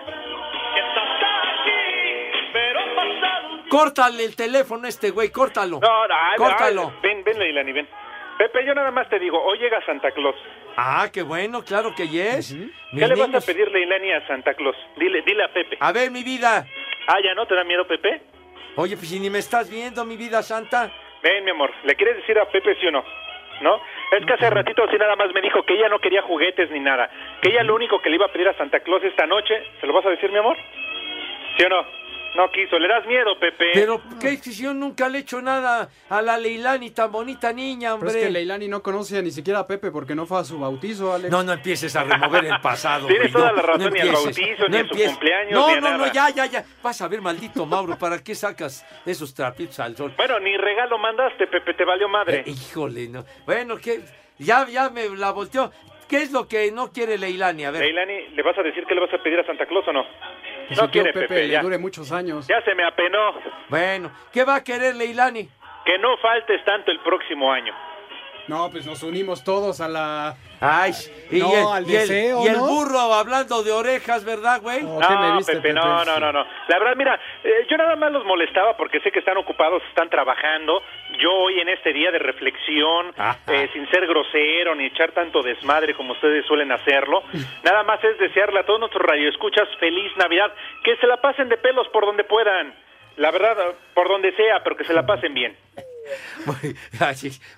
Córtale 3.69 4.25
el 4.25 4.35
teléfono 4.35 4.85
a 4.85 4.89
este 4.89 5.11
güey, 5.11 5.29
córtalo. 5.29 5.79
No, 5.79 6.07
no, 6.07 6.15
Córtalo. 6.37 6.89
ay, 6.93 6.99
ven, 7.01 7.23
ven, 7.23 7.39
Leilani, 7.39 7.71
ven. 7.71 7.87
Pepe, 8.41 8.65
yo 8.65 8.73
nada 8.73 8.89
más 8.89 9.07
te 9.07 9.19
digo, 9.19 9.39
hoy 9.39 9.59
llega 9.59 9.85
Santa 9.85 10.09
Claus. 10.09 10.35
Ah, 10.75 11.07
qué 11.13 11.21
bueno, 11.21 11.63
claro 11.63 11.93
que 11.95 12.07
yes. 12.07 12.55
Mis 12.91 13.03
¿Qué 13.03 13.07
le 13.07 13.13
vas 13.13 13.35
a 13.35 13.45
pedir, 13.45 13.69
Leilani, 13.69 14.13
a 14.13 14.25
Santa 14.25 14.55
Claus? 14.55 14.75
Dile, 14.97 15.21
dile 15.21 15.43
a 15.43 15.53
Pepe. 15.53 15.77
A 15.79 15.91
ver, 15.91 16.09
mi 16.09 16.23
vida. 16.23 16.65
Ah, 17.05 17.19
¿ya 17.23 17.35
no 17.35 17.45
te 17.45 17.53
da 17.53 17.63
miedo, 17.63 17.85
Pepe? 17.85 18.19
Oye, 18.77 18.97
pues 18.97 19.09
si 19.09 19.19
ni 19.19 19.29
me 19.29 19.37
estás 19.37 19.69
viendo, 19.69 20.03
mi 20.05 20.17
vida 20.17 20.41
santa. 20.41 20.91
Ven, 21.21 21.45
mi 21.45 21.51
amor, 21.51 21.69
¿le 21.83 21.93
quieres 21.95 22.15
decir 22.17 22.39
a 22.39 22.49
Pepe 22.49 22.75
sí 22.81 22.87
o 22.87 22.91
no? 22.91 23.03
¿No? 23.61 23.79
Es 24.11 24.25
que 24.25 24.33
hace 24.33 24.49
ratito 24.49 24.85
así 24.85 24.97
nada 24.97 25.15
más 25.15 25.31
me 25.35 25.41
dijo 25.41 25.61
que 25.61 25.75
ella 25.75 25.89
no 25.89 25.99
quería 25.99 26.23
juguetes 26.23 26.71
ni 26.71 26.79
nada. 26.79 27.11
Que 27.43 27.49
ella 27.49 27.61
lo 27.61 27.75
único 27.75 28.01
que 28.01 28.09
le 28.09 28.15
iba 28.15 28.25
a 28.25 28.31
pedir 28.31 28.47
a 28.47 28.57
Santa 28.57 28.79
Claus 28.79 29.03
esta 29.03 29.27
noche, 29.27 29.53
¿se 29.79 29.85
lo 29.85 29.93
vas 29.93 30.07
a 30.07 30.09
decir, 30.09 30.31
mi 30.31 30.39
amor? 30.39 30.57
¿Sí 31.57 31.63
o 31.65 31.69
no? 31.69 32.00
No 32.35 32.49
quiso, 32.49 32.79
le 32.79 32.87
das 32.87 33.05
miedo, 33.05 33.37
Pepe. 33.37 33.71
Pero, 33.73 34.01
¿qué 34.19 34.37
si 34.37 34.63
yo 34.63 34.73
nunca 34.73 35.09
le 35.09 35.17
he 35.17 35.21
hecho 35.21 35.41
nada 35.41 35.89
a 36.09 36.21
la 36.21 36.37
Leilani, 36.37 36.91
tan 36.91 37.11
bonita 37.11 37.51
niña, 37.51 37.93
hombre? 37.93 38.09
Pero 38.09 38.19
es 38.19 38.25
que 38.25 38.31
Leilani 38.31 38.69
no 38.69 38.81
conoce 38.81 39.21
ni 39.21 39.31
siquiera 39.31 39.59
a 39.59 39.67
Pepe 39.67 39.91
porque 39.91 40.15
no 40.15 40.25
fue 40.25 40.39
a 40.39 40.43
su 40.45 40.57
bautizo, 40.57 41.13
Alex. 41.13 41.29
No, 41.29 41.43
no 41.43 41.51
empieces 41.51 41.93
a 41.95 42.03
remover 42.05 42.45
el 42.45 42.61
pasado. 42.61 43.07
Tienes 43.07 43.33
toda 43.33 43.49
no, 43.49 43.57
la 43.57 43.61
razón, 43.61 43.83
no 43.83 43.89
ni 43.89 43.99
al 43.99 44.07
empieces, 44.07 44.37
bautizo, 44.37 44.67
ni 44.69 44.77
a 44.77 44.87
su 44.87 45.11
cumpleaños, 45.11 45.51
No, 45.51 45.67
ni 45.67 45.73
a 45.73 45.81
no, 45.81 45.97
no, 45.97 46.13
ya, 46.13 46.29
ya, 46.29 46.45
ya. 46.45 46.65
Vas 46.81 47.01
a 47.01 47.07
ver, 47.09 47.21
maldito 47.21 47.65
Mauro, 47.65 47.97
¿para 47.97 48.23
qué 48.23 48.33
sacas 48.33 48.85
esos 49.05 49.33
trapitos 49.33 49.79
al 49.81 49.97
sol? 49.97 50.13
Bueno, 50.15 50.39
ni 50.39 50.55
regalo 50.55 50.97
mandaste, 50.97 51.47
Pepe, 51.47 51.73
te 51.73 51.83
valió 51.83 52.07
madre. 52.07 52.43
Eh, 52.45 52.51
híjole, 52.51 53.09
no. 53.09 53.25
Bueno, 53.45 53.75
que 53.77 54.01
ya, 54.39 54.65
ya 54.67 54.89
me 54.89 55.09
la 55.09 55.31
volteó. 55.31 55.71
¿Qué 56.11 56.17
es 56.17 56.33
lo 56.33 56.45
que 56.45 56.69
no 56.73 56.91
quiere 56.91 57.17
Leilani? 57.17 57.63
A 57.63 57.71
ver. 57.71 57.83
Leilani, 57.83 58.35
¿le 58.35 58.43
vas 58.43 58.57
a 58.57 58.63
decir 58.63 58.85
que 58.85 58.93
le 58.93 58.99
vas 58.99 59.13
a 59.13 59.23
pedir 59.23 59.39
a 59.39 59.45
Santa 59.45 59.65
Claus 59.65 59.87
o 59.87 59.93
no? 59.93 60.03
Que 60.67 60.75
no 60.75 60.81
tío 60.81 60.91
quiere, 60.91 61.13
Pepe, 61.13 61.27
Pepe, 61.29 61.47
le 61.47 61.59
dure 61.59 61.77
muchos 61.77 62.11
años. 62.11 62.45
Ya 62.49 62.61
se 62.63 62.75
me 62.75 62.83
apenó. 62.83 63.33
Bueno, 63.69 64.11
¿qué 64.33 64.43
va 64.43 64.55
a 64.55 64.63
querer 64.65 64.93
Leilani? 64.97 65.47
Que 65.85 65.97
no 65.99 66.17
faltes 66.17 66.65
tanto 66.65 66.91
el 66.91 66.99
próximo 66.99 67.49
año. 67.49 67.73
No, 68.47 68.69
pues 68.69 68.85
nos 68.85 69.01
unimos 69.03 69.43
todos 69.43 69.79
a 69.81 69.87
la... 69.87 70.35
Ay, 70.59 70.91
y, 71.31 71.39
No, 71.39 71.51
el, 71.53 71.65
al 71.85 71.89
y 71.89 71.95
el- 71.95 72.01
deseo, 72.01 72.43
y 72.43 72.47
el 72.47 72.57
¿no? 72.57 72.67
burro 72.67 72.99
hablando 73.13 73.63
de 73.63 73.71
orejas, 73.71 74.23
¿verdad, 74.25 74.61
güey? 74.61 74.83
No, 74.83 74.99
Pepe, 75.45 75.73
no, 75.73 76.03
no, 76.05 76.19
no, 76.19 76.31
no. 76.31 76.45
La 76.67 76.77
verdad, 76.79 76.95
mira, 76.95 77.19
eh, 77.43 77.65
yo 77.69 77.77
nada 77.77 77.95
más 77.95 78.11
los 78.11 78.25
molestaba 78.25 78.75
porque 78.77 78.99
sé 79.01 79.11
que 79.11 79.19
están 79.19 79.37
ocupados, 79.37 79.81
están 79.89 80.09
trabajando. 80.09 80.81
Yo 81.19 81.31
hoy 81.33 81.59
en 81.59 81.69
este 81.69 81.93
día 81.93 82.11
de 82.11 82.19
reflexión, 82.19 83.13
eh, 83.47 83.69
sin 83.73 83.89
ser 83.89 84.05
grosero 84.07 84.75
ni 84.75 84.85
echar 84.85 85.11
tanto 85.13 85.41
desmadre 85.41 85.93
como 85.95 86.13
ustedes 86.13 86.45
suelen 86.45 86.71
hacerlo, 86.71 87.23
nada 87.63 87.83
más 87.83 88.03
es 88.03 88.17
desearle 88.19 88.59
a 88.59 88.65
todos 88.65 88.79
nuestros 88.79 89.03
radioescuchas 89.05 89.67
feliz 89.79 90.11
Navidad, 90.17 90.51
que 90.83 90.95
se 90.97 91.07
la 91.07 91.17
pasen 91.21 91.47
de 91.49 91.57
pelos 91.57 91.87
por 91.89 92.05
donde 92.05 92.23
puedan. 92.23 92.73
La 93.17 93.31
verdad, 93.31 93.55
por 93.93 94.07
donde 94.07 94.31
sea, 94.35 94.61
pero 94.63 94.75
que 94.77 94.83
se 94.85 94.93
la 94.93 95.05
pasen 95.05 95.33
bien. 95.33 95.55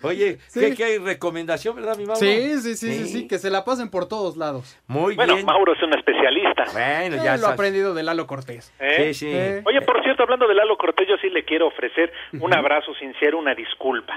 Oye, 0.02 0.38
¿qué, 0.54 0.76
qué 0.76 1.00
recomendación, 1.00 1.76
verdad, 1.76 1.98
mi 1.98 2.06
Mauro? 2.06 2.20
Sí, 2.20 2.60
sí, 2.60 2.76
sí, 2.76 2.94
sí, 2.94 3.06
sí, 3.08 3.28
que 3.28 3.38
se 3.38 3.50
la 3.50 3.64
pasen 3.64 3.90
por 3.90 4.08
todos 4.08 4.38
lados. 4.38 4.78
Muy 4.88 5.16
Bueno, 5.16 5.36
bien. 5.36 5.46
Mauro 5.46 5.74
es 5.74 5.82
un 5.84 5.94
especialista. 5.98 6.66
Bueno, 6.74 7.16
Eh, 7.18 7.22
ya 7.24 7.38
lo 7.38 7.48
ha 7.48 7.54
aprendido 7.54 7.94
de 7.94 8.04
Lalo 8.04 8.28
Cortés. 8.28 8.74
¿Eh? 8.80 9.14
Sí, 9.14 9.14
sí. 9.14 9.32
Eh. 9.32 9.62
Oye, 9.66 9.82
por 9.82 10.02
cierto, 10.04 10.24
hablando 10.24 10.48
de 10.48 10.54
Lalo 10.56 10.78
Cortés, 10.78 11.08
yo 11.08 11.16
sí 11.18 11.30
le 11.30 11.44
quiero 11.44 11.68
ofrecer 11.68 12.12
un 12.40 12.54
abrazo 12.54 12.94
sincero, 12.96 13.38
una 13.40 13.56
disculpa. 13.56 14.14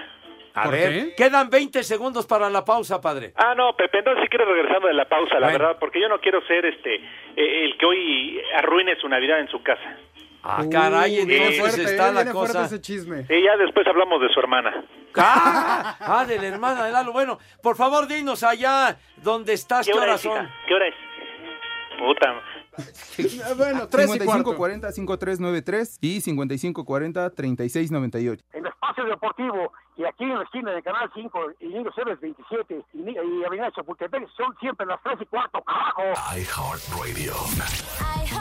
A 0.54 0.62
¿Por 0.64 0.72
ver, 0.72 0.90
qué? 0.90 1.14
quedan 1.16 1.50
20 1.50 1.82
segundos 1.82 2.26
para 2.26 2.48
la 2.48 2.64
pausa, 2.64 2.98
padre. 2.98 3.32
Ah, 3.36 3.54
no, 3.54 3.76
Pepe, 3.76 3.98
entonces 3.98 4.22
si 4.22 4.28
quieres 4.30 4.48
regresando 4.48 4.88
de 4.88 4.94
la 4.94 5.04
pausa, 5.06 5.34
la 5.34 5.48
Bueno. 5.48 5.58
verdad, 5.58 5.76
porque 5.78 6.00
yo 6.00 6.08
no 6.08 6.18
quiero 6.18 6.40
ser 6.46 6.64
este 6.64 6.94
eh, 6.94 7.64
el 7.66 7.76
que 7.76 7.84
hoy 7.84 8.40
arruine 8.56 8.96
su 8.96 9.06
Navidad 9.06 9.38
en 9.40 9.48
su 9.48 9.62
casa. 9.62 9.98
Ah, 10.48 10.64
caray, 10.70 11.18
entonces 11.18 11.58
fuerte, 11.58 11.82
está 11.82 12.10
eh, 12.10 12.12
la 12.12 12.30
cosa. 12.32 12.66
ese 12.66 12.80
chisme. 12.80 13.26
Y 13.28 13.42
ya 13.42 13.56
después 13.56 13.84
hablamos 13.88 14.20
de 14.20 14.28
su 14.32 14.38
hermana. 14.38 14.84
Ah, 15.16 15.96
ah, 15.98 16.24
de 16.24 16.38
la 16.38 16.46
hermana 16.46 16.84
de 16.84 16.92
Lalo. 16.92 17.12
Bueno, 17.12 17.40
por 17.62 17.74
favor, 17.74 18.06
dinos 18.06 18.44
allá 18.44 18.96
dónde 19.16 19.54
estás, 19.54 19.86
qué, 19.86 19.92
horas 19.92 20.16
es, 20.16 20.20
son. 20.22 20.48
¿Qué 20.68 20.74
hora 20.74 20.86
es? 20.86 20.94
Puta. 21.98 22.40
Eh, 23.18 23.54
Bueno, 23.56 23.88
tres 23.88 24.14
y 24.14 24.18
cuarto. 24.20 24.54
5540-5393 24.54 25.98
y 26.02 26.20
5540-3698. 26.20 28.42
En 28.52 28.66
Espacio 28.66 29.04
Deportivo 29.06 29.72
y 29.96 30.04
aquí 30.04 30.24
en 30.24 30.34
la 30.36 30.42
esquina 30.44 30.72
de 30.72 30.82
Canal 30.82 31.10
5 31.14 31.40
y 31.60 31.68
Niño 31.68 31.90
Ceres 31.94 32.20
27 32.20 32.84
y, 32.92 33.10
y 33.10 33.44
Avenida 33.44 33.72
Chapultepec 33.72 34.28
son 34.36 34.54
siempre 34.60 34.84
las 34.86 35.02
3 35.02 35.16
y 35.22 35.26
cuarto, 35.26 35.62
carajo. 35.62 36.02
iHeartRadio. 36.36 37.32
Espacio 37.32 38.38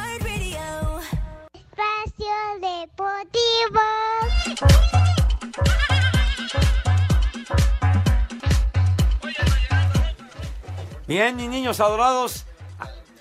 Bien, 11.07 11.36
mis 11.36 11.49
niños 11.49 11.80
adorados, 11.80 12.45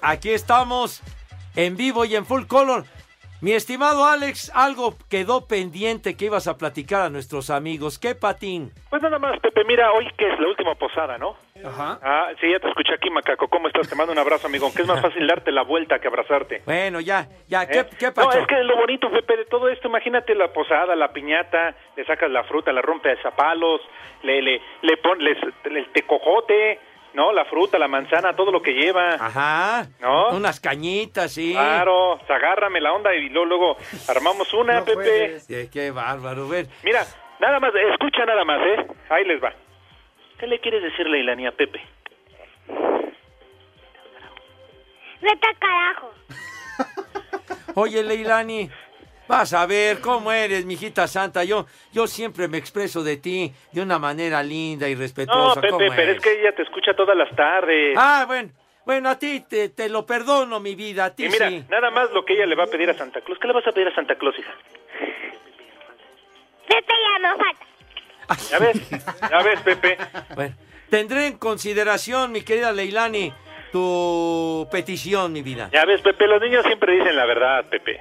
aquí 0.01 0.31
estamos 0.31 1.01
en 1.55 1.77
vivo 1.77 2.05
y 2.05 2.17
en 2.17 2.25
full 2.25 2.47
color. 2.47 2.87
Mi 3.45 3.53
estimado 3.53 4.07
Alex, 4.07 4.51
algo 4.55 4.95
quedó 5.11 5.47
pendiente 5.47 6.17
que 6.17 6.25
ibas 6.25 6.49
a 6.49 6.57
platicar 6.57 7.03
a 7.03 7.11
nuestros 7.11 7.51
amigos. 7.51 7.99
¿Qué 7.99 8.15
patín? 8.15 8.71
Pues 8.89 9.03
nada 9.03 9.19
más, 9.19 9.39
Pepe, 9.41 9.65
mira, 9.65 9.93
hoy 9.93 10.11
que 10.17 10.33
es 10.33 10.41
la 10.41 10.49
última 10.49 10.75
posada, 10.77 11.19
¿no? 11.19 11.37
Ajá. 11.63 11.99
Ah, 12.03 12.29
sí, 12.41 12.51
ya 12.51 12.59
te 12.59 12.69
escuché 12.69 12.95
aquí, 12.95 13.11
Macaco. 13.11 13.47
¿Cómo 13.49 13.69
estás? 13.69 13.87
Te 13.87 13.97
mando 13.97 14.15
un 14.15 14.19
abrazo, 14.19 14.47
amigo. 14.47 14.73
Que 14.75 14.81
es 14.81 14.89
más 14.89 14.99
fácil 15.03 15.27
darte 15.27 15.53
la 15.53 15.61
vuelta 15.63 15.99
que 15.99 16.09
abrazarte. 16.09 16.63
Bueno, 16.65 17.01
ya, 17.01 17.29
ya, 17.47 17.69
¿qué, 17.69 17.81
¿Eh? 17.81 17.87
qué 17.99 18.13
No, 18.17 18.33
es 18.33 18.47
que 18.47 18.65
lo 18.65 18.79
bonito, 18.79 19.11
Pepe, 19.11 19.37
de 19.37 19.45
todo 19.45 19.69
esto, 19.69 19.89
imagínate 19.89 20.35
la 20.35 20.51
posada, 20.51 20.97
la 20.97 21.13
piñata, 21.13 21.77
le 21.99 22.05
sacas 22.07 22.31
la 22.31 22.45
fruta, 22.45 22.73
la 22.73 22.81
rompes 22.81 23.19
a 23.27 23.33
palos, 23.33 23.83
le, 24.23 24.41
le, 24.41 24.63
le 24.81 24.97
pones 24.97 25.37
el 25.65 25.93
tecojote, 25.93 26.81
¿no? 27.15 27.33
La 27.33 27.45
fruta, 27.47 27.79
la 27.79 27.89
manzana, 27.89 28.35
todo 28.35 28.51
lo 28.51 28.61
que 28.61 28.73
lleva. 28.73 29.15
Ajá. 29.15 29.87
¿No? 30.01 30.31
Unas 30.31 30.61
cañitas, 30.61 31.33
sí. 31.33 31.53
Claro, 31.53 32.17
pues, 32.19 32.31
agárrame 32.31 32.81
la 32.81 32.93
onda 32.93 33.15
y 33.15 33.29
luego, 33.29 33.47
luego 33.47 33.77
armamos 34.09 34.53
una, 34.53 34.81
No 34.81 34.85
Pepe. 34.85 35.41
Sí, 35.41 35.69
qué 35.73 35.91
bárbaro, 35.91 36.49
ven. 36.49 36.69
Mira, 36.83 37.05
nada 37.41 37.59
más, 37.61 37.73
escucha 37.93 38.25
nada 38.27 38.45
más, 38.45 38.61
¿eh? 38.67 38.87
Ahí 39.09 39.25
les 39.25 39.43
va. 39.43 39.53
¿Qué 40.39 40.47
le 40.47 40.61
quieres 40.61 40.83
decir, 40.83 41.07
Leilani, 41.07 41.47
a 41.47 41.53
Pepe? 41.53 41.81
Vete 45.21 45.49
a 45.49 45.55
carajo. 45.59 46.11
Oye, 47.77 48.03
Leilani, 48.03 48.71
vas 49.29 49.53
a 49.55 49.67
ver 49.67 50.01
cómo 50.01 50.31
eres, 50.33 50.65
mijita 50.67 51.07
santa. 51.07 51.45
Yo, 51.45 51.67
yo 51.93 52.07
siempre 52.07 52.49
me 52.49 52.59
expreso 52.59 53.03
de 53.03 53.17
ti 53.17 53.53
de 53.73 53.83
una 53.83 53.99
manera 53.99 54.43
linda 54.43 54.89
y 54.89 54.95
No, 54.95 55.01
respetuosa. 55.01 55.61
Pepe, 55.61 55.69
¿cómo 55.73 55.79
pero 55.91 56.03
eres? 56.03 56.17
es 56.17 56.23
que 56.23 56.41
ella 56.41 56.53
te 56.55 56.63
escucha 56.63 56.95
todas 56.95 57.17
las 57.17 57.35
tardes. 57.37 57.95
Ah, 57.99 58.25
bueno, 58.27 58.51
bueno, 58.87 59.09
a 59.09 59.19
ti 59.19 59.41
te, 59.49 59.71
te 59.71 59.89
lo 59.89 60.05
perdono, 60.05 60.61
mi 60.61 60.75
vida, 60.75 61.07
a 61.07 61.15
ti 61.15 61.25
y 61.27 61.29
mira, 61.31 61.49
sí. 61.49 61.65
nada 61.71 61.91
más 61.91 62.11
lo 62.13 62.25
que 62.25 62.35
ella 62.35 62.47
le 62.47 62.55
va 62.55 62.65
a 62.65 62.69
pedir 62.69 62.89
a 62.91 62.95
Santa 62.95 63.21
Claus. 63.23 63.39
¿Qué 63.39 63.47
le 63.49 63.55
vas 63.55 63.67
a 63.67 63.73
pedir 63.73 63.89
a 63.89 63.95
Santa 63.95 64.15
Claus, 64.17 64.39
hija? 64.39 64.53
Pepe 66.69 66.93
ya 67.03 67.29
no 67.29 67.37
falta. 67.39 67.65
¿Ya 68.51 68.59
ves? 68.59 68.91
¿Ya 69.31 69.43
ves, 69.43 69.61
Pepe? 69.61 69.99
Bueno, 70.35 70.55
tendré 70.91 71.27
en 71.27 71.39
consideración, 71.39 72.33
mi 72.33 72.43
querida 72.43 72.73
Leilani, 72.73 73.33
tu 73.71 74.67
petición, 74.71 75.33
mi 75.33 75.43
vida. 75.43 75.69
Ya 75.73 75.85
ves, 75.85 76.01
Pepe, 76.01 76.27
los 76.27 76.41
niños 76.41 76.65
siempre 76.65 76.95
dicen 76.97 77.17
la 77.17 77.27
verdad, 77.27 77.67
Pepe. 77.69 78.01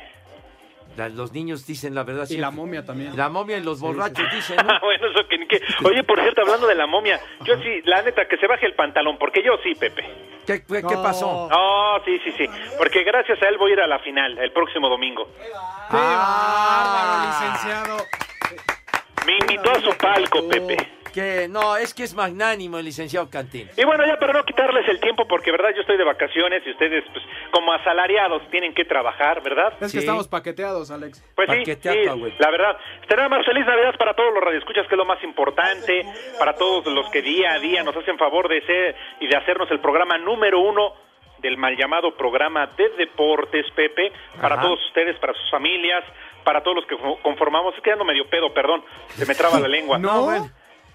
La- 0.98 1.10
los 1.10 1.32
niños 1.34 1.66
dicen 1.66 1.96
la 1.96 2.04
verdad. 2.04 2.28
Y 2.30 2.38
la 2.38 2.52
momia 2.52 2.86
también. 2.86 3.18
La 3.18 3.30
momia 3.30 3.58
y 3.58 3.64
los 3.64 3.80
borrachos 3.80 4.26
dicen, 4.32 4.58
¿no? 4.58 4.72
Ah, 4.74 4.80
bueno, 4.84 5.08
eso 5.08 5.28
que 5.28 5.38
ni 5.40 5.48
qué. 5.48 5.60
Oye, 5.84 6.04
por 6.04 6.20
cierto, 6.22 6.42
hablando 6.42 6.68
de 6.68 6.76
la 6.76 6.86
momia, 6.86 7.20
yo 7.44 7.56
sí, 7.64 7.82
la 7.86 8.02
neta, 8.04 8.28
que 8.28 8.38
se 8.38 8.46
baje 8.48 8.66
el 8.68 8.76
pantalón, 8.76 9.18
porque 9.18 9.42
yo 9.44 9.54
sí, 9.64 9.74
Pepe. 9.76 10.04
¿Qué, 10.46 10.62
qué- 10.64 10.84
qué 10.88 10.96
No. 10.96 11.02
pasó? 11.04 11.48
No, 11.50 12.04
sí, 12.06 12.20
sí, 12.24 12.32
sí. 12.38 12.46
Porque 12.78 13.04
gracias 13.04 13.42
a 13.42 13.48
él 13.48 13.58
voy 13.58 13.72
a 13.72 13.74
ir 13.74 13.82
a 13.82 13.88
la 13.88 14.00
final 14.00 14.38
el 14.38 14.52
próximo 14.52 14.88
domingo. 14.90 15.28
¡Qué 15.90 15.98
bárbaro, 15.98 17.26
licenciado! 17.28 17.98
Me 19.26 19.38
invitó 19.38 19.72
a 19.72 19.80
su 19.82 19.98
palco, 19.98 20.48
Pepe. 20.50 20.78
Que 21.14 21.48
no, 21.48 21.78
es 21.78 21.94
que 21.94 22.04
es 22.04 22.16
magnánimo 22.16 22.80
el 22.80 22.86
licenciado 22.86 23.30
Cantín. 23.30 23.70
Y 23.78 23.86
bueno, 23.86 24.04
ya 24.06 24.18
para 24.18 24.34
no 24.34 24.44
quitarles 24.44 24.88
el 24.90 25.00
tiempo, 25.00 25.28
porque 25.28 25.52
verdad 25.52 25.70
yo 25.76 25.82
estoy 25.82 25.96
de 25.98 26.04
vacaciones 26.04 26.64
y 26.66 26.72
ustedes, 26.72 27.04
pues, 27.14 27.24
como 27.52 27.72
asalariados, 27.74 28.42
tienen 28.50 28.74
que 28.74 28.84
trabajar, 28.86 29.42
¿verdad? 29.44 29.74
Es 29.80 29.92
Sí. 29.92 29.98
que 29.98 30.00
estamos 30.00 30.28
paqueteados, 30.28 30.90
Alex. 30.92 31.24
Pues 31.36 31.48
sí, 31.52 31.58
Paqueteata, 31.60 32.14
sí, 32.14 32.20
güey. 32.20 32.34
la 32.40 32.50
verdad. 32.52 32.78
Nada 33.16 33.30
más 33.30 33.46
feliz 33.46 33.66
Navidad 33.66 33.96
para 33.98 34.16
todos 34.16 34.34
los 34.34 34.44
radioescuchas, 34.44 34.88
que 34.88 34.96
es 34.96 34.98
lo 34.98 35.06
más 35.06 35.24
importante, 35.24 36.04
para 36.40 36.56
todos 36.56 36.86
los 36.88 37.10
que 37.12 37.22
día 37.22 37.54
a 37.54 37.60
día 37.60 37.84
nos 37.84 37.96
hacen 37.96 38.18
favor 38.18 38.50
de 38.50 38.62
ser 38.66 38.96
y 39.20 39.28
de 39.28 39.36
hacernos 39.38 39.70
el 39.72 39.80
programa 39.80 40.18
número 40.18 40.60
uno 40.60 40.94
del 41.40 41.58
mal 41.58 41.76
llamado 41.78 42.16
programa 42.16 42.68
de 42.76 42.90
deportes, 42.98 43.66
Pepe, 43.76 44.12
para 44.42 44.56
Ajá. 44.56 44.64
todos 44.64 44.80
ustedes, 44.88 45.18
para 45.20 45.34
sus 45.34 45.52
familias, 45.52 46.04
para 46.44 46.64
todos 46.64 46.78
los 46.78 46.86
que 46.88 46.98
co- 46.98 47.20
conformamos, 47.22 47.76
es 47.76 47.82
que 47.84 47.92
ando 47.92 48.04
medio 48.06 48.28
pedo, 48.30 48.54
perdón, 48.54 48.84
se 49.10 49.26
me 49.26 49.36
traba 49.36 49.60
la 49.60 49.68
lengua. 49.68 50.00
No, 50.00 50.24
bueno. 50.24 50.50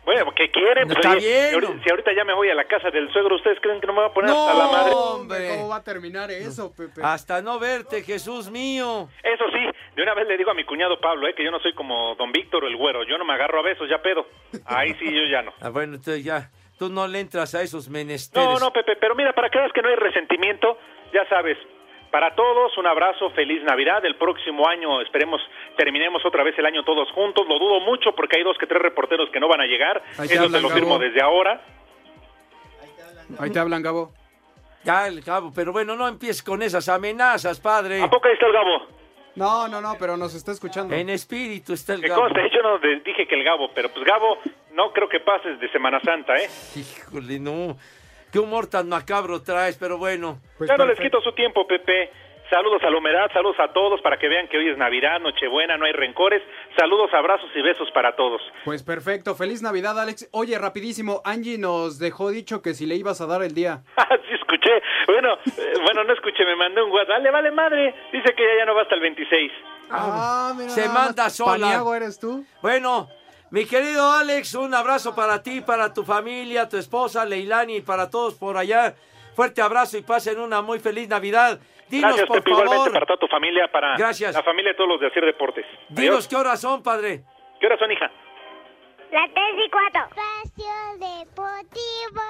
Bueno, 0.09 0.33
¿qué 0.35 0.51
quieren? 0.51 0.91
Está 0.91 1.11
oye, 1.11 1.19
bien. 1.21 1.49
si 1.51 1.55
ahorita- 1.55 1.83
Si 1.85 1.91
ahorita 1.91 2.13
ya 2.17 2.25
me 2.25 2.33
voy 2.33 2.49
a 2.49 2.55
la 2.55 2.65
casa 2.65 2.89
del 2.91 3.13
suegro, 3.13 3.37
¿ustedes 3.37 3.59
creen 3.61 3.79
que 3.79 3.87
no 3.87 3.93
me 3.93 4.01
va 4.01 4.07
a 4.07 4.13
poner 4.15 4.31
No, 4.31 4.49
hasta 4.49 4.59
la 4.59 4.73
madre? 4.73 4.93
hombre. 4.95 5.49
¿Cómo 5.51 5.69
va 5.69 5.77
a 5.77 5.85
terminar 5.85 6.31
eso, 6.31 6.73
Pepe? 6.75 7.03
Hasta 7.05 7.43
no 7.43 7.59
verte, 7.59 8.03
Jesús 8.03 8.51
mío. 8.51 9.07
Eso 9.23 9.45
sí, 9.53 9.59
de 9.97 10.03
una 10.03 10.15
vez 10.15 10.27
le 10.27 10.39
digo 10.39 10.51
a 10.51 10.55
mi 10.55 10.65
cuñado 10.65 10.99
Pablo, 10.99 11.29
eh, 11.29 11.35
que 11.35 11.45
yo 11.45 11.51
no 11.51 11.61
soy 11.61 11.75
como 11.75 12.15
don 12.15 12.33
Víctor 12.33 12.65
o 12.65 12.69
el 12.69 12.77
güero, 12.77 13.05
yo 13.05 13.19
no 13.19 13.27
me 13.27 13.35
agarro 13.35 13.59
a 13.61 13.63
besos, 13.63 13.87
ya 13.91 14.01
pedo. 14.01 14.27
Ahí 14.65 14.95
sí, 14.99 15.05
yo 15.15 15.25
ya 15.31 15.43
no. 15.43 15.53
Ah, 15.61 15.69
bueno, 15.69 15.97
entonces 15.97 16.25
ya, 16.25 16.49
tú 16.79 16.89
no 16.89 17.07
le 17.07 17.21
entras 17.21 17.55
a 17.55 17.61
esos 17.61 17.91
menesteres. 17.91 18.49
No, 18.49 18.59
no, 18.59 18.73
Pepe, 18.73 18.97
pero 18.97 19.15
mira, 19.15 19.35
para 19.35 19.51
que 19.51 19.59
veas 19.59 19.73
que 19.75 19.83
no 19.83 19.91
hay 19.91 19.97
resentimiento, 19.97 20.79
ya 21.13 21.29
sabes, 21.29 21.59
para 22.11 22.35
todos 22.35 22.77
un 22.79 22.87
abrazo, 22.87 23.31
feliz 23.31 23.63
Navidad, 23.65 24.05
el 24.05 24.17
próximo 24.17 24.67
año 24.69 25.01
esperemos 25.03 25.41
terminemos 25.77 26.25
otra 26.25 26.43
vez 26.43 26.59
el 26.59 26.67
año 26.67 26.83
todos 26.85 27.11
juntos, 27.13 27.47
lo 27.49 27.59
dudo 27.59 27.81
mucho 27.81 28.13
porque 28.15 28.39
hay 28.39 28.45
dos 28.45 28.57
que 28.59 28.67
tres 28.67 28.81
reporteros 28.83 29.29
que 29.31 29.41
no 29.41 29.49
van 29.49 29.61
a 29.61 29.67
llegar, 29.67 30.03
Ahí 30.19 30.29
te 30.29 30.35
eso 30.35 30.45
hablan, 30.45 30.61
te 30.63 30.69
lo 30.69 30.75
firmo 30.75 30.91
Gabo. 30.99 31.05
desde 31.05 31.21
ahora. 31.23 31.61
Ahí 33.39 33.51
te 33.51 33.59
hablan, 33.59 33.83
Gabo. 33.83 34.13
Ya, 34.85 35.07
el 35.07 35.23
cabo, 35.23 35.53
pero 35.55 35.73
bueno, 35.73 35.97
no 35.97 36.09
empieces 36.09 36.43
con 36.43 36.63
esas 36.63 36.89
amenazas, 36.89 37.61
padre. 37.61 38.01
¿A 38.03 38.09
poco 38.09 38.27
ahí 38.29 38.35
está 38.35 38.47
el 38.47 38.53
Gabo? 38.53 38.87
No, 39.35 39.69
no, 39.69 39.81
no, 39.81 39.97
pero 40.01 40.17
nos 40.17 40.35
está 40.35 40.53
escuchando. 40.53 40.95
En 40.95 41.11
espíritu 41.11 41.73
está 41.75 41.95
el 41.95 42.01
Que 42.01 42.09
Gabo. 42.09 42.23
conste, 42.23 42.49
yo 42.53 42.63
no 42.63 42.79
de- 42.79 43.01
dije 43.01 43.27
que 43.27 43.35
el 43.35 43.45
Gabo, 43.45 43.71
pero 43.75 43.91
pues 43.91 44.05
Gabo, 44.05 44.39
no 44.73 44.93
creo 44.93 45.09
que 45.09 45.21
pases 45.21 45.61
de 45.61 45.69
Semana 45.71 46.01
Santa, 46.01 46.35
¿eh? 46.37 46.49
Híjole, 46.77 47.39
no. 47.39 47.77
Qué 48.33 48.39
humor 48.39 48.67
tan 48.67 48.89
macabro 48.89 49.43
traes, 49.43 49.77
pero 49.79 49.99
bueno. 49.99 50.41
ya 50.61 50.77
no 50.77 50.87
les 50.87 50.99
quito 50.99 51.21
su 51.23 51.33
tiempo, 51.33 51.67
Pepe. 51.67 52.11
Saludos 52.51 52.83
a 52.83 52.89
la 52.89 52.97
humedad, 52.97 53.31
saludos 53.33 53.57
a 53.61 53.69
todos 53.75 54.01
para 54.01 54.17
que 54.19 54.27
vean 54.27 54.49
que 54.49 54.57
hoy 54.57 54.71
es 54.71 54.79
Navidad, 54.79 55.21
Nochebuena, 55.21 55.77
no 55.77 55.85
hay 55.85 55.93
rencores. 55.93 56.43
Saludos, 56.79 57.11
abrazos 57.13 57.51
y 57.55 57.61
besos 57.61 57.91
para 57.93 58.17
todos. 58.17 58.41
Pues 58.65 58.83
perfecto, 58.83 59.35
feliz 59.35 59.61
Navidad, 59.61 60.01
Alex. 60.01 60.31
Oye, 60.33 60.59
rapidísimo, 60.59 61.21
Angie 61.27 61.59
nos 61.59 61.99
dejó 61.99 62.31
dicho 62.31 62.63
que 62.63 62.73
si 62.73 62.87
le 62.87 62.97
ibas 62.97 63.21
a 63.21 63.27
dar 63.27 63.43
el 63.43 63.53
día. 63.53 63.83
sí, 64.29 64.35
escuché. 64.35 64.81
Bueno, 65.07 65.35
eh, 65.35 65.73
bueno, 65.83 66.05
no 66.05 66.13
escuché, 66.15 66.45
me 66.47 66.57
mandó 66.57 66.87
un 66.87 66.93
WhatsApp. 66.93 67.19
Dale, 67.19 67.31
vale 67.31 67.51
madre. 67.51 67.95
Dice 68.13 68.35
que 68.35 68.43
ya, 68.43 68.61
ya 68.61 68.65
no 68.65 68.75
va 68.75 68.83
hasta 68.83 68.95
el 68.95 69.03
26. 69.03 69.53
Ah, 69.91 70.55
mira. 70.57 70.71
Se 70.71 70.89
manda 70.89 71.29
sola. 71.29 71.83
Eres 71.97 72.19
tú. 72.19 72.45
Bueno, 72.63 73.09
mi 73.51 73.65
querido 73.65 74.11
Alex, 74.13 74.55
un 74.55 74.75
abrazo 74.75 75.15
para 75.15 75.43
ti, 75.43 75.61
para 75.61 75.93
tu 75.95 76.05
familia, 76.05 76.69
tu 76.69 76.77
esposa, 76.77 77.25
Leilani 77.25 77.77
y 77.77 77.81
para 77.81 78.11
todos 78.11 78.35
por 78.35 78.57
allá. 78.57 78.95
Fuerte 79.35 79.63
abrazo 79.63 79.97
y 79.97 80.03
pasen 80.03 80.39
una 80.41 80.61
muy 80.63 80.81
feliz 80.81 81.09
Navidad. 81.09 81.59
Dinos, 81.89 82.09
Gracias, 82.09 82.27
por 82.27 82.39
Pepe, 82.39 82.51
igualmente 82.51 82.77
favor, 82.77 82.93
para 82.93 83.07
toda 83.07 83.19
tu 83.19 83.29
familia, 83.29 83.71
para 83.73 83.97
Gracias. 83.97 84.35
la 84.35 84.43
familia 84.43 84.73
de 84.73 84.77
todos 84.77 84.91
los 84.91 85.01
de 85.01 85.07
Hacer 85.07 85.25
Deportes. 85.25 85.65
dinos 85.89 86.29
qué 86.29 86.37
horas 86.37 86.61
son, 86.61 86.83
padre. 86.83 87.23
¿Qué 87.61 87.67
horas 87.67 87.79
son, 87.79 87.91
hija? 87.91 88.11
Las 89.11 89.31
3 89.33 89.45
y 89.65 89.71
4. 89.71 90.01
Espacio 90.03 90.75
Deportivo. 90.99 92.23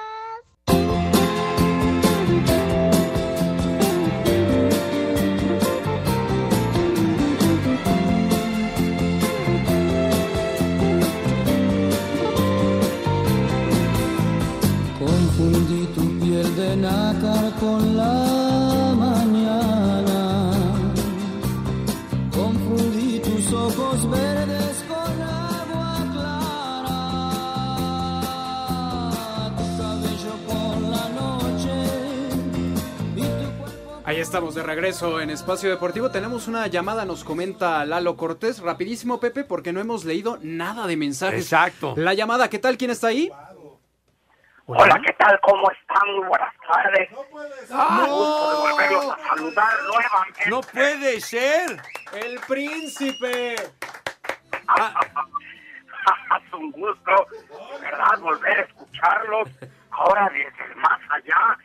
Con 17.59 17.97
la 17.97 18.93
mañana. 18.95 20.51
Confundí 22.33 23.19
tus 23.19 23.53
ojos 23.53 24.09
verdes 24.09 24.85
con 24.87 25.21
agua 25.21 26.05
clara. 26.13 27.11
Tu 29.57 29.63
cabello 29.77 30.33
con 30.47 30.91
la 30.91 31.09
noche. 31.09 31.75
Ahí 34.05 34.17
estamos 34.17 34.55
de 34.55 34.63
regreso 34.63 35.19
en 35.19 35.31
Espacio 35.31 35.69
Deportivo. 35.69 36.09
Tenemos 36.11 36.47
una 36.47 36.67
llamada, 36.67 37.03
nos 37.03 37.25
comenta 37.25 37.85
Lalo 37.85 38.15
Cortés. 38.15 38.59
Rapidísimo, 38.59 39.19
Pepe, 39.19 39.43
porque 39.43 39.73
no 39.73 39.81
hemos 39.81 40.05
leído 40.05 40.39
nada 40.41 40.87
de 40.87 40.95
mensajes. 40.95 41.43
Exacto. 41.43 41.93
La 41.97 42.13
llamada, 42.13 42.49
¿qué 42.49 42.59
tal? 42.59 42.77
¿Quién 42.77 42.91
está 42.91 43.07
ahí? 43.07 43.29
Hola, 44.71 45.01
¿qué 45.03 45.11
tal? 45.13 45.39
¿Cómo 45.41 45.71
están? 45.71 46.15
Muy 46.15 46.27
buenas 46.27 46.53
tardes. 46.67 47.09
¡Ah! 47.71 48.03
Un 48.03 48.09
gusto 48.11 48.51
de 48.51 48.71
volverlos 48.71 49.05
a 49.09 49.17
saludar 49.17 49.73
nuevamente. 49.87 50.47
No 50.47 50.61
puede 50.61 51.19
ser. 51.21 51.81
El 52.13 52.39
príncipe. 52.41 53.55
es 53.55 53.73
un 56.53 56.71
gusto, 56.71 57.27
de 57.31 57.79
verdad, 57.81 58.19
volver 58.19 58.59
a 58.59 58.61
escucharlos. 58.61 59.49
Ahora 59.89 60.29
desde 60.29 60.71
el 60.71 60.75
más 60.75 60.99
allá, 61.09 61.57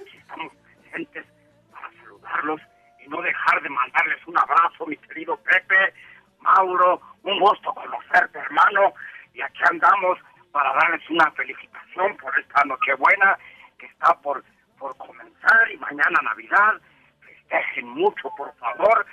aquí 0.00 0.18
estamos 0.18 0.52
presentes 0.82 1.26
para 1.72 1.90
saludarlos 2.00 2.60
y 3.04 3.08
no 3.08 3.22
dejar 3.22 3.60
de 3.60 3.70
mandarles 3.70 4.24
un 4.28 4.38
abrazo, 4.38 4.86
mi 4.86 4.96
querido 4.98 5.36
Pepe, 5.38 5.94
Mauro, 6.38 7.00
un 7.24 7.40
gusto 7.40 7.74
conocerte, 7.74 8.38
hermano. 8.38 8.94
Y 9.34 9.42
aquí 9.42 9.62
andamos 9.68 10.16
para 10.52 10.72
darles 10.74 11.08
una 11.10 11.30
felicitación 11.32 12.16
por 12.18 12.38
esta 12.38 12.62
Nochebuena 12.64 13.36
que 13.78 13.86
está 13.86 14.14
por, 14.20 14.44
por 14.78 14.96
comenzar 14.96 15.70
y 15.72 15.78
mañana 15.78 16.20
Navidad. 16.22 16.74
Festejen 17.20 17.88
mucho, 17.88 18.30
por 18.36 18.54
favor, 18.56 19.06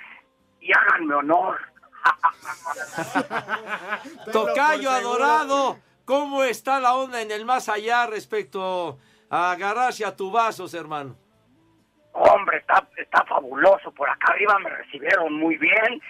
y 0.60 0.70
háganme 0.72 1.14
honor. 1.14 1.58
Tocayo 4.32 4.90
adorado, 4.90 5.78
¿cómo 6.04 6.44
está 6.44 6.78
la 6.78 6.94
onda 6.94 7.20
en 7.20 7.30
el 7.30 7.44
más 7.44 7.68
allá 7.68 8.06
respecto 8.06 8.98
a 9.30 9.52
agarrarse 9.52 10.04
a 10.04 10.14
tu 10.14 10.30
vasos, 10.30 10.74
hermano? 10.74 11.16
Hombre, 12.12 12.58
está, 12.58 12.86
está 12.96 13.24
fabuloso. 13.24 13.92
Por 13.92 14.08
acá 14.08 14.32
arriba 14.32 14.58
me 14.58 14.70
recibieron 14.70 15.32
muy 15.34 15.56
bien. 15.56 16.00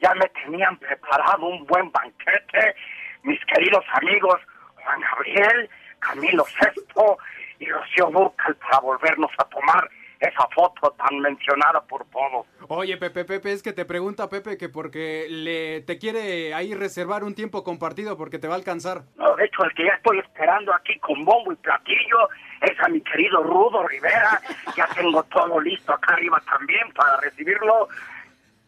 Ya 0.00 0.14
me 0.14 0.28
tenían 0.28 0.76
preparado 0.78 1.46
un 1.46 1.64
buen 1.66 1.90
banquete. 1.92 2.74
Mis 3.22 3.38
queridos 3.46 3.84
amigos 3.94 4.40
Juan 4.84 5.00
Gabriel, 5.00 5.70
Camilo 5.98 6.44
Sesto 6.58 7.18
y 7.58 7.66
Rocío 7.66 8.06
Durcal 8.10 8.56
para 8.56 8.80
volvernos 8.80 9.30
a 9.38 9.44
tomar 9.44 9.88
esa 10.22 10.46
foto 10.54 10.92
tan 10.92 11.18
mencionada 11.18 11.80
por 11.80 12.04
todos. 12.06 12.46
Oye, 12.68 12.96
Pepe, 12.96 13.24
Pepe, 13.24 13.52
es 13.52 13.62
que 13.62 13.72
te 13.72 13.84
pregunta 13.84 14.28
Pepe 14.28 14.56
que 14.56 14.68
porque 14.68 15.26
le 15.28 15.80
te 15.80 15.98
quiere 15.98 16.54
ahí 16.54 16.74
reservar 16.74 17.24
un 17.24 17.34
tiempo 17.34 17.64
compartido 17.64 18.16
porque 18.16 18.38
te 18.38 18.46
va 18.46 18.54
a 18.54 18.56
alcanzar. 18.56 19.02
No, 19.16 19.34
de 19.34 19.44
hecho, 19.46 19.64
el 19.64 19.74
que 19.74 19.84
ya 19.84 19.94
estoy 19.94 20.20
esperando 20.20 20.72
aquí 20.72 20.96
con 21.00 21.24
bombo 21.24 21.52
y 21.52 21.56
platillo 21.56 22.28
es 22.60 22.78
a 22.80 22.88
mi 22.88 23.00
querido 23.00 23.42
Rudo 23.42 23.86
Rivera. 23.86 24.40
Ya 24.74 24.86
tengo 24.94 25.22
todo 25.24 25.60
listo 25.60 25.92
acá 25.92 26.14
arriba 26.14 26.40
también 26.50 26.90
para 26.94 27.18
recibirlo 27.18 27.88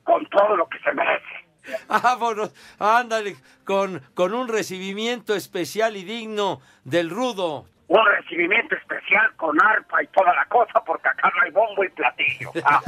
con 0.02 0.26
todo 0.26 0.54
lo 0.54 0.68
que 0.68 0.78
se 0.80 0.92
merece. 0.92 1.43
Vámonos, 1.88 2.54
ándale, 2.78 3.36
con, 3.64 4.00
con 4.14 4.34
un 4.34 4.48
recibimiento 4.48 5.34
especial 5.34 5.96
y 5.96 6.04
digno 6.04 6.60
del 6.84 7.10
rudo. 7.10 7.66
Un 7.86 8.06
recibimiento 8.06 8.74
especial 8.76 9.34
con 9.36 9.60
arpa 9.62 10.02
y 10.02 10.06
toda 10.08 10.34
la 10.34 10.46
cosa, 10.46 10.82
porque 10.84 11.08
acá 11.08 11.30
no 11.34 11.42
hay 11.42 11.50
bombo 11.50 11.84
y 11.84 11.88
platillo. 11.90 12.50
Ah. 12.66 12.80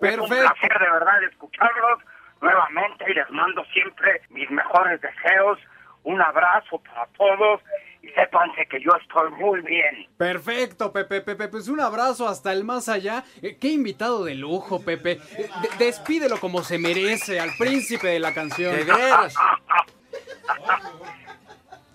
Es 0.00 0.18
un 0.18 0.28
placer 0.28 0.78
de 0.78 0.90
verdad 0.90 1.22
escucharlos 1.24 1.98
nuevamente 2.40 3.04
y 3.10 3.14
les 3.14 3.30
mando 3.30 3.64
siempre 3.66 4.22
mis 4.30 4.50
mejores 4.50 5.00
deseos. 5.00 5.58
Un 6.04 6.22
abrazo 6.22 6.78
para 6.78 7.06
todos 7.18 7.60
sépanse 8.20 8.66
que 8.66 8.80
yo 8.80 8.90
estoy 9.00 9.30
muy 9.32 9.60
bien. 9.62 10.06
Perfecto, 10.16 10.92
Pepe, 10.92 11.20
Pepe, 11.22 11.48
pues 11.48 11.68
un 11.68 11.80
abrazo 11.80 12.28
hasta 12.28 12.52
el 12.52 12.64
más 12.64 12.88
allá. 12.88 13.24
Eh, 13.42 13.56
qué 13.60 13.68
invitado 13.68 14.24
de 14.24 14.34
lujo, 14.34 14.82
Pepe. 14.84 15.12
Eh, 15.36 15.48
de- 15.78 15.84
despídelo 15.84 16.38
como 16.38 16.62
se 16.62 16.78
merece 16.78 17.40
al 17.40 17.50
príncipe 17.58 18.08
de 18.08 18.20
la 18.20 18.34
canción. 18.34 18.74
De 18.76 18.84
veras. 18.84 19.34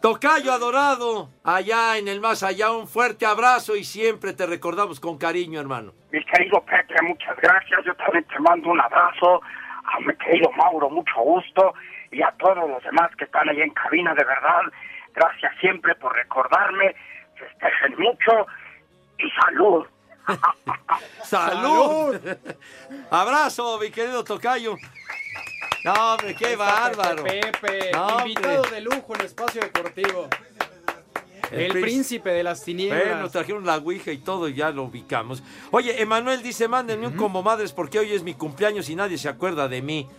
Tocayo 0.01 0.51
adorado, 0.53 1.30
allá 1.43 1.97
en 1.97 2.07
el 2.07 2.21
más 2.21 2.43
allá, 2.43 2.71
un 2.71 2.88
fuerte 2.88 3.26
abrazo 3.26 3.76
y 3.76 3.84
siempre 3.84 4.34
te 4.34 4.45
recordamos 4.45 4.99
con 4.99 5.17
cariño, 5.17 5.59
hermano. 5.59 5.93
Mi 6.11 6.23
querido 6.26 6.63
Pepe, 6.63 6.93
muchas 7.01 7.36
gracias. 7.38 7.84
Yo 7.86 7.95
también 7.95 8.23
te 8.26 8.39
mando 8.39 8.69
un 8.69 8.80
abrazo. 8.80 9.41
A 9.86 9.99
mi 10.01 10.15
querido 10.17 10.51
Mauro, 10.51 10.89
mucho 10.91 11.15
gusto. 11.21 11.73
Y 12.11 12.21
a 12.21 12.32
todos 12.38 12.69
los 12.69 12.84
demás 12.84 13.09
que 13.17 13.23
están 13.26 13.49
ahí 13.49 13.61
en 13.61 13.71
cabina, 13.71 14.13
de 14.13 14.23
verdad. 14.23 14.61
Gracias 15.16 15.53
siempre 15.59 15.95
por 15.95 16.13
recordarme. 16.13 16.95
Festejen 17.36 17.99
mucho. 17.99 18.47
Y 19.18 19.30
salud. 19.41 19.86
¡Salud! 21.24 22.20
Abrazo, 23.11 23.80
mi 23.80 23.91
querido 23.91 24.24
Tocayo. 24.24 24.76
No, 25.84 25.93
hombre, 25.93 26.36
qué 26.36 26.55
bárbaro. 26.55 27.24
Pepe, 27.24 27.95
hombre. 27.95 28.30
invitado 28.30 28.63
de 28.63 28.82
lujo 28.82 29.13
en 29.16 29.22
Espacio 29.22 29.61
Deportivo. 29.61 30.28
El, 31.51 31.68
príncipe. 31.68 31.82
príncipe 31.82 32.30
de 32.32 32.43
las 32.43 32.63
tinieblas. 32.63 33.07
Bueno, 33.07 33.30
trajeron 33.30 33.66
la 33.66 33.78
ouija 33.78 34.11
y 34.11 34.18
todo 34.18 34.49
y 34.49 34.55
ya 34.55 34.72
lo 34.72 34.84
ubicamos. 34.84 35.43
Oye, 35.70 36.01
Emanuel 36.01 36.41
dice, 36.41 36.68
mándenme 36.68 37.07
un 37.07 37.16
como 37.16 37.43
madres 37.43 37.72
porque 37.72 37.99
hoy 37.99 38.13
es 38.13 38.24
mi 38.24 38.34
cumpleaños 38.34 38.89
y 38.89 38.95
nadie 38.95 39.20
se 39.20 39.30
acuerda 39.30 39.68
de 39.68 39.84
mí. 39.84 40.09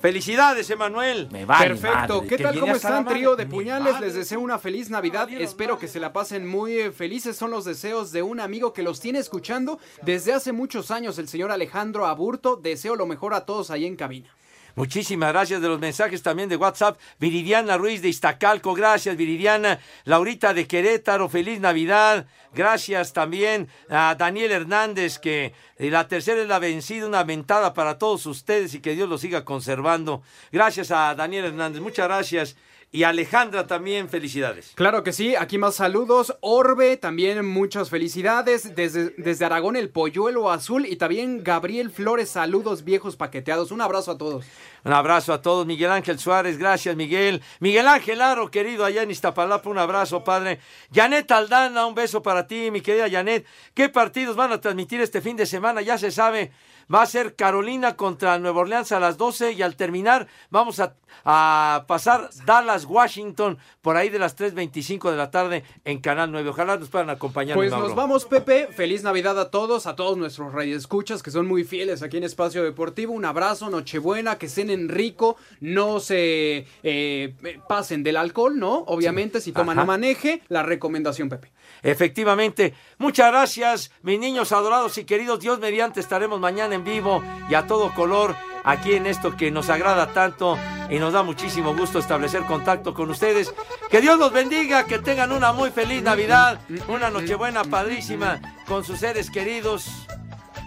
Felicidades, 0.00 0.70
Emanuel. 0.70 1.28
Me 1.30 1.46
Perfecto, 1.46 2.24
¿qué 2.28 2.38
tal? 2.38 2.58
¿Cómo 2.58 2.74
están, 2.74 3.06
trío 3.06 3.36
de 3.36 3.46
puñales? 3.46 4.00
Les 4.00 4.14
deseo 4.14 4.40
una 4.40 4.58
feliz 4.58 4.90
Navidad. 4.90 5.28
Espero 5.30 5.78
que 5.78 5.88
se 5.88 6.00
la 6.00 6.12
pasen 6.12 6.46
muy 6.46 6.78
eh, 6.78 6.92
felices. 6.92 7.36
Son 7.36 7.50
los 7.50 7.64
deseos 7.64 8.12
de 8.12 8.22
un 8.22 8.40
amigo 8.40 8.72
que 8.72 8.82
los 8.82 9.00
tiene 9.00 9.18
escuchando 9.18 9.78
desde 10.02 10.32
hace 10.32 10.52
muchos 10.52 10.90
años, 10.90 11.18
el 11.18 11.28
señor 11.28 11.50
Alejandro 11.50 12.06
Aburto. 12.06 12.56
Deseo 12.56 12.96
lo 12.96 13.06
mejor 13.06 13.34
a 13.34 13.44
todos 13.44 13.70
ahí 13.70 13.86
en 13.86 13.96
cabina. 13.96 14.37
Muchísimas 14.78 15.32
gracias 15.32 15.60
de 15.60 15.66
los 15.66 15.80
mensajes 15.80 16.22
también 16.22 16.48
de 16.48 16.54
WhatsApp. 16.54 17.00
Viridiana 17.18 17.76
Ruiz 17.76 18.00
de 18.00 18.10
Iztacalco, 18.10 18.74
gracias 18.74 19.16
Viridiana. 19.16 19.80
Laurita 20.04 20.54
de 20.54 20.68
Querétaro, 20.68 21.28
feliz 21.28 21.58
Navidad. 21.58 22.28
Gracias 22.54 23.12
también 23.12 23.66
a 23.90 24.14
Daniel 24.16 24.52
Hernández, 24.52 25.18
que 25.18 25.52
eh, 25.78 25.90
la 25.90 26.06
tercera 26.06 26.40
es 26.40 26.46
la 26.46 26.60
vencida, 26.60 27.08
una 27.08 27.24
ventada 27.24 27.74
para 27.74 27.98
todos 27.98 28.24
ustedes 28.26 28.72
y 28.72 28.78
que 28.78 28.94
Dios 28.94 29.08
los 29.08 29.20
siga 29.20 29.44
conservando. 29.44 30.22
Gracias 30.52 30.92
a 30.92 31.12
Daniel 31.16 31.46
Hernández, 31.46 31.82
muchas 31.82 32.06
gracias. 32.06 32.54
Y 32.90 33.02
Alejandra 33.02 33.66
también, 33.66 34.08
felicidades. 34.08 34.72
Claro 34.74 35.04
que 35.04 35.12
sí, 35.12 35.36
aquí 35.36 35.58
más 35.58 35.74
saludos. 35.74 36.38
Orbe, 36.40 36.96
también 36.96 37.44
muchas 37.46 37.90
felicidades. 37.90 38.74
Desde, 38.74 39.10
desde 39.18 39.44
Aragón, 39.44 39.76
el 39.76 39.90
polluelo 39.90 40.50
azul. 40.50 40.86
Y 40.86 40.96
también 40.96 41.44
Gabriel 41.44 41.90
Flores, 41.90 42.30
saludos 42.30 42.84
viejos 42.84 43.16
paqueteados. 43.16 43.72
Un 43.72 43.82
abrazo 43.82 44.12
a 44.12 44.18
todos. 44.18 44.46
Un 44.84 44.94
abrazo 44.94 45.34
a 45.34 45.42
todos. 45.42 45.66
Miguel 45.66 45.90
Ángel 45.90 46.18
Suárez, 46.18 46.56
gracias 46.56 46.96
Miguel. 46.96 47.42
Miguel 47.60 47.86
Ángel 47.88 48.22
Aro, 48.22 48.50
querido, 48.50 48.86
allá 48.86 49.02
en 49.02 49.10
Iztapalapa, 49.10 49.68
un 49.68 49.76
abrazo, 49.76 50.24
padre. 50.24 50.58
Janet 50.90 51.30
Aldana, 51.30 51.84
un 51.84 51.94
beso 51.94 52.22
para 52.22 52.46
ti, 52.46 52.70
mi 52.70 52.80
querida 52.80 53.10
Janet. 53.10 53.44
¿Qué 53.74 53.90
partidos 53.90 54.34
van 54.34 54.52
a 54.52 54.62
transmitir 54.62 55.02
este 55.02 55.20
fin 55.20 55.36
de 55.36 55.44
semana? 55.44 55.82
Ya 55.82 55.98
se 55.98 56.10
sabe. 56.10 56.52
Va 56.92 57.02
a 57.02 57.06
ser 57.06 57.34
Carolina 57.36 57.96
contra 57.96 58.38
Nueva 58.38 58.60
Orleans 58.60 58.92
a 58.92 59.00
las 59.00 59.18
12 59.18 59.52
y 59.52 59.62
al 59.62 59.76
terminar 59.76 60.26
vamos 60.50 60.80
a, 60.80 60.94
a 61.24 61.84
pasar 61.86 62.30
Dallas, 62.46 62.84
Washington, 62.86 63.58
por 63.82 63.96
ahí 63.96 64.08
de 64.08 64.18
las 64.18 64.36
3.25 64.38 65.10
de 65.10 65.16
la 65.16 65.30
tarde 65.30 65.64
en 65.84 66.00
Canal 66.00 66.32
9. 66.32 66.48
Ojalá 66.48 66.76
nos 66.76 66.88
puedan 66.88 67.10
acompañar. 67.10 67.56
Pues 67.56 67.70
Mauro. 67.70 67.88
nos 67.88 67.96
vamos, 67.96 68.24
Pepe. 68.24 68.68
Feliz 68.68 69.02
Navidad 69.02 69.38
a 69.38 69.50
todos, 69.50 69.86
a 69.86 69.96
todos 69.96 70.16
nuestros 70.16 70.54
escuchas 70.66 71.22
que 71.22 71.30
son 71.30 71.46
muy 71.46 71.64
fieles 71.64 72.02
aquí 72.02 72.16
en 72.16 72.24
Espacio 72.24 72.64
Deportivo. 72.64 73.12
Un 73.12 73.24
abrazo, 73.24 73.70
Nochebuena, 73.70 74.38
que 74.38 74.48
cenen 74.48 74.88
rico, 74.88 75.36
no 75.60 76.00
se 76.00 76.66
eh, 76.82 77.34
pasen 77.68 78.02
del 78.02 78.16
alcohol, 78.16 78.58
¿no? 78.58 78.84
Obviamente, 78.86 79.40
si 79.40 79.52
toman 79.52 79.76
no 79.76 79.86
maneje. 79.86 80.42
La 80.48 80.62
recomendación, 80.62 81.28
Pepe. 81.28 81.52
Efectivamente. 81.82 82.74
Muchas 82.98 83.30
gracias, 83.30 83.90
mis 84.02 84.18
niños 84.18 84.52
adorados 84.52 84.98
y 84.98 85.04
queridos. 85.04 85.40
Dios 85.40 85.58
mediante 85.58 86.00
estaremos 86.00 86.40
mañana 86.40 86.74
en 86.74 86.84
vivo 86.84 87.22
y 87.48 87.54
a 87.54 87.66
todo 87.66 87.94
color 87.94 88.36
aquí 88.64 88.94
en 88.94 89.06
esto 89.06 89.36
que 89.36 89.50
nos 89.50 89.70
agrada 89.70 90.12
tanto 90.12 90.58
y 90.90 90.98
nos 90.98 91.12
da 91.12 91.22
muchísimo 91.22 91.74
gusto 91.74 91.98
establecer 91.98 92.44
contacto 92.44 92.94
con 92.94 93.10
ustedes. 93.10 93.52
Que 93.90 94.00
Dios 94.00 94.18
los 94.18 94.32
bendiga, 94.32 94.84
que 94.84 94.98
tengan 94.98 95.32
una 95.32 95.52
muy 95.52 95.70
feliz 95.70 96.02
Navidad, 96.02 96.60
una 96.88 97.10
Nochebuena 97.10 97.64
padrísima 97.64 98.40
con 98.66 98.84
sus 98.84 98.98
seres 99.00 99.30
queridos. 99.30 100.06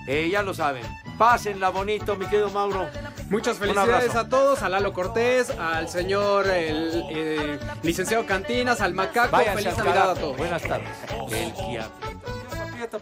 Eh, 0.07 0.29
ya 0.31 0.41
lo 0.41 0.53
saben. 0.53 0.83
Pásenla 1.21 1.69
bonito, 1.69 2.15
mi 2.15 2.25
querido 2.25 2.49
Mauro. 2.49 2.89
Muchas 3.29 3.55
felicidades 3.59 4.15
a 4.15 4.27
todos, 4.27 4.63
a 4.63 4.69
Lalo 4.69 4.91
Cortés, 4.91 5.51
al 5.51 5.87
señor 5.87 6.47
el, 6.47 7.03
eh, 7.11 7.59
licenciado 7.83 8.25
Cantinas, 8.25 8.81
al 8.81 8.95
Macaco. 8.95 9.31
Váyanse 9.31 9.65
Feliz 9.65 9.77
Navidad 9.77 10.09
a 10.09 10.15
todos. 10.15 10.35
Buenas 10.35 10.63
tardes. 10.63 10.89
El 11.31 11.53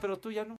pero 0.01 0.19
tú 0.19 0.33
ya 0.33 0.43
no. 0.43 0.57